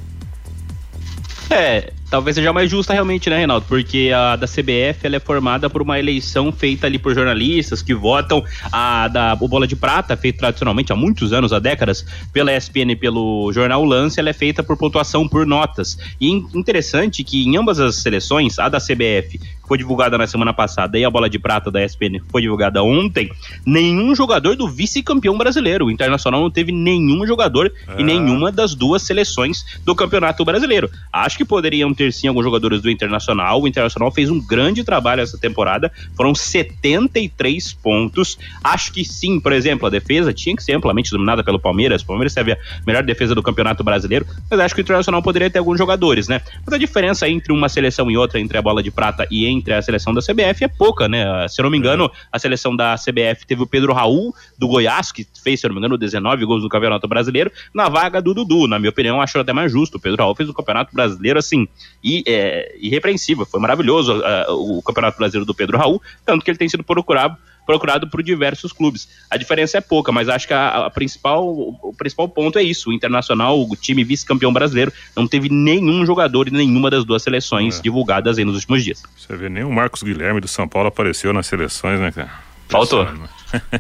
É, 1.50 1.92
talvez 2.12 2.36
seja 2.36 2.54
mais 2.54 2.70
justa 2.70 2.94
realmente, 2.94 3.28
né, 3.28 3.38
Reinaldo? 3.38 3.66
Porque 3.68 4.12
a 4.16 4.36
da 4.36 4.46
CBF 4.46 5.00
ela 5.02 5.16
é 5.16 5.20
formada 5.20 5.68
por 5.68 5.82
uma 5.82 5.98
eleição 5.98 6.52
feita 6.52 6.86
ali 6.86 7.00
por 7.00 7.16
jornalistas 7.16 7.82
que 7.82 7.94
votam. 7.94 8.44
A 8.72 9.08
da 9.08 9.38
o 9.40 9.48
Bola 9.48 9.66
de 9.66 9.76
Prata, 9.76 10.16
feita 10.16 10.40
tradicionalmente 10.40 10.94
há 10.94 10.96
muitos 10.96 11.34
anos, 11.34 11.52
há 11.52 11.58
décadas, 11.58 12.06
pela 12.32 12.56
ESPN 12.56 12.92
e 12.92 12.96
pelo 12.96 13.52
jornal 13.52 13.84
Lance, 13.84 14.20
ela 14.20 14.30
é 14.30 14.34
feita 14.34 14.62
por 14.62 14.78
pontuação 14.78 15.28
por 15.28 15.46
notas. 15.46 15.98
E 16.22 16.30
interessante 16.30 17.24
que 17.24 17.44
em 17.44 17.58
ambas 17.58 17.80
as 17.80 17.96
seleções, 17.96 18.60
a 18.60 18.70
da 18.70 18.80
CBF 18.80 19.40
foi 19.70 19.78
divulgada 19.78 20.18
na 20.18 20.26
semana 20.26 20.52
passada 20.52 20.98
e 20.98 21.06
a 21.06 21.12
bola 21.12 21.30
de 21.30 21.38
prata 21.38 21.70
da 21.70 21.86
ESPN 21.86 22.20
foi 22.32 22.42
divulgada 22.42 22.82
ontem, 22.82 23.32
nenhum 23.64 24.16
jogador 24.16 24.56
do 24.56 24.68
vice-campeão 24.68 25.38
brasileiro. 25.38 25.86
O 25.86 25.92
Internacional 25.92 26.42
não 26.42 26.50
teve 26.50 26.72
nenhum 26.72 27.26
jogador 27.28 27.72
em 27.96 28.04
nenhuma 28.04 28.52
das 28.52 28.74
duas 28.74 29.04
seleções 29.04 29.64
do 29.86 29.94
Campeonato 29.94 30.44
Brasileiro. 30.44 30.90
Acho 31.14 31.38
que 31.38 31.46
poderiam 31.46 31.94
ter 31.94 32.12
sim 32.12 32.28
alguns 32.28 32.44
jogadores 32.44 32.82
do 32.82 32.90
Internacional. 32.90 33.62
O 33.62 33.68
Internacional 33.68 34.12
fez 34.12 34.32
um 34.32 34.42
grande 34.42 34.84
trabalho 34.84 35.22
essa 35.22 35.38
temporada. 35.38 35.92
Foram 36.18 36.34
73 36.34 37.74
pontos. 37.74 38.40
Acho 38.64 38.92
que 38.92 39.06
sim, 39.06 39.40
por 39.40 39.54
exemplo, 39.54 39.86
a 39.86 39.92
defesa 39.92 40.34
tinha 40.34 40.56
que 40.56 40.64
ser 40.64 40.74
amplamente 40.74 41.12
dominada 41.12 41.44
pelo 41.44 41.60
Palmeiras. 41.60 42.02
O 42.02 42.08
Palmeiras 42.08 42.34
teve 42.34 42.54
a 42.54 42.58
melhor 42.88 43.04
defesa 43.04 43.36
do 43.36 43.44
Campeonato 43.44 43.84
Brasileiro, 43.84 44.26
mas 44.50 44.60
acho 44.60 44.74
que 44.74 44.82
o 44.82 44.84
Internacional 44.84 45.22
poderia 45.22 45.50
ter 45.50 45.60
alguns 45.60 45.78
jogadores, 45.78 46.28
né? 46.28 46.42
Mas 46.66 46.74
a 46.74 46.78
diferença 46.80 47.30
entre 47.30 47.54
uma 47.54 47.70
seleção 47.70 48.10
e 48.10 48.18
outra, 48.18 48.40
entre 48.40 48.58
a 48.58 48.62
bola 48.64 48.82
de 48.82 48.90
prata 48.90 49.28
e 49.30 49.46
entre 49.46 49.59
a 49.68 49.82
seleção 49.82 50.14
da 50.14 50.22
CBF 50.22 50.64
é 50.64 50.68
pouca, 50.68 51.08
né? 51.08 51.48
Se 51.48 51.62
eu 51.62 51.64
não 51.64 51.70
me 51.70 51.78
engano, 51.78 52.12
a 52.32 52.40
seleção 52.40 52.76
da 52.76 52.96
CBF 52.96 53.46
teve 53.46 53.64
o 53.64 53.68
Pedro 53.68 53.94
Raul, 53.94 54.34
do 54.58 54.68
Goiás, 54.68 55.12
que 55.12 55.26
fez, 55.44 55.60
se 55.60 55.66
eu 55.66 55.70
não 55.70 55.76
me 55.76 55.80
engano, 55.80 55.98
19 55.98 56.46
gols 56.46 56.64
no 56.64 56.70
Campeonato 56.70 57.08
Brasileiro, 57.08 57.52
na 57.74 57.90
vaga 57.90 58.22
do 58.22 58.34
Dudu. 58.34 58.68
Na 58.68 58.80
minha 58.80 58.90
opinião, 58.90 59.22
acho 59.22 59.40
até 59.40 59.54
mais 59.54 59.72
justo. 59.72 59.98
O 59.98 60.00
Pedro 60.00 60.24
Raul 60.24 60.36
fez 60.36 60.50
o 60.50 60.54
Campeonato 60.54 60.94
Brasileiro, 60.94 61.40
assim, 61.40 61.68
e, 62.04 62.24
é, 62.28 62.76
irrepreensível. 62.80 63.46
Foi 63.46 63.60
maravilhoso 63.60 64.20
uh, 64.20 64.78
o 64.78 64.82
Campeonato 64.82 65.18
Brasileiro 65.18 65.46
do 65.46 65.54
Pedro 65.54 65.78
Raul, 65.78 66.02
tanto 66.26 66.44
que 66.44 66.52
ele 66.52 66.58
tem 66.58 66.70
sido 66.70 66.84
procurado 66.84 67.38
procurado 67.70 68.08
por 68.08 68.24
diversos 68.24 68.74
clubes. 68.74 69.08
A 69.30 69.38
diferença 69.38 69.78
é 69.78 69.82
pouca, 69.82 70.12
mas 70.12 70.28
acho 70.28 70.48
que 70.48 70.54
a, 70.56 70.88
a, 70.88 70.90
principal, 70.90 71.48
o 71.48 71.94
principal 71.96 72.28
ponto 72.28 72.58
é 72.58 72.64
isso. 72.64 72.90
O 72.90 72.94
Internacional, 72.94 73.62
o 73.62 73.76
time 73.76 74.04
vice-campeão 74.04 74.52
brasileiro, 74.52 74.92
não 75.16 75.28
teve 75.28 75.50
nenhum 75.50 76.04
jogador 76.04 76.48
em 76.48 76.52
nenhuma 76.52 76.90
das 76.90 77.06
duas 77.06 77.22
seleções 77.22 77.78
é. 77.78 77.82
divulgadas 77.84 78.40
aí 78.40 78.44
nos 78.44 78.56
últimos 78.56 78.84
dias. 78.84 79.04
Você 79.16 79.36
vê, 79.36 79.50
nem 79.50 79.64
o 79.64 79.72
Marcos 79.72 80.02
Guilherme 80.02 80.42
do 80.42 80.48
São 80.48 80.68
Paulo 80.68 80.88
apareceu 80.88 81.32
nas 81.32 81.46
seleções, 81.46 82.00
né, 82.00 82.12
cara? 82.12 82.32
Faltou. 82.70 83.08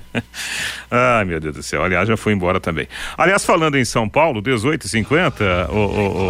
Ai, 0.92 1.26
meu 1.26 1.40
Deus 1.40 1.56
do 1.56 1.64
céu. 1.64 1.84
Aliás, 1.84 2.08
já 2.08 2.16
foi 2.16 2.34
embora 2.34 2.60
também. 2.60 2.88
Aliás, 3.18 3.44
falando 3.44 3.76
em 3.76 3.86
São 3.86 4.08
Paulo, 4.08 4.40
18h50, 4.40 5.68
ô, 5.68 5.74
ô, 5.74 5.78
ô, 5.78 6.30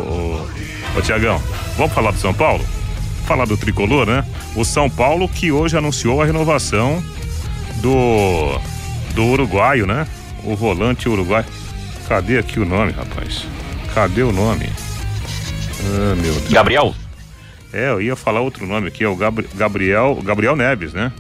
ô, 0.95 0.97
ô 0.97 1.01
Tiagão, 1.01 1.43
vamos 1.75 1.91
falar 1.91 2.11
do 2.11 2.19
São 2.19 2.33
Paulo? 2.33 2.63
Falar 3.27 3.43
do 3.43 3.57
tricolor, 3.57 4.07
né? 4.07 4.25
O 4.55 4.63
São 4.63 4.89
Paulo 4.89 5.27
que 5.27 5.51
hoje 5.51 5.77
anunciou 5.77 6.21
a 6.21 6.25
renovação 6.25 7.03
do 7.81 8.59
do 9.13 9.25
uruguaio, 9.25 9.85
né? 9.85 10.07
O 10.43 10.55
volante 10.55 11.09
uruguaio. 11.09 11.45
Cadê 12.07 12.37
aqui 12.37 12.59
o 12.59 12.65
nome, 12.65 12.91
rapaz? 12.91 13.45
Cadê 13.93 14.23
o 14.23 14.31
nome? 14.31 14.69
Ah, 15.85 16.15
meu 16.15 16.33
Deus. 16.33 16.49
Gabriel? 16.49 16.95
É, 17.71 17.89
eu 17.89 18.01
ia 18.01 18.15
falar 18.15 18.41
outro 18.41 18.65
nome 18.65 18.87
aqui, 18.87 19.03
é 19.03 19.07
o 19.07 19.15
Gabri 19.15 19.47
Gabriel, 19.53 20.19
Gabriel 20.23 20.55
Neves, 20.55 20.93
né? 20.93 21.11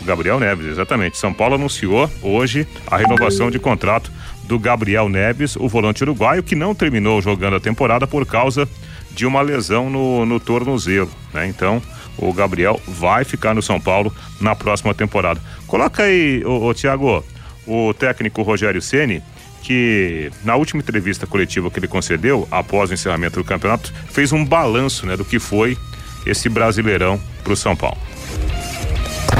O 0.00 0.04
Gabriel 0.04 0.40
Neves, 0.40 0.66
exatamente. 0.66 1.16
São 1.16 1.32
Paulo 1.32 1.54
anunciou 1.54 2.10
hoje 2.22 2.66
a 2.86 2.96
renovação 2.96 3.50
de 3.50 3.58
contrato 3.58 4.10
do 4.44 4.58
Gabriel 4.58 5.08
Neves, 5.08 5.56
o 5.56 5.68
volante 5.68 6.02
uruguaio, 6.02 6.42
que 6.42 6.54
não 6.54 6.74
terminou 6.74 7.22
jogando 7.22 7.56
a 7.56 7.60
temporada 7.60 8.06
por 8.06 8.26
causa 8.26 8.68
de 9.12 9.24
uma 9.24 9.40
lesão 9.42 9.88
no, 9.88 10.26
no 10.26 10.38
tornozelo, 10.38 11.10
né? 11.32 11.46
Então, 11.46 11.80
o 12.18 12.32
Gabriel 12.32 12.80
vai 12.86 13.24
ficar 13.24 13.54
no 13.54 13.62
São 13.62 13.80
Paulo 13.80 14.14
na 14.40 14.54
próxima 14.54 14.94
temporada. 14.94 15.40
Coloca 15.66 16.02
aí, 16.02 16.44
ô 16.44 16.72
Tiago, 16.72 17.24
o 17.66 17.92
técnico 17.94 18.42
Rogério 18.42 18.80
Ceni 18.80 19.22
que 19.66 20.30
na 20.44 20.54
última 20.54 20.80
entrevista 20.80 21.26
coletiva 21.26 21.68
que 21.72 21.80
ele 21.80 21.88
concedeu 21.88 22.46
após 22.52 22.88
o 22.88 22.94
encerramento 22.94 23.40
do 23.40 23.44
campeonato 23.44 23.92
fez 24.08 24.30
um 24.30 24.44
balanço, 24.44 25.04
né, 25.06 25.16
do 25.16 25.24
que 25.24 25.40
foi 25.40 25.76
esse 26.24 26.48
Brasileirão 26.48 27.20
para 27.42 27.52
o 27.52 27.56
São 27.56 27.74
Paulo. 27.74 27.98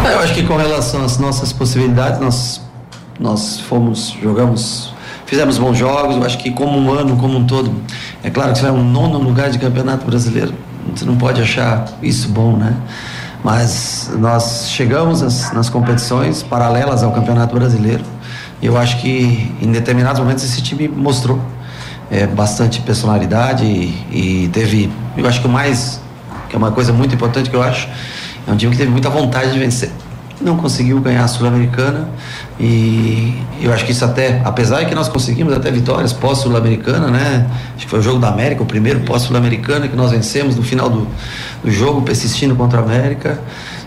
Eu 0.04 0.18
acho 0.18 0.34
que 0.34 0.42
com 0.42 0.56
relação 0.56 1.04
às 1.04 1.16
nossas 1.18 1.52
possibilidades, 1.52 2.18
nós 2.20 2.60
nós 3.20 3.60
fomos 3.60 4.16
jogamos 4.20 4.92
fizemos 5.26 5.58
bons 5.58 5.78
jogos. 5.78 6.16
Eu 6.16 6.24
acho 6.24 6.38
que 6.38 6.50
como 6.50 6.76
um 6.76 6.92
ano 6.92 7.16
como 7.16 7.38
um 7.38 7.46
todo, 7.46 7.72
é 8.22 8.28
claro 8.28 8.52
que 8.52 8.60
vai 8.60 8.70
um 8.72 8.84
nono 8.84 9.18
lugar 9.18 9.50
de 9.50 9.60
campeonato 9.60 10.04
brasileiro, 10.04 10.52
você 10.94 11.04
não 11.04 11.16
pode 11.16 11.40
achar 11.40 11.86
isso 12.02 12.28
bom, 12.28 12.56
né? 12.56 12.74
Mas 13.42 14.10
nós 14.18 14.68
chegamos 14.70 15.22
nas, 15.22 15.52
nas 15.52 15.68
competições 15.68 16.42
paralelas 16.42 17.02
ao 17.02 17.12
Campeonato 17.12 17.54
Brasileiro. 17.54 18.04
E 18.60 18.66
eu 18.66 18.76
acho 18.76 19.00
que 19.00 19.54
em 19.60 19.70
determinados 19.70 20.20
momentos 20.20 20.42
esse 20.44 20.62
time 20.62 20.88
mostrou 20.88 21.40
é, 22.10 22.26
bastante 22.26 22.80
personalidade 22.80 23.64
e, 23.64 24.44
e 24.44 24.48
teve, 24.52 24.90
eu 25.16 25.26
acho 25.26 25.40
que 25.40 25.46
o 25.46 25.50
mais, 25.50 26.00
que 26.48 26.56
é 26.56 26.58
uma 26.58 26.72
coisa 26.72 26.92
muito 26.92 27.14
importante 27.14 27.50
que 27.50 27.56
eu 27.56 27.62
acho, 27.62 27.88
é 28.46 28.50
um 28.50 28.56
time 28.56 28.72
que 28.72 28.78
teve 28.78 28.90
muita 28.90 29.10
vontade 29.10 29.52
de 29.52 29.58
vencer 29.58 29.90
não 30.40 30.56
conseguiu 30.56 31.00
ganhar 31.00 31.24
a 31.24 31.28
Sul-Americana 31.28 32.08
e 32.60 33.34
eu 33.60 33.72
acho 33.72 33.84
que 33.84 33.92
isso 33.92 34.04
até, 34.04 34.40
apesar 34.44 34.80
de 34.80 34.86
que 34.86 34.94
nós 34.94 35.08
conseguimos 35.08 35.52
até 35.52 35.70
vitórias 35.70 36.12
pós-Sul-Americana, 36.12 37.08
né? 37.08 37.46
Acho 37.74 37.84
que 37.84 37.90
foi 37.90 38.00
o 38.00 38.02
jogo 38.02 38.18
da 38.18 38.28
América, 38.28 38.62
o 38.62 38.66
primeiro 38.66 39.00
pós-Sul-Americana 39.00 39.88
que 39.88 39.96
nós 39.96 40.10
vencemos 40.10 40.56
no 40.56 40.62
final 40.62 40.90
do, 40.90 41.06
do 41.64 41.70
jogo, 41.70 42.02
persistindo 42.02 42.54
contra 42.54 42.80
a 42.80 42.82
América. 42.82 43.40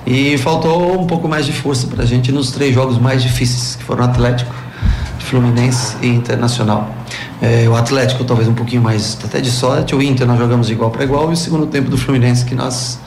E 0.06 0.38
faltou 0.39 1.00
um 1.00 1.06
pouco 1.06 1.28
mais 1.28 1.45
de 1.45 1.54
força 1.54 1.88
para 1.88 2.04
a 2.04 2.06
gente 2.06 2.32
nos 2.32 2.52
três 2.52 2.74
jogos 2.74 2.97
mais 2.97 3.22
difíceis, 3.22 3.76
que 3.76 3.84
foram 3.84 4.06
Atlético, 4.06 4.54
Fluminense 5.20 5.95
e 6.02 6.08
Internacional. 6.08 6.89
É, 7.41 7.70
o 7.70 7.76
Atlético 7.76 8.24
talvez 8.24 8.50
um 8.50 8.54
pouquinho 8.54 8.82
mais 8.82 9.18
até 9.24 9.39
de 9.39 9.52
sorte, 9.52 9.95
o 9.95 10.02
Inter 10.02 10.26
nós 10.26 10.39
jogamos 10.39 10.68
de 10.68 10.74
igual 10.74 10.89
para 10.89 11.04
igual 11.04 11.30
e 11.30 11.34
o 11.34 11.38
segundo 11.38 11.68
tempo 11.68 11.89
do 11.89 11.97
Fluminense 11.97 12.43
que 12.43 12.56
nós 12.56 13.00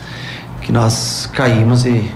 que 0.62 0.70
nós 0.70 1.28
caímos 1.32 1.84
e 1.84 2.10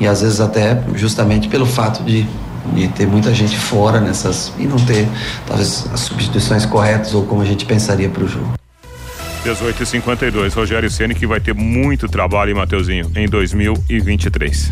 e 0.00 0.06
às 0.06 0.20
vezes 0.20 0.40
até 0.40 0.82
justamente 0.94 1.48
pelo 1.48 1.66
fato 1.66 2.02
de, 2.02 2.26
de 2.74 2.88
ter 2.88 3.06
muita 3.06 3.34
gente 3.34 3.56
fora 3.56 4.00
nessas 4.00 4.52
e 4.58 4.64
não 4.64 4.76
ter 4.78 5.08
talvez 5.46 5.86
as 5.92 6.00
substituições 6.00 6.66
corretas 6.66 7.14
ou 7.14 7.24
como 7.24 7.42
a 7.42 7.44
gente 7.44 7.64
pensaria 7.64 8.08
para 8.08 8.24
o 8.24 8.28
jogo. 8.28 8.54
18 9.44 9.82
e 9.82 9.86
52 9.86 10.54
Rogério 10.54 10.90
Ceni 10.90 11.14
que 11.14 11.26
vai 11.26 11.38
ter 11.40 11.54
muito 11.54 12.08
trabalho, 12.08 12.56
Mateuzinho, 12.56 13.10
em 13.14 13.28
2023 13.28 14.70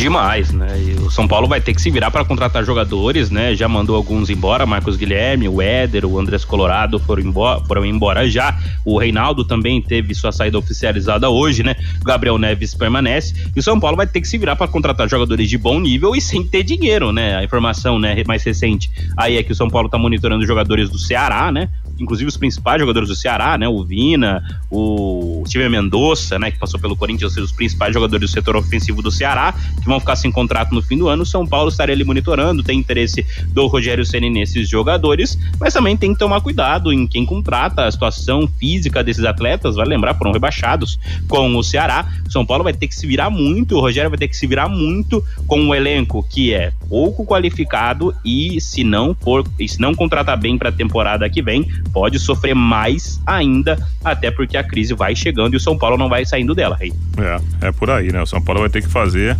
demais, 0.00 0.50
né? 0.50 0.68
E 0.82 0.92
o 1.00 1.10
São 1.10 1.28
Paulo 1.28 1.46
vai 1.46 1.60
ter 1.60 1.74
que 1.74 1.80
se 1.80 1.90
virar 1.90 2.10
para 2.10 2.24
contratar 2.24 2.64
jogadores, 2.64 3.30
né? 3.30 3.54
Já 3.54 3.68
mandou 3.68 3.94
alguns 3.94 4.30
embora, 4.30 4.64
Marcos 4.64 4.96
Guilherme, 4.96 5.48
o 5.48 5.60
Éder, 5.60 6.06
o 6.06 6.18
Andrés 6.18 6.44
Colorado 6.44 6.98
foram 6.98 7.22
embora, 7.22 7.60
foram 7.66 7.84
embora 7.84 8.28
já. 8.28 8.58
O 8.84 8.98
Reinaldo 8.98 9.44
também 9.44 9.80
teve 9.80 10.14
sua 10.14 10.32
saída 10.32 10.58
oficializada 10.58 11.28
hoje, 11.28 11.62
né? 11.62 11.76
O 12.00 12.04
Gabriel 12.04 12.38
Neves 12.38 12.74
permanece. 12.74 13.34
E 13.54 13.60
o 13.60 13.62
São 13.62 13.78
Paulo 13.78 13.96
vai 13.96 14.06
ter 14.06 14.20
que 14.20 14.28
se 14.28 14.38
virar 14.38 14.56
para 14.56 14.66
contratar 14.66 15.08
jogadores 15.08 15.48
de 15.48 15.58
bom 15.58 15.78
nível 15.78 16.16
e 16.16 16.20
sem 16.20 16.42
ter 16.42 16.62
dinheiro, 16.62 17.12
né? 17.12 17.36
A 17.36 17.44
informação, 17.44 17.98
né, 17.98 18.22
mais 18.26 18.42
recente 18.42 18.90
aí 19.16 19.36
é 19.36 19.42
que 19.42 19.52
o 19.52 19.54
São 19.54 19.68
Paulo 19.68 19.88
tá 19.88 19.98
monitorando 19.98 20.46
jogadores 20.46 20.88
do 20.88 20.98
Ceará, 20.98 21.52
né? 21.52 21.68
Inclusive 22.00 22.28
os 22.28 22.36
principais 22.36 22.80
jogadores 22.80 23.08
do 23.08 23.14
Ceará, 23.14 23.56
né? 23.58 23.68
O 23.68 23.84
Vina, 23.84 24.42
o 24.70 25.44
Steven 25.46 25.68
Mendonça, 25.68 26.38
né? 26.38 26.50
Que 26.50 26.58
passou 26.58 26.80
pelo 26.80 26.96
Corinthians, 26.96 27.36
os 27.36 27.52
principais 27.52 27.94
jogadores 27.94 28.30
do 28.30 28.32
setor 28.32 28.56
ofensivo 28.56 29.02
do 29.02 29.10
Ceará, 29.10 29.54
que 29.80 29.86
vão 29.86 30.00
ficar 30.00 30.16
sem 30.16 30.30
contrato 30.30 30.74
no 30.74 30.82
fim 30.82 30.98
do 30.98 31.08
ano. 31.08 31.22
O 31.22 31.26
São 31.26 31.46
Paulo 31.46 31.68
estaria 31.68 31.94
ali 31.94 32.04
monitorando, 32.04 32.62
tem 32.62 32.78
interesse 32.78 33.24
do 33.48 33.66
Rogério 33.66 34.04
Ceni 34.04 34.30
nesses 34.30 34.68
jogadores, 34.68 35.38
mas 35.58 35.74
também 35.74 35.96
tem 35.96 36.12
que 36.12 36.18
tomar 36.18 36.40
cuidado 36.40 36.92
em 36.92 37.06
quem 37.06 37.24
contrata, 37.24 37.86
a 37.86 37.90
situação 37.90 38.48
física 38.58 39.02
desses 39.02 39.24
atletas, 39.24 39.76
vai 39.76 39.86
lembrar, 39.86 40.14
foram 40.14 40.32
rebaixados 40.32 40.98
com 41.28 41.56
o 41.56 41.62
Ceará. 41.62 42.06
O 42.26 42.30
São 42.30 42.44
Paulo 42.46 42.64
vai 42.64 42.72
ter 42.72 42.88
que 42.88 42.94
se 42.94 43.06
virar 43.06 43.30
muito, 43.30 43.76
o 43.76 43.80
Rogério 43.80 44.10
vai 44.10 44.18
ter 44.18 44.28
que 44.28 44.36
se 44.36 44.46
virar 44.46 44.68
muito 44.68 45.24
com 45.46 45.60
um 45.60 45.74
elenco 45.74 46.24
que 46.28 46.52
é 46.54 46.72
pouco 46.88 47.24
qualificado 47.24 48.14
e 48.24 48.60
se 48.60 48.82
não 48.84 49.14
for, 49.14 49.44
se 49.68 49.80
não 49.80 49.94
contratar 49.94 50.38
bem 50.38 50.56
para 50.56 50.70
a 50.70 50.72
temporada 50.72 51.28
que 51.28 51.42
vem, 51.42 51.66
pode 51.92 52.18
sofrer 52.18 52.54
mais 52.54 53.20
ainda, 53.26 53.78
até 54.04 54.30
porque 54.30 54.56
a 54.56 54.64
crise 54.64 54.94
vai 54.94 55.14
chegando 55.14 55.54
e 55.54 55.56
o 55.56 55.60
São 55.60 55.76
Paulo 55.76 55.96
não 55.96 56.08
vai 56.08 56.24
saindo 56.24 56.54
dela, 56.54 56.76
Rei. 56.76 56.92
É, 57.18 57.68
é 57.68 57.72
por 57.72 57.90
aí, 57.90 58.12
né? 58.12 58.22
O 58.22 58.26
São 58.26 58.40
Paulo 58.40 58.60
vai 58.60 58.70
ter 58.70 58.82
que 58.82 58.88
fazer 58.88 59.36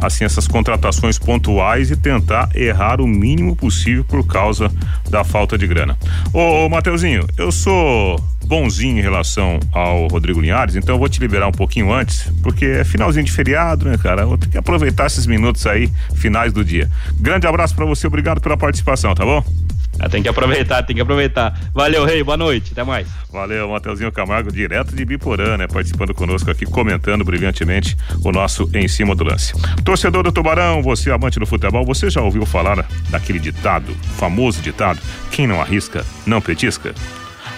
assim 0.00 0.24
essas 0.24 0.48
contratações 0.48 1.18
pontuais 1.18 1.90
e 1.90 1.96
tentar 1.96 2.48
errar 2.54 3.00
o 3.00 3.06
mínimo 3.06 3.54
possível 3.54 4.02
por 4.04 4.26
causa 4.26 4.70
da 5.10 5.22
falta 5.22 5.58
de 5.58 5.66
grana. 5.66 5.96
Ô, 6.32 6.64
ô 6.64 6.68
Mateuzinho, 6.68 7.26
eu 7.36 7.52
sou 7.52 8.18
bonzinho 8.46 8.98
em 8.98 9.02
relação 9.02 9.60
ao 9.72 10.08
Rodrigo 10.08 10.40
Linhares, 10.40 10.74
então 10.74 10.94
eu 10.94 10.98
vou 10.98 11.08
te 11.08 11.20
liberar 11.20 11.46
um 11.46 11.52
pouquinho 11.52 11.92
antes, 11.92 12.28
porque 12.42 12.64
é 12.64 12.84
finalzinho 12.84 13.24
de 13.24 13.30
feriado, 13.30 13.84
né, 13.84 13.96
cara? 13.96 14.26
Vou 14.26 14.38
ter 14.38 14.48
que 14.48 14.58
aproveitar 14.58 15.06
esses 15.06 15.26
minutos 15.26 15.66
aí, 15.66 15.90
finais 16.14 16.52
do 16.52 16.64
dia. 16.64 16.90
Grande 17.20 17.46
abraço 17.46 17.74
para 17.74 17.84
você, 17.84 18.06
obrigado 18.06 18.40
pela 18.40 18.56
participação, 18.56 19.14
tá 19.14 19.24
bom? 19.24 19.44
Ah, 20.00 20.08
tem 20.08 20.22
que 20.22 20.28
aproveitar, 20.28 20.82
tem 20.82 20.96
que 20.96 21.02
aproveitar. 21.02 21.54
Valeu, 21.74 22.06
Rei, 22.06 22.24
boa 22.24 22.36
noite, 22.36 22.72
até 22.72 22.82
mais. 22.82 23.06
Valeu, 23.30 23.68
Mateuzinho 23.68 24.10
Camargo, 24.10 24.50
direto 24.50 24.96
de 24.96 25.04
Biporã, 25.04 25.58
né? 25.58 25.68
Participando 25.68 26.14
conosco 26.14 26.50
aqui, 26.50 26.64
comentando 26.64 27.22
brilhantemente 27.22 27.96
o 28.24 28.32
nosso 28.32 28.68
Em 28.74 28.88
Cima 28.88 29.14
do 29.14 29.24
Lance. 29.24 29.52
Torcedor 29.84 30.22
do 30.22 30.32
Tubarão, 30.32 30.82
você 30.82 31.10
amante 31.10 31.38
do 31.38 31.46
futebol, 31.46 31.84
você 31.84 32.08
já 32.08 32.22
ouviu 32.22 32.46
falar 32.46 32.86
daquele 33.10 33.38
ditado, 33.38 33.94
famoso 34.16 34.62
ditado, 34.62 34.98
quem 35.30 35.46
não 35.46 35.60
arrisca, 35.60 36.04
não 36.26 36.40
petisca? 36.40 36.94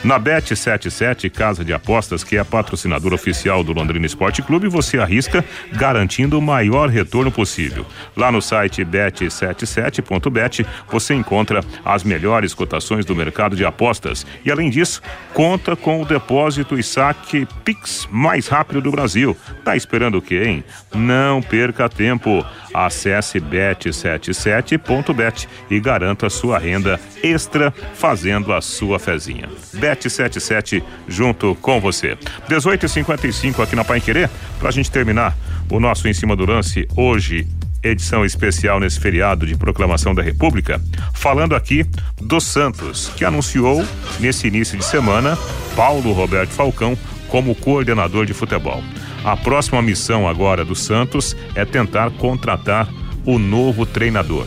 Na 0.04 0.18
Bet77, 0.18 1.30
casa 1.30 1.64
de 1.64 1.72
apostas, 1.72 2.24
que 2.24 2.36
é 2.36 2.40
a 2.40 2.44
patrocinadora 2.44 3.14
oficial 3.14 3.62
do 3.62 3.72
Londrina 3.72 4.04
Esporte 4.04 4.42
Clube, 4.42 4.66
você 4.66 4.98
arrisca 4.98 5.44
garantindo 5.72 6.36
o 6.36 6.42
maior 6.42 6.88
retorno 6.88 7.30
possível. 7.30 7.86
Lá 8.16 8.32
no 8.32 8.42
site 8.42 8.84
bet77.bet 8.84 10.66
você 10.90 11.14
encontra 11.14 11.60
as 11.84 12.02
melhores 12.02 12.52
cotações 12.52 13.04
do 13.04 13.14
mercado 13.14 13.54
de 13.54 13.64
apostas 13.64 14.26
e, 14.44 14.50
além 14.50 14.70
disso, 14.70 15.00
conta 15.32 15.76
com 15.76 16.02
o 16.02 16.04
depósito 16.04 16.76
e 16.76 16.82
saque 16.82 17.46
Pix 17.64 18.08
mais 18.10 18.48
rápido 18.48 18.80
do 18.80 18.90
Brasil. 18.90 19.36
Tá 19.64 19.76
esperando 19.76 20.18
o 20.18 20.22
quê, 20.22 20.42
hein? 20.44 20.64
Não 20.92 21.40
perca 21.40 21.88
tempo. 21.88 22.44
Acesse 22.74 23.38
bet77.bet 23.38 25.48
e 25.70 25.78
garanta 25.78 26.28
sua 26.28 26.58
renda 26.58 26.98
extra 27.22 27.72
fazendo 27.94 28.52
a 28.52 28.60
sua 28.60 28.98
fezinha. 28.98 29.48
Bet77 29.94 30.82
junto 31.06 31.54
com 31.56 31.80
você. 31.80 32.16
18h55 32.48 33.62
aqui 33.62 33.76
na 33.76 33.84
Pai 33.84 34.00
Querer, 34.00 34.30
pra 34.58 34.70
gente 34.70 34.90
terminar 34.90 35.36
o 35.70 35.78
nosso 35.78 36.08
Em 36.08 36.14
Cima 36.14 36.34
do 36.34 36.44
Lance 36.46 36.86
hoje 36.96 37.46
edição 37.82 38.24
especial 38.24 38.78
nesse 38.78 39.00
feriado 39.00 39.44
de 39.44 39.56
proclamação 39.56 40.14
da 40.14 40.22
República, 40.22 40.80
falando 41.12 41.54
aqui 41.54 41.84
do 42.20 42.40
Santos, 42.40 43.10
que 43.16 43.24
anunciou 43.24 43.84
nesse 44.20 44.46
início 44.46 44.78
de 44.78 44.84
semana 44.84 45.36
Paulo 45.74 46.12
Roberto 46.12 46.50
Falcão 46.50 46.96
como 47.28 47.54
coordenador 47.54 48.24
de 48.24 48.32
futebol. 48.32 48.82
A 49.24 49.36
próxima 49.36 49.82
missão 49.82 50.28
agora 50.28 50.64
do 50.64 50.76
Santos 50.76 51.36
é 51.54 51.64
tentar 51.64 52.10
contratar 52.12 52.88
o 53.24 53.38
novo 53.38 53.86
treinador. 53.86 54.46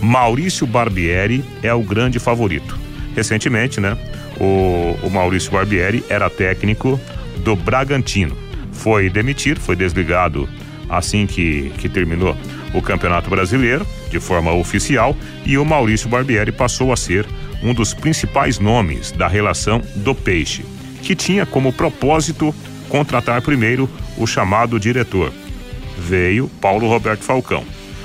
Maurício 0.00 0.66
Barbieri 0.66 1.44
é 1.62 1.72
o 1.72 1.82
grande 1.82 2.18
favorito. 2.18 2.78
Recentemente, 3.14 3.80
né? 3.80 3.96
O, 4.40 4.96
o 5.06 5.10
Maurício 5.10 5.52
Barbieri 5.52 6.04
era 6.08 6.28
técnico 6.28 7.00
do 7.38 7.54
Bragantino. 7.54 8.36
Foi 8.72 9.08
demitido, 9.08 9.60
foi 9.60 9.76
desligado 9.76 10.48
assim 10.88 11.26
que, 11.26 11.72
que 11.78 11.88
terminou 11.88 12.36
o 12.74 12.82
Campeonato 12.82 13.30
Brasileiro, 13.30 13.86
de 14.10 14.18
forma 14.18 14.52
oficial, 14.52 15.16
e 15.46 15.56
o 15.56 15.64
Maurício 15.64 16.08
Barbieri 16.08 16.52
passou 16.52 16.92
a 16.92 16.96
ser 16.96 17.26
um 17.62 17.72
dos 17.72 17.94
principais 17.94 18.58
nomes 18.58 19.12
da 19.12 19.28
relação 19.28 19.80
do 19.96 20.14
Peixe, 20.14 20.64
que 21.02 21.14
tinha 21.14 21.46
como 21.46 21.72
propósito 21.72 22.54
contratar 22.88 23.40
primeiro 23.42 23.88
o 24.18 24.26
chamado 24.26 24.78
diretor. 24.78 25.32
Veio 25.96 26.48
Paulo 26.60 26.88
Roberto 26.88 27.22
Falcão. 27.22 27.64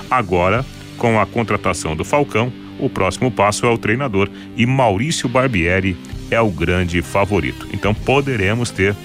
Agora, 0.09 0.65
com 0.97 1.19
a 1.19 1.25
contratação 1.25 1.95
do 1.95 2.05
Falcão, 2.05 2.51
o 2.79 2.89
próximo 2.89 3.29
passo 3.29 3.65
é 3.65 3.69
o 3.69 3.77
treinador 3.77 4.29
e 4.55 4.65
Maurício 4.65 5.27
Barbieri 5.27 5.97
é 6.31 6.39
o 6.39 6.49
grande 6.49 7.01
favorito. 7.01 7.67
Então 7.73 7.93
poderemos 7.93 8.69
ter 8.69 8.95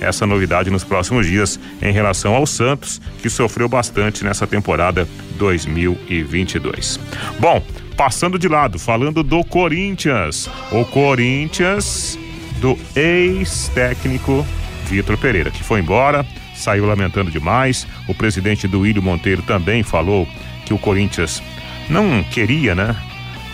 essa 0.00 0.26
novidade 0.26 0.70
nos 0.70 0.84
próximos 0.84 1.26
dias 1.26 1.58
em 1.82 1.92
relação 1.92 2.34
ao 2.34 2.46
Santos, 2.46 3.00
que 3.20 3.28
sofreu 3.28 3.68
bastante 3.68 4.24
nessa 4.24 4.46
temporada 4.46 5.08
2022. 5.36 7.00
Bom, 7.40 7.62
passando 7.96 8.38
de 8.38 8.48
lado, 8.48 8.78
falando 8.78 9.22
do 9.22 9.42
Corinthians. 9.44 10.48
O 10.70 10.84
Corinthians 10.84 12.18
do 12.60 12.78
ex-técnico 12.94 14.46
Vitor 14.88 15.18
Pereira, 15.18 15.50
que 15.50 15.62
foi 15.62 15.80
embora, 15.80 16.24
saiu 16.54 16.86
lamentando 16.86 17.30
demais. 17.30 17.86
O 18.08 18.14
presidente 18.14 18.66
do 18.66 18.80
William 18.80 19.02
Monteiro 19.02 19.42
também 19.42 19.82
falou 19.82 20.26
que 20.64 20.72
o 20.72 20.78
Corinthians 20.78 21.42
não 21.90 22.22
queria, 22.22 22.74
né, 22.74 22.96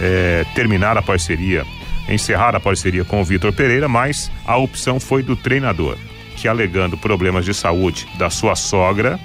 é, 0.01 0.45
terminar 0.55 0.97
a 0.97 1.03
parceria, 1.03 1.65
encerrar 2.09 2.55
a 2.55 2.61
parceria 2.61 3.05
com 3.05 3.21
o 3.21 3.25
Vitor 3.25 3.53
Pereira, 3.53 3.89
mas 3.89 4.31
a 4.47 4.57
opção 4.57 5.01
foi 5.01 5.23
do 5.23 5.37
treinador, 5.37 5.97
que 6.37 6.49
alegando 6.49 6.97
problemas 6.97 7.45
de 7.45 7.55
saúde 7.55 8.07
da 8.19 8.31
sua 8.31 8.55
sogra 8.55 9.19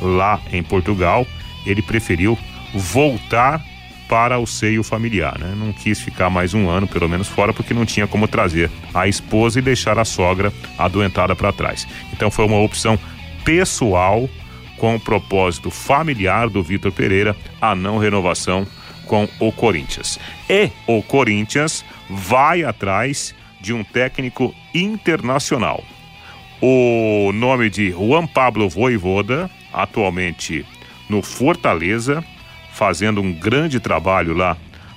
lá 0.00 0.40
em 0.52 0.62
Portugal, 0.62 1.26
ele 1.64 1.82
preferiu 1.82 2.38
voltar 2.74 3.62
para 4.08 4.38
o 4.38 4.46
seio 4.46 4.82
familiar, 4.82 5.38
né? 5.38 5.54
Não 5.56 5.72
quis 5.72 6.00
ficar 6.00 6.28
mais 6.28 6.52
um 6.52 6.68
ano, 6.68 6.86
pelo 6.86 7.08
menos, 7.08 7.28
fora, 7.28 7.52
porque 7.52 7.72
não 7.72 7.86
tinha 7.86 8.06
como 8.06 8.28
trazer 8.28 8.70
a 8.92 9.08
esposa 9.08 9.58
e 9.58 9.62
deixar 9.62 9.98
a 9.98 10.04
sogra 10.04 10.52
adoentada 10.76 11.34
para 11.34 11.52
trás. 11.52 11.88
Então 12.12 12.30
foi 12.30 12.44
uma 12.44 12.58
opção 12.58 12.98
pessoal 13.42 14.28
com 14.76 14.96
o 14.96 15.00
propósito 15.00 15.70
familiar 15.70 16.50
do 16.50 16.62
Vitor 16.62 16.92
Pereira 16.92 17.34
a 17.60 17.74
não 17.74 17.96
renovação 17.96 18.66
com 19.06 19.28
o 19.38 19.50
Corinthians. 19.50 20.18
E 20.48 20.70
o 20.86 21.02
Corinthians 21.02 21.84
vai 22.12 22.64
atrás 22.64 23.34
de 23.60 23.72
um 23.72 23.82
técnico 23.82 24.54
internacional. 24.74 25.82
O 26.60 27.32
nome 27.32 27.70
de 27.70 27.90
Juan 27.90 28.26
Pablo 28.26 28.68
Voivoda, 28.68 29.50
atualmente 29.72 30.64
no 31.08 31.22
Fortaleza, 31.22 32.24
fazendo 32.72 33.20
um 33.20 33.32
grande 33.32 33.80
trabalho 33.80 34.34
lá 34.34 34.56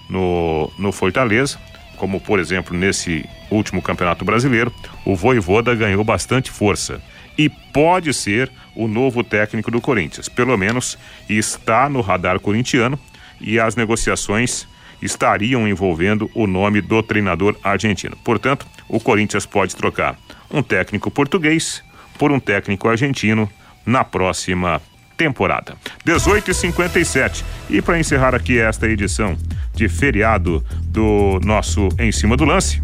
no, 0.10 0.72
no 0.78 0.92
Fortaleza, 0.92 1.60
como 1.98 2.20
por 2.20 2.40
exemplo 2.40 2.78
nesse 2.78 3.28
último 3.50 3.82
Campeonato 3.82 4.24
Brasileiro, 4.24 4.72
o 5.06 5.16
Voivoda 5.16 5.74
ganhou 5.74 6.04
bastante 6.04 6.52
força 6.52 7.02
e 7.38 7.50
pode 7.50 8.14
ser 8.14 8.52
o 8.76 8.88
novo 8.88 9.24
técnico 9.24 9.72
do 9.72 9.82
Corinthians. 9.82 10.30
Pelo 10.30 10.58
menos 10.58 10.98
está 11.28 11.90
no 11.90 12.02
radar 12.02 12.40
corintiano 12.40 13.00
e 13.42 13.60
as 13.60 13.76
negociações 13.76 14.68
estariam 15.02 15.68
envolvendo 15.68 16.30
o 16.34 16.48
nome 16.48 16.82
do 16.82 17.02
treinador 17.04 17.56
argentino. 17.64 18.16
Portanto, 18.24 18.66
o 18.88 19.00
Corinthians 19.00 19.46
pode 19.46 19.76
trocar 19.76 20.18
um 20.52 20.62
técnico 20.62 21.12
português 21.12 21.84
por 22.18 22.32
um 22.32 22.40
técnico 22.40 22.88
argentino 22.88 23.50
na 23.86 24.04
próxima 24.04 24.82
temporada. 25.18 25.76
18 26.04 26.52
e 26.52 26.54
57 26.54 27.46
E 27.70 27.82
para 27.82 28.00
encerrar 28.00 28.36
aqui 28.36 28.60
esta 28.60 28.88
edição 28.88 29.38
de 29.74 29.88
feriado 29.90 30.64
do 30.84 31.40
nosso 31.44 31.90
Em 32.00 32.12
Cima 32.12 32.38
do 32.38 32.46
Lance, 32.46 32.82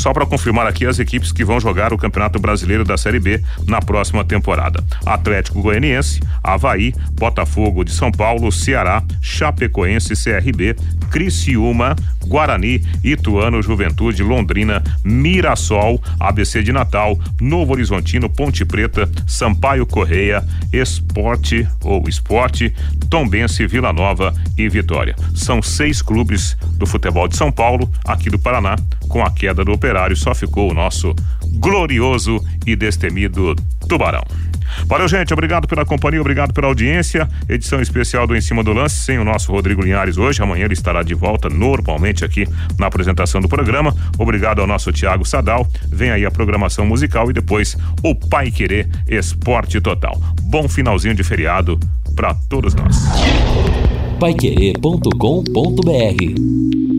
só 0.00 0.14
para 0.14 0.24
confirmar 0.24 0.66
aqui 0.66 0.86
as 0.86 0.98
equipes 0.98 1.30
que 1.30 1.44
vão 1.44 1.60
jogar 1.60 1.92
o 1.92 1.98
Campeonato 1.98 2.38
Brasileiro 2.38 2.84
da 2.84 2.96
Série 2.96 3.20
B 3.20 3.42
na 3.66 3.82
próxima 3.82 4.24
temporada: 4.24 4.82
Atlético 5.04 5.60
Goianiense, 5.60 6.20
Havaí, 6.42 6.94
Botafogo 7.12 7.84
de 7.84 7.92
São 7.92 8.10
Paulo, 8.10 8.50
Ceará, 8.50 9.02
Chapecoense, 9.20 10.14
CRB, 10.14 10.74
Criciúma, 11.10 11.94
Guarani, 12.26 12.82
Ituano, 13.04 13.62
Juventude, 13.62 14.22
Londrina, 14.22 14.82
Mirassol, 15.04 16.00
ABC 16.18 16.62
de 16.62 16.72
Natal, 16.72 17.18
Novo 17.38 17.72
Horizontino, 17.72 18.30
Ponte 18.30 18.64
Preta, 18.64 19.10
Sampaio 19.26 19.84
Correia, 19.84 20.42
Esporte 20.72 21.68
ou 21.82 22.08
Esporte, 22.08 22.74
Tombense, 23.10 23.66
Vila 23.66 23.92
Nova 23.92 24.32
e 24.56 24.68
Vitória. 24.68 25.14
São 25.34 25.60
seis 25.60 26.00
clubes 26.00 26.56
do 26.76 26.86
futebol 26.86 27.28
de 27.28 27.36
São 27.36 27.52
Paulo, 27.52 27.90
aqui 28.06 28.30
do 28.30 28.38
Paraná. 28.38 28.76
Com 29.08 29.24
a 29.24 29.30
queda 29.30 29.64
do 29.64 29.72
operário, 29.90 30.16
só 30.16 30.34
ficou 30.34 30.70
o 30.70 30.74
nosso 30.74 31.14
glorioso 31.58 32.42
e 32.64 32.76
destemido 32.76 33.56
Tubarão. 33.88 34.22
Valeu, 34.86 35.08
gente. 35.08 35.32
Obrigado 35.32 35.66
pela 35.66 35.84
companhia, 35.84 36.20
obrigado 36.20 36.54
pela 36.54 36.68
audiência. 36.68 37.28
Edição 37.48 37.80
especial 37.80 38.24
do 38.24 38.36
Em 38.36 38.40
Cima 38.40 38.62
do 38.62 38.72
Lance, 38.72 39.00
sem 39.00 39.18
o 39.18 39.24
nosso 39.24 39.50
Rodrigo 39.50 39.82
Linhares 39.82 40.16
hoje. 40.16 40.40
Amanhã 40.40 40.64
ele 40.64 40.74
estará 40.74 41.02
de 41.02 41.12
volta 41.12 41.48
normalmente 41.48 42.24
aqui 42.24 42.46
na 42.78 42.86
apresentação 42.86 43.40
do 43.40 43.48
programa. 43.48 43.92
Obrigado 44.16 44.60
ao 44.60 44.66
nosso 44.68 44.92
Tiago 44.92 45.24
Sadal. 45.24 45.66
Vem 45.88 46.12
aí 46.12 46.24
a 46.24 46.30
programação 46.30 46.86
musical 46.86 47.28
e 47.28 47.32
depois 47.32 47.76
o 48.04 48.14
Pai 48.14 48.52
Querer 48.52 48.88
Esporte 49.08 49.80
Total. 49.80 50.16
Bom 50.42 50.68
finalzinho 50.68 51.14
de 51.14 51.24
feriado 51.24 51.80
para 52.14 52.32
todos 52.48 52.74
nós. 52.74 52.96
Paiquerê.com.br 54.20 56.89